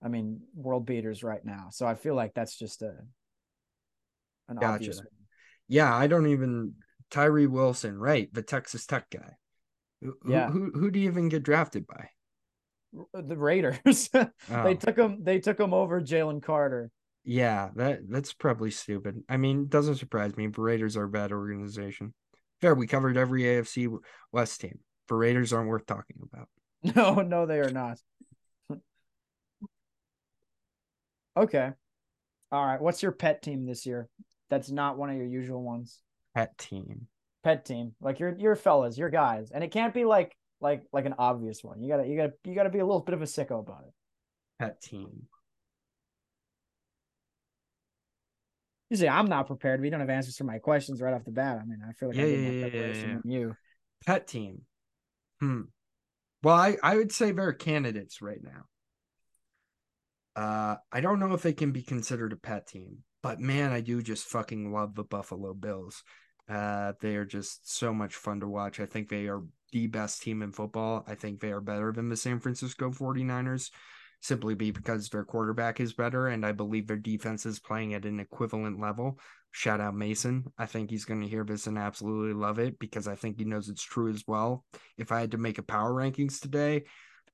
[0.04, 1.68] I mean, world beaters right now.
[1.72, 2.94] So I feel like that's just a
[4.50, 4.74] an gotcha.
[4.74, 4.98] obvious.
[4.98, 5.08] One.
[5.68, 6.74] Yeah, I don't even
[7.10, 8.32] Tyree Wilson, right?
[8.34, 9.34] The Texas Tech guy.
[10.02, 10.50] Who, yeah.
[10.50, 12.10] Who, who, do you even get drafted by?
[13.14, 14.10] The Raiders.
[14.14, 14.30] oh.
[14.64, 15.20] They took him.
[15.24, 16.90] They took him over Jalen Carter.
[17.30, 19.24] Yeah, that that's probably stupid.
[19.30, 20.48] I mean, doesn't surprise me.
[20.48, 22.16] Raiders are a bad organization.
[22.60, 23.96] Fair, we covered every AFC
[24.32, 24.80] West team.
[25.08, 26.50] The Raiders aren't worth talking about.
[26.96, 28.00] No, no, they are not.
[31.38, 31.72] okay.
[32.52, 32.82] All right.
[32.82, 34.08] What's your pet team this year?
[34.50, 36.00] That's not one of your usual ones.
[36.34, 37.06] Pet team.
[37.44, 37.94] Pet team.
[38.02, 39.52] Like your your fellas, your guys.
[39.52, 41.80] And it can't be like like like an obvious one.
[41.84, 43.94] You gotta you gotta you gotta be a little bit of a sicko about it.
[44.58, 45.28] Pet team.
[48.90, 49.82] You say I'm not prepared.
[49.82, 51.60] We don't have answers for my questions right off the bat.
[51.62, 53.18] I mean, I feel like yeah, I yeah, more preparation yeah.
[53.22, 53.56] than you.
[54.06, 54.62] Pet team.
[55.40, 55.62] Hmm.
[56.42, 58.64] Well, I, I would say they're candidates right now.
[60.36, 63.82] Uh, I don't know if they can be considered a pet team, but man, I
[63.82, 66.04] do just fucking love the Buffalo Bills.
[66.48, 68.80] Uh, they are just so much fun to watch.
[68.80, 71.04] I think they are the best team in football.
[71.08, 73.70] I think they are better than the San Francisco 49ers
[74.22, 78.06] simply be because their quarterback is better and I believe their defense is playing at
[78.06, 79.20] an equivalent level.
[79.52, 80.46] Shout out Mason.
[80.58, 83.46] I think he's going to hear this and absolutely love it because I think he
[83.46, 84.66] knows it's true as well.
[84.98, 86.84] If I had to make a power rankings today,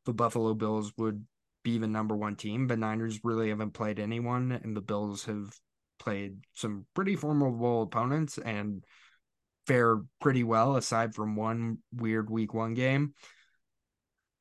[0.05, 1.25] the Buffalo Bills would
[1.63, 2.67] be the number one team.
[2.67, 5.51] The Niners really haven't played anyone, and the Bills have
[5.99, 8.85] played some pretty formidable opponents and
[9.65, 13.13] fare pretty well aside from one weird week one game.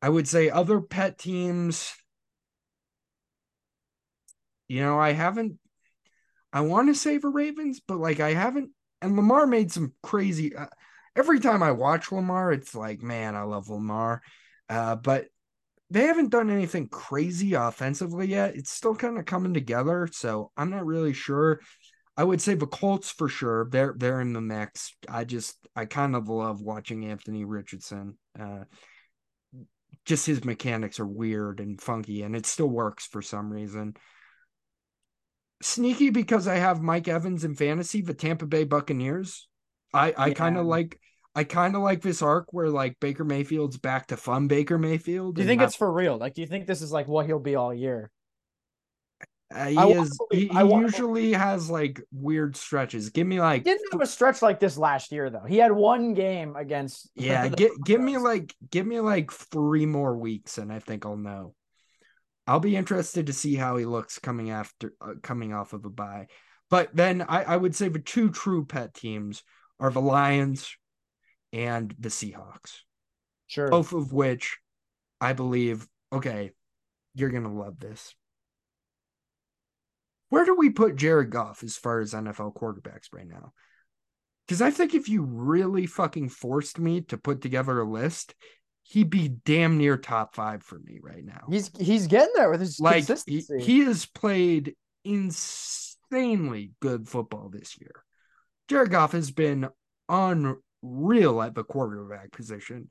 [0.03, 1.95] I would say other pet teams
[4.69, 5.59] you know, I haven't.
[6.53, 8.71] I want to the Ravens, but like I haven't.
[9.03, 10.55] And Lamar made some crazy.
[10.55, 10.67] Uh,
[11.17, 14.23] every time I watch Lamar, it's like, man, I love Lamar.
[14.69, 15.27] Uh, but
[15.91, 18.57] they haven't done anything crazy offensively yet.
[18.57, 21.61] It's still kind of coming together, so I'm not really sure.
[22.17, 23.69] I would say the Colts for sure.
[23.71, 24.95] They're they're in the mix.
[25.09, 28.17] I just I kind of love watching Anthony Richardson.
[28.39, 28.65] Uh,
[30.05, 33.97] just his mechanics are weird and funky, and it still works for some reason
[35.65, 39.49] sneaky because I have Mike Evans in fantasy, the Tampa Bay Buccaneers.
[39.93, 40.35] I I yeah.
[40.35, 41.01] kind of like
[41.35, 45.37] I kind of like this arc where like Baker Mayfield's back to fun Baker Mayfield.
[45.37, 46.17] Do you think it's for real?
[46.17, 48.11] Like, do you think this is like what he'll be all year?
[49.55, 50.17] Uh, he I is.
[50.17, 53.11] believe- He, he usually has like weird stretches.
[53.11, 55.45] Give me like He didn't have a stretch like this last year though.
[55.47, 57.11] He had one game against.
[57.15, 61.17] Yeah, get give me like give me like three more weeks, and I think I'll
[61.17, 61.55] know.
[62.47, 65.91] I'll be interested to see how he looks coming after uh, coming off of a
[65.91, 66.27] bye.
[66.71, 69.43] But then I, I would say the two true pet teams
[69.81, 70.77] are the Lions
[71.53, 72.81] and the Seahawks,
[73.47, 73.69] sure.
[73.69, 74.59] both of which
[75.21, 75.87] I believe.
[76.13, 76.53] Okay,
[77.15, 78.15] you're gonna love this.
[80.29, 83.53] Where do we put Jared Goff as far as NFL quarterbacks right now?
[84.47, 88.35] Because I think if you really fucking forced me to put together a list,
[88.85, 91.47] he'd be damn near top five for me right now.
[91.51, 93.65] He's he's getting there with his like he, consistency.
[93.65, 94.75] he has played
[95.05, 98.05] insanely good football this year.
[98.69, 99.69] Jared Goff has been
[100.09, 102.89] unreal at the quarterback position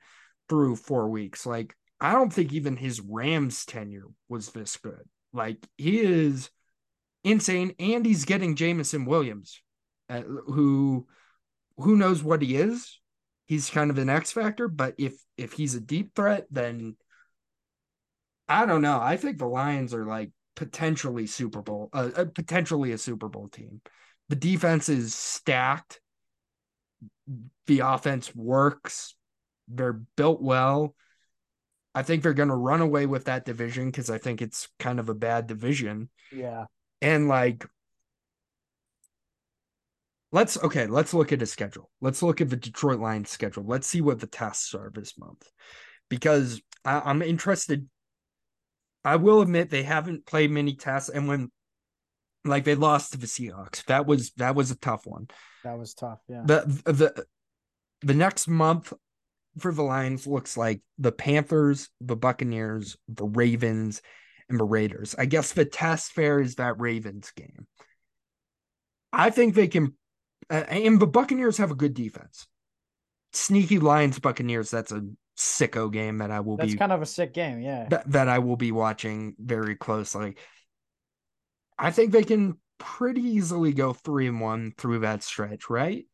[0.50, 1.46] through four weeks.
[1.46, 5.08] Like I don't think even his Rams tenure was this good.
[5.32, 6.50] Like he is
[7.24, 9.62] insane, and he's getting Jameson Williams,
[10.10, 11.08] uh, who
[11.78, 13.00] who knows what he is.
[13.54, 16.96] He's kind of an X factor, but if if he's a deep threat, then
[18.48, 19.00] I don't know.
[19.00, 23.50] I think the Lions are like potentially Super Bowl, uh, uh, potentially a Super Bowl
[23.50, 23.82] team.
[24.30, 26.02] The defense is stacked.
[27.68, 29.14] The offense works.
[29.68, 30.96] They're built well.
[31.94, 35.00] I think they're going to run away with that division because I think it's kind
[35.00, 36.10] of a bad division.
[36.32, 36.66] yeah.
[37.04, 37.68] And like,
[40.34, 41.90] let's okay, let's look at a schedule.
[42.02, 43.64] Let's look at the Detroit Lions schedule.
[43.66, 45.48] Let's see what the tests are this month
[46.10, 47.88] because I, I'm interested.
[49.06, 51.52] I will admit they haven't played many tests, and when
[52.44, 55.28] like they lost to the Seahawks, that was that was a tough one.
[55.64, 56.20] That was tough.
[56.28, 56.44] Yeah.
[56.46, 57.26] The the
[58.02, 58.92] the next month
[59.60, 64.02] for the Lions looks like the Panthers, the Buccaneers, the Ravens,
[64.50, 65.16] and the Raiders.
[65.18, 67.68] I guess the test fair is that Ravens game.
[69.12, 69.96] I think they can,
[70.50, 72.48] Uh, and the Buccaneers have a good defense.
[73.34, 74.70] Sneaky Lions Buccaneers.
[74.70, 75.08] That's a
[75.38, 77.60] sicko game that I will That's be kind of a sick game.
[77.62, 77.88] Yeah.
[77.90, 80.36] that, that I will be watching very closely.
[81.78, 86.06] I think they can pretty easily go three and one through that stretch, right?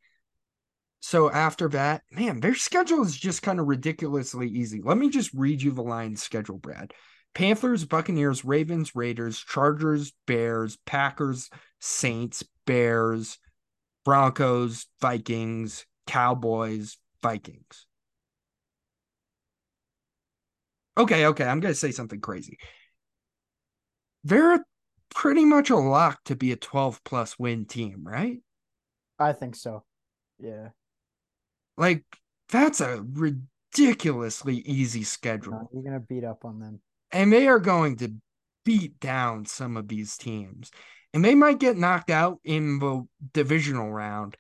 [1.02, 4.82] So after that, man, their schedule is just kind of ridiculously easy.
[4.84, 6.94] Let me just read you the Lions schedule, Brad.
[7.34, 11.50] Panthers, Buccaneers, Ravens, Raiders, Chargers, Bears, Packers,
[11.80, 13.38] Saints, Bears,
[14.06, 17.86] Broncos, Vikings, Cowboys, Vikings.
[20.98, 22.58] Okay, okay, I'm going to say something crazy.
[24.24, 24.66] They're
[25.14, 28.38] pretty much a lock to be a 12 plus win team, right?
[29.18, 29.84] I think so.
[30.40, 30.70] Yeah.
[31.78, 32.04] Like,
[32.50, 35.70] that's a ridiculously easy schedule.
[35.74, 36.82] you're gonna beat up on them.
[37.12, 38.14] And they are going to
[38.66, 40.72] beat down some of these teams.
[41.14, 44.38] And they might get knocked out in the divisional round,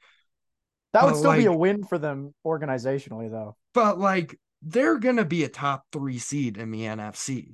[0.94, 3.56] That would still be a win for them organizationally, though.
[3.74, 7.54] but like they're gonna be a top three seed in the NFC.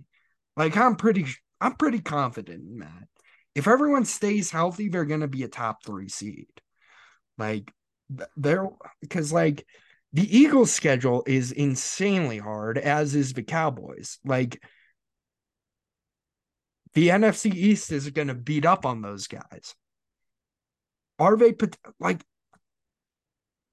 [0.58, 1.26] Like I'm pretty
[1.62, 3.08] I'm pretty confident in that.
[3.54, 6.48] If everyone stays healthy, they're gonna be a top three seed.
[7.38, 7.72] Like
[8.16, 8.68] th- they're
[9.02, 9.66] because like
[10.14, 14.18] the Eagles schedule is insanely hard, as is the Cowboys.
[14.26, 14.62] Like
[16.96, 19.76] the NFC East is gonna beat up on those guys.
[21.20, 21.54] Are they
[22.00, 22.22] like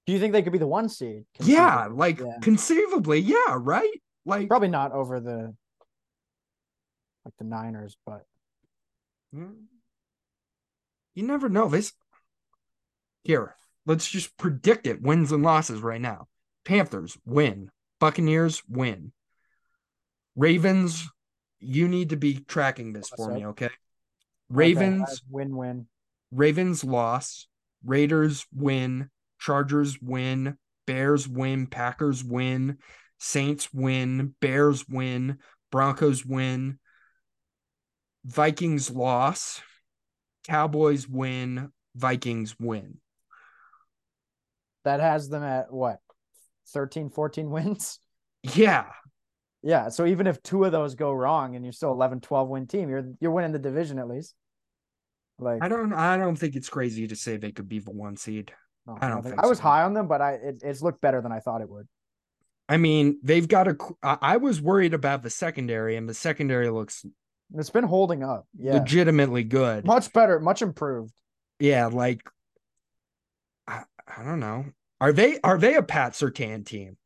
[0.06, 1.24] Do you think they could be the one seed?
[1.40, 2.38] yeah, like Yeah.
[2.42, 4.02] conceivably, yeah, right?
[4.26, 5.54] Like probably not over the
[7.24, 8.26] like the Niners, but
[9.34, 9.64] Mm.
[11.14, 11.68] You never know.
[11.68, 11.92] This
[13.24, 16.28] here, let's just predict it wins and losses right now.
[16.64, 19.12] Panthers win, Buccaneers win.
[20.36, 21.08] Ravens,
[21.62, 23.70] you need to be tracking this for me, okay?
[24.48, 25.86] Ravens, win win.
[26.30, 27.46] Ravens loss,
[27.84, 32.78] Raiders win, Chargers win, Bears win, Packers win,
[33.18, 35.38] Saints win, Bears win,
[35.70, 36.78] Broncos win,
[38.24, 39.60] Vikings loss,
[40.46, 42.98] Cowboys win, Vikings win.
[44.84, 46.00] That has them at what
[46.68, 47.98] 13, 14 wins.
[48.42, 48.86] Yeah,
[49.62, 52.66] Yeah, so even if two of those go wrong and you're still 11, 12 win
[52.66, 54.34] team, you're you're winning the division at least.
[55.38, 58.16] Like I don't I don't think it's crazy to say they could be the one
[58.16, 58.52] seed.
[58.86, 59.62] no, I don't think- think I was so.
[59.64, 61.86] high on them, but I it, it's looked better than I thought it would.
[62.68, 66.68] I mean, they've got a I I was worried about the secondary and the secondary
[66.70, 67.04] looks
[67.54, 68.46] It's been holding up.
[68.58, 68.74] Yeah.
[68.74, 69.84] legitimately good.
[69.84, 71.12] Much better, much improved.
[71.60, 72.20] Yeah, like
[73.66, 74.66] I, I don't know.
[75.00, 76.96] Are they are they a Pat Surtain team?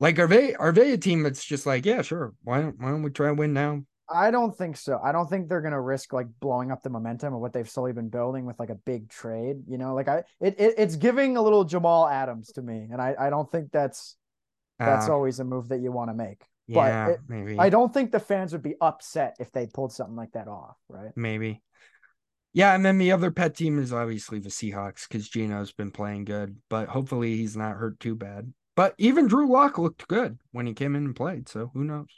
[0.00, 2.34] Like are they are they a team that's just like, yeah, sure.
[2.42, 3.84] Why don't why don't we try and win now?
[4.12, 4.98] I don't think so.
[5.02, 7.92] I don't think they're gonna risk like blowing up the momentum of what they've slowly
[7.92, 9.62] been building with like a big trade.
[9.68, 13.00] You know, like I it, it it's giving a little Jamal Adams to me, and
[13.00, 14.16] I I don't think that's
[14.84, 16.44] that's Uh, always a move that you want to make.
[16.66, 17.58] yeah, But it, maybe.
[17.58, 20.76] I don't think the fans would be upset if they pulled something like that off,
[20.88, 21.12] right?
[21.16, 21.62] maybe.
[22.52, 26.24] Yeah, and then the other pet team is obviously the Seahawks because Geno's been playing
[26.24, 28.52] good, but hopefully he's not hurt too bad.
[28.80, 32.08] But even Drew Lock looked good when he came in and played, so who knows?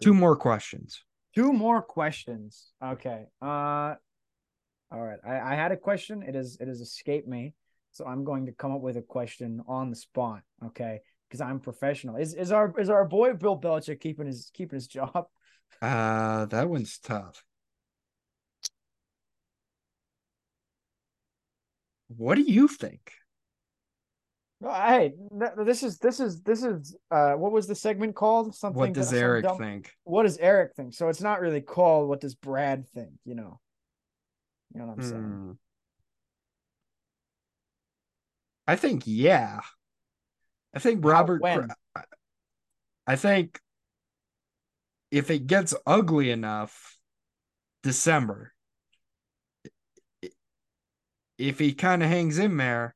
[0.00, 1.02] Two more questions.
[1.34, 2.68] Two more questions.
[2.80, 3.26] Okay.
[3.42, 3.96] Uh
[4.92, 5.18] all right.
[5.26, 6.22] I, I had a question.
[6.22, 7.54] It is it has escaped me.
[7.90, 10.42] So I'm going to come up with a question on the spot.
[10.66, 11.00] Okay.
[11.28, 12.14] Because I'm professional.
[12.14, 15.26] Is is our is our boy Bill Belichick keeping his keeping his job?
[15.82, 17.44] Uh, that one's tough.
[22.06, 23.12] What do you think?
[24.60, 25.12] No, Hey,
[25.64, 28.54] this is this is this is uh what was the segment called?
[28.54, 29.92] Something What does Eric dumb- think?
[30.04, 30.94] What does Eric think?
[30.94, 33.60] So it's not really called what does Brad think, you know.
[34.74, 35.22] You know what I'm saying?
[35.22, 35.52] Hmm.
[38.66, 39.60] I think yeah.
[40.74, 41.40] I think Robert.
[43.06, 43.58] I think
[45.10, 46.98] if it gets ugly enough,
[47.82, 48.52] December.
[51.38, 52.94] If he kind of hangs in there,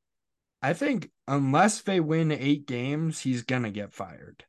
[0.62, 4.44] I think unless they win eight games, he's gonna get fired.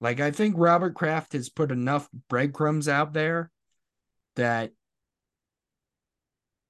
[0.00, 3.50] Like I think Robert Kraft has put enough breadcrumbs out there
[4.36, 4.72] that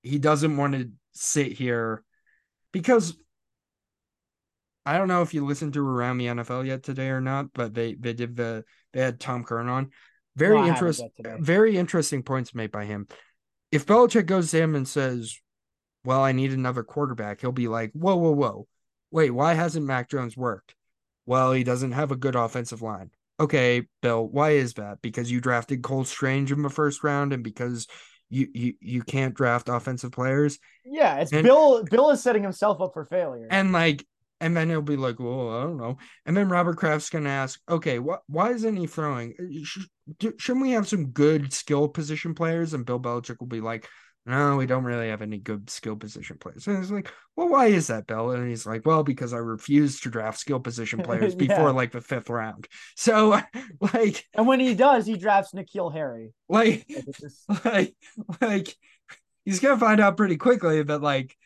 [0.02, 2.04] he doesn't want to sit here
[2.72, 3.16] because
[4.84, 7.74] I don't know if you listened to around the NFL yet today or not, but
[7.74, 9.90] they they did the they had Tom Kern on.
[10.36, 13.08] Very No, interesting, very interesting points made by him.
[13.72, 15.40] If Belichick goes to him and says,
[16.06, 18.68] "Well, I need another quarterback," he'll be like, "Whoa, whoa, whoa,
[19.10, 20.74] wait, why hasn't Mac Jones worked?"
[21.26, 23.10] Well, he doesn't have a good offensive line.
[23.40, 25.02] Okay, Bill, why is that?
[25.02, 27.86] Because you drafted Cole Strange in the first round, and because
[28.30, 32.80] you you you can't draft offensive players, Yeah, it's And- Bill Bill is setting himself
[32.80, 33.46] up for failure.
[33.50, 34.06] and like,
[34.40, 37.60] and then he'll be like, "Well, I don't know," and then Robert Kraft's gonna ask,
[37.68, 38.22] "Okay, what?
[38.28, 39.34] Why isn't he throwing?
[39.38, 39.86] Uh, sh-
[40.38, 43.88] Shouldn't we have some good skill position players?" And Bill Belichick will be like,
[44.26, 47.66] "No, we don't really have any good skill position players." And he's like, "Well, why
[47.68, 51.34] is that, Bill?" And he's like, "Well, because I refuse to draft skill position players
[51.34, 51.48] Yeah.
[51.48, 53.40] before like the fifth round." So,
[53.94, 56.32] like, and when he does, he drafts N'Keal Harry.
[56.48, 56.86] like,
[57.48, 57.94] Like, like
[58.40, 58.76] like
[59.44, 61.36] he's gonna find out pretty quickly that like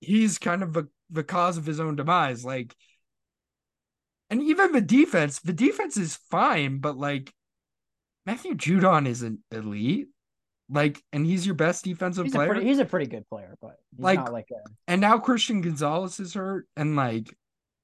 [0.00, 2.74] he's kind of the, the cause of his own demise like
[4.30, 7.32] and even the defense the defense is fine but like
[8.26, 10.08] matthew judon isn't elite
[10.68, 13.56] like and he's your best defensive he's a player pretty he's a pretty good player,
[13.60, 17.32] but he's Like- not like a and now christian gonzalez is hurt and like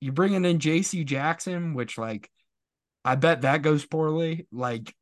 [0.01, 2.29] you're bringing in jc jackson which like
[3.05, 4.95] i bet that goes poorly like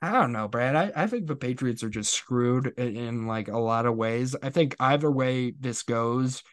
[0.00, 0.76] I don't know, Brad.
[0.76, 4.36] I, I think the Patriots are just screwed in, in like a lot of ways.
[4.40, 6.44] I think either way this goes,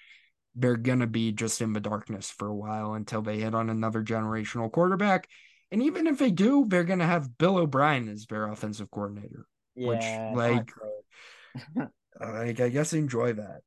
[0.56, 4.04] they're gonna be just in the darkness for a while until they hit on another
[4.04, 5.28] generational quarterback.
[5.72, 9.46] And even if they do, they're gonna have Bill O'Brien as their offensive coordinator.
[9.76, 11.90] Which, yeah, not like.
[12.20, 13.62] Like I guess enjoy that.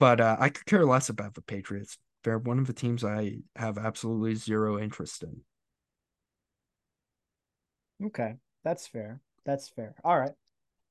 [0.00, 1.98] But uh, I could care less about the Patriots.
[2.24, 5.42] They're one of the teams I have absolutely zero interest in.
[8.06, 9.20] Okay, that's fair.
[9.44, 9.94] That's fair.
[10.04, 10.34] All right,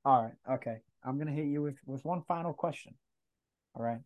[0.04, 0.56] all right.
[0.56, 2.96] Okay, I'm gonna hit you with with one final question.
[3.76, 4.00] All right,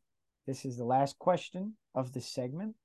[0.45, 2.75] this is the last question of this segment,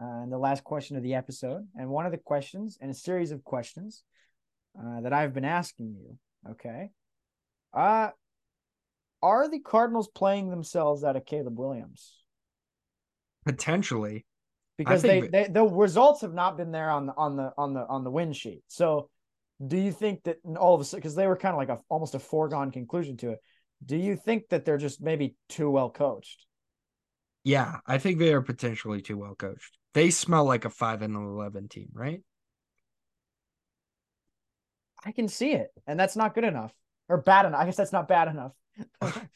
[0.00, 2.94] uh, and the last question of the episode, and one of the questions and a
[2.94, 4.02] series of questions
[4.80, 6.18] uh, that I've been asking you.
[6.52, 6.90] Okay,
[7.74, 8.10] uh,
[9.22, 12.14] are the Cardinals playing themselves out of Caleb Williams?
[13.44, 14.26] Potentially.
[14.76, 17.86] because they, they the results have not been there on the on the on the
[17.86, 18.62] on the win sheet.
[18.68, 19.10] So,
[19.66, 21.80] do you think that all of a sudden because they were kind of like a
[21.88, 23.38] almost a foregone conclusion to it?
[23.84, 26.46] Do you think that they're just maybe too well coached?
[27.44, 29.76] Yeah, I think they are potentially too well coached.
[29.94, 32.20] They smell like a five and eleven team, right?
[35.04, 36.74] I can see it, and that's not good enough
[37.08, 37.60] or bad enough.
[37.60, 38.52] I guess that's not bad enough.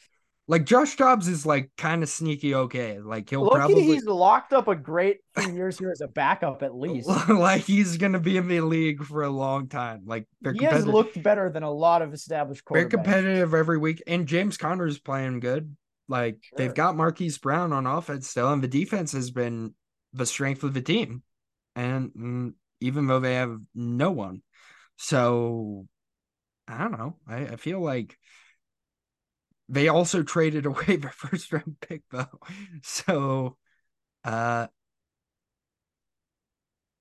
[0.49, 2.99] Like Josh Dobbs is like kind of sneaky okay.
[2.99, 6.75] Like he'll probably he's locked up a great few years here as a backup at
[6.79, 7.09] least.
[7.29, 10.03] like he's gonna be in the league for a long time.
[10.05, 14.03] Like they're He has looked better than a lot of established They're competitive every week,
[14.07, 15.77] and James Conner is playing good.
[16.09, 16.59] Like Sure.
[16.59, 19.75] they've got Marquise Brown on offense still, and the defense has been
[20.13, 21.23] the strength of the team.
[21.77, 24.43] And mm, even though they have no one,
[25.03, 25.87] so
[26.69, 27.17] I don't know.
[27.27, 28.17] I, I feel like
[29.69, 32.41] they also traded away their first round pick though.
[32.83, 33.57] So
[34.25, 34.69] uh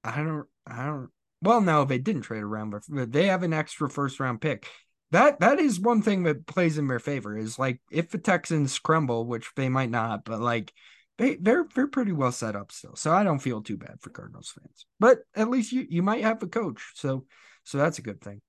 [0.04, 0.48] I don't.
[0.68, 1.10] I don't.
[1.42, 4.68] Well, no, they didn't trade around, but they have an extra first round pick.
[5.12, 7.38] That that is one thing that plays in their favor.
[7.38, 10.74] Is like if the Texans crumble, which they might not, but like
[11.18, 12.96] they they're they're pretty well set up still.
[12.96, 14.86] So I don't feel too bad for Cardinals fans.
[15.00, 16.82] But at least you you might have a coach.
[16.96, 17.26] So
[17.64, 18.42] so that's a good thing.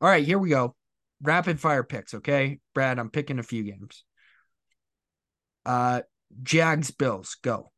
[0.00, 0.74] All right, here we go.
[1.22, 2.58] Rapid fire picks, okay?
[2.74, 4.04] Brad, I'm picking a few games.
[5.66, 6.02] Uh
[6.42, 7.70] Jags Bills, go.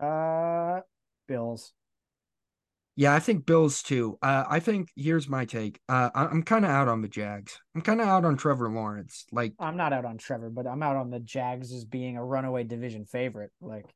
[0.00, 0.80] Uh
[1.28, 1.72] Bills.
[2.94, 4.18] Yeah, I think Bills too.
[4.20, 5.80] Uh, I think here's my take.
[5.88, 7.58] Uh, I- I'm kind of out on the Jags.
[7.74, 9.24] I'm kind of out on Trevor Lawrence.
[9.32, 12.24] Like, I'm not out on Trevor, but I'm out on the Jags as being a
[12.24, 13.50] runaway division favorite.
[13.62, 13.86] Like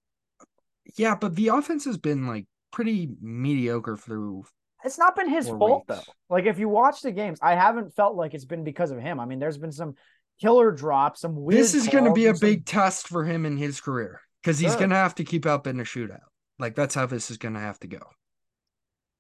[0.96, 4.44] yeah, but the offense has been like pretty mediocre through.
[4.84, 6.04] It's not been his fault weeks.
[6.06, 6.12] though.
[6.34, 9.18] Like if you watch the games, I haven't felt like it's been because of him.
[9.20, 9.94] I mean, there's been some
[10.40, 11.58] killer drops, some weird.
[11.60, 14.58] this is going to be a some- big test for him in his career because
[14.58, 14.78] he's Sure.
[14.80, 16.20] going to have to keep up in a shootout.
[16.58, 18.00] Like that's how this is going to have to go.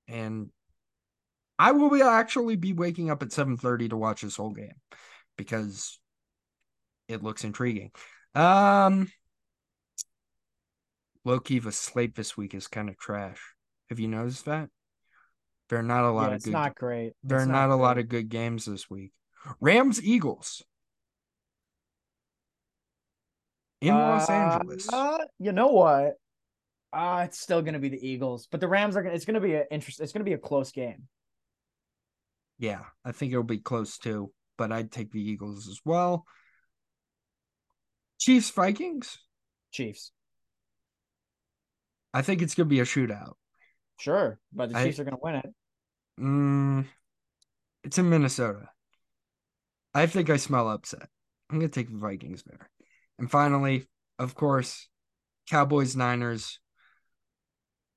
[0.08, 0.50] And
[1.58, 4.74] I will be actually be waking up at 7:30 to watch this whole game
[5.36, 5.98] because
[7.08, 7.90] it looks intriguing.
[8.34, 9.10] Um
[11.24, 13.40] low key the slate this week is kind of trash.
[13.90, 14.68] Have you noticed that?
[15.68, 17.12] There are not a lot Yeah, of it's good not great.
[17.24, 19.12] there are It's not, a lot of good games this week.
[19.60, 20.62] Rams Eagles
[23.80, 24.88] in Los Uh, Angeles.
[24.92, 26.14] uh, you know what?
[26.92, 29.14] Uh, it's still gonna be the Eagles, but the Rams are gonna.
[29.14, 30.00] It's gonna be an interest.
[30.00, 31.08] It's gonna be a close game.
[32.58, 36.26] Yeah, I think it'll be close too, but I'd take the Eagles as well.
[38.18, 39.18] Chiefs Vikings.
[39.72, 40.10] Chiefs,
[42.14, 43.34] I think it's gonna be a shootout.
[43.98, 45.54] Sure, but the I- Chiefs are gonna win it.
[46.20, 46.86] Mm,
[47.84, 48.68] it's in Minnesota.
[49.94, 51.08] I think I smell upset.
[51.50, 52.68] I'm gonna take the Vikings there.
[53.18, 53.86] And finally,
[54.18, 54.88] of course,
[55.48, 56.58] Cowboys Niners.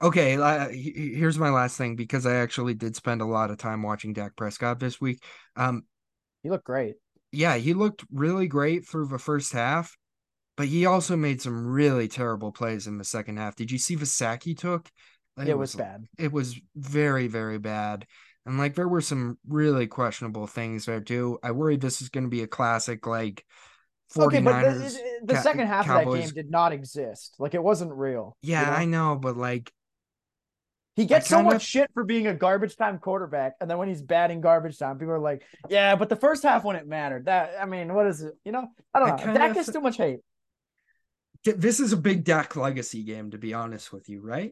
[0.01, 3.51] Okay, uh, he- he- here's my last thing because I actually did spend a lot
[3.51, 5.21] of time watching Dak Prescott this week.
[5.57, 5.85] Um,
[6.43, 6.95] You look great.
[7.31, 9.97] yeah, he looked really great through the first half,
[10.55, 13.55] but he also made some really terrible plays in the second half.
[13.57, 14.89] Did you see the sack he took?
[15.47, 16.07] It, was bad.
[16.17, 18.05] It was very, very bad.
[18.45, 21.39] And like there were some really questionable things there too.
[21.43, 23.45] I worry this is going to be a classic like
[24.15, 24.25] 49ers.
[24.25, 27.35] Okay, but the, the Ca- second half of that game did not exist.
[27.37, 28.35] Like it wasn't real.
[28.41, 28.71] you yeah, know?
[28.71, 29.71] I know, but like
[30.95, 34.01] He gets so much shit for being a garbage time quarterback, and then when he's
[34.01, 37.53] batting garbage time, people are like, "Yeah, but the first half when it mattered, that
[37.61, 38.33] I mean, what is it?
[38.43, 39.33] You know, I don't I know.
[39.33, 40.19] Dak gets f- too much hate.
[41.43, 44.51] this is a big Dak legacy game, to be honest with you, right?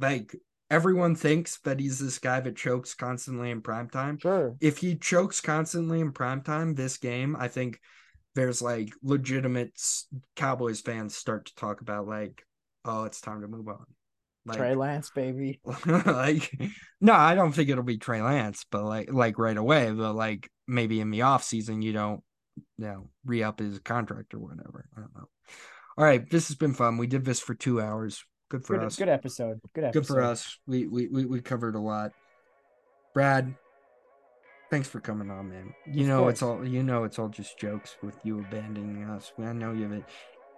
[0.00, 0.34] Like
[0.70, 4.18] everyone thinks that he's this guy that chokes constantly in prime time.
[4.18, 7.80] Sure, if he chokes constantly in primetime this game, I think
[8.34, 9.72] there's like legitimate
[10.36, 12.44] Cowboys fans start to talk about like,
[12.84, 13.84] oh, it's time to move on.
[14.46, 15.60] Like, Trey Lance, baby.
[15.86, 16.58] like,
[17.00, 20.50] no, I don't think it'll be Trey Lance, but like, like right away, but like
[20.66, 22.22] maybe in the off season, you don't,
[22.78, 24.88] you know, re up his contract or whatever.
[24.96, 25.28] I don't know.
[25.98, 26.96] All right, this has been fun.
[26.96, 28.24] We did this for two hours.
[28.50, 29.60] Good for Good, us good episode.
[29.74, 30.00] Good episode.
[30.00, 30.58] good for us.
[30.66, 32.10] We, we we we covered a lot.
[33.14, 33.54] Brad,
[34.70, 35.72] thanks for coming on, man.
[35.86, 39.32] You Of know it's all you know it's all just jokes with you abandoning us.
[39.38, 40.04] I know you have a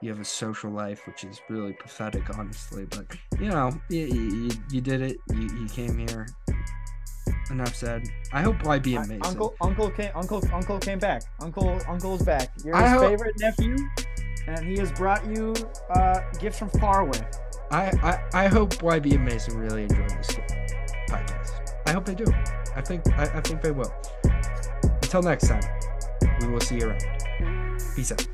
[0.01, 2.87] you have a social life, which is really pathetic, honestly.
[2.87, 3.07] But
[3.39, 5.19] you know, you you, you did it.
[5.35, 6.27] You you came here.
[7.51, 8.09] Enough said.
[8.33, 9.21] I hope I- Mason.
[9.23, 11.23] Uncle, Uncle came, Uncle, Uncle came back.
[11.41, 12.49] Uncle, Uncle's back.
[12.65, 13.77] You're his hope- favorite nephew,
[14.47, 15.55] and he has brought you
[15.91, 17.21] uh, gifts from far away.
[17.71, 20.29] I, I I hope YB and Mason really enjoy this
[21.09, 21.73] podcast.
[21.87, 22.27] I hope they do.
[22.77, 23.93] I think I, I think they will.
[25.03, 25.63] Until next time,
[26.41, 27.83] we will see you around.
[27.95, 28.27] Peace out.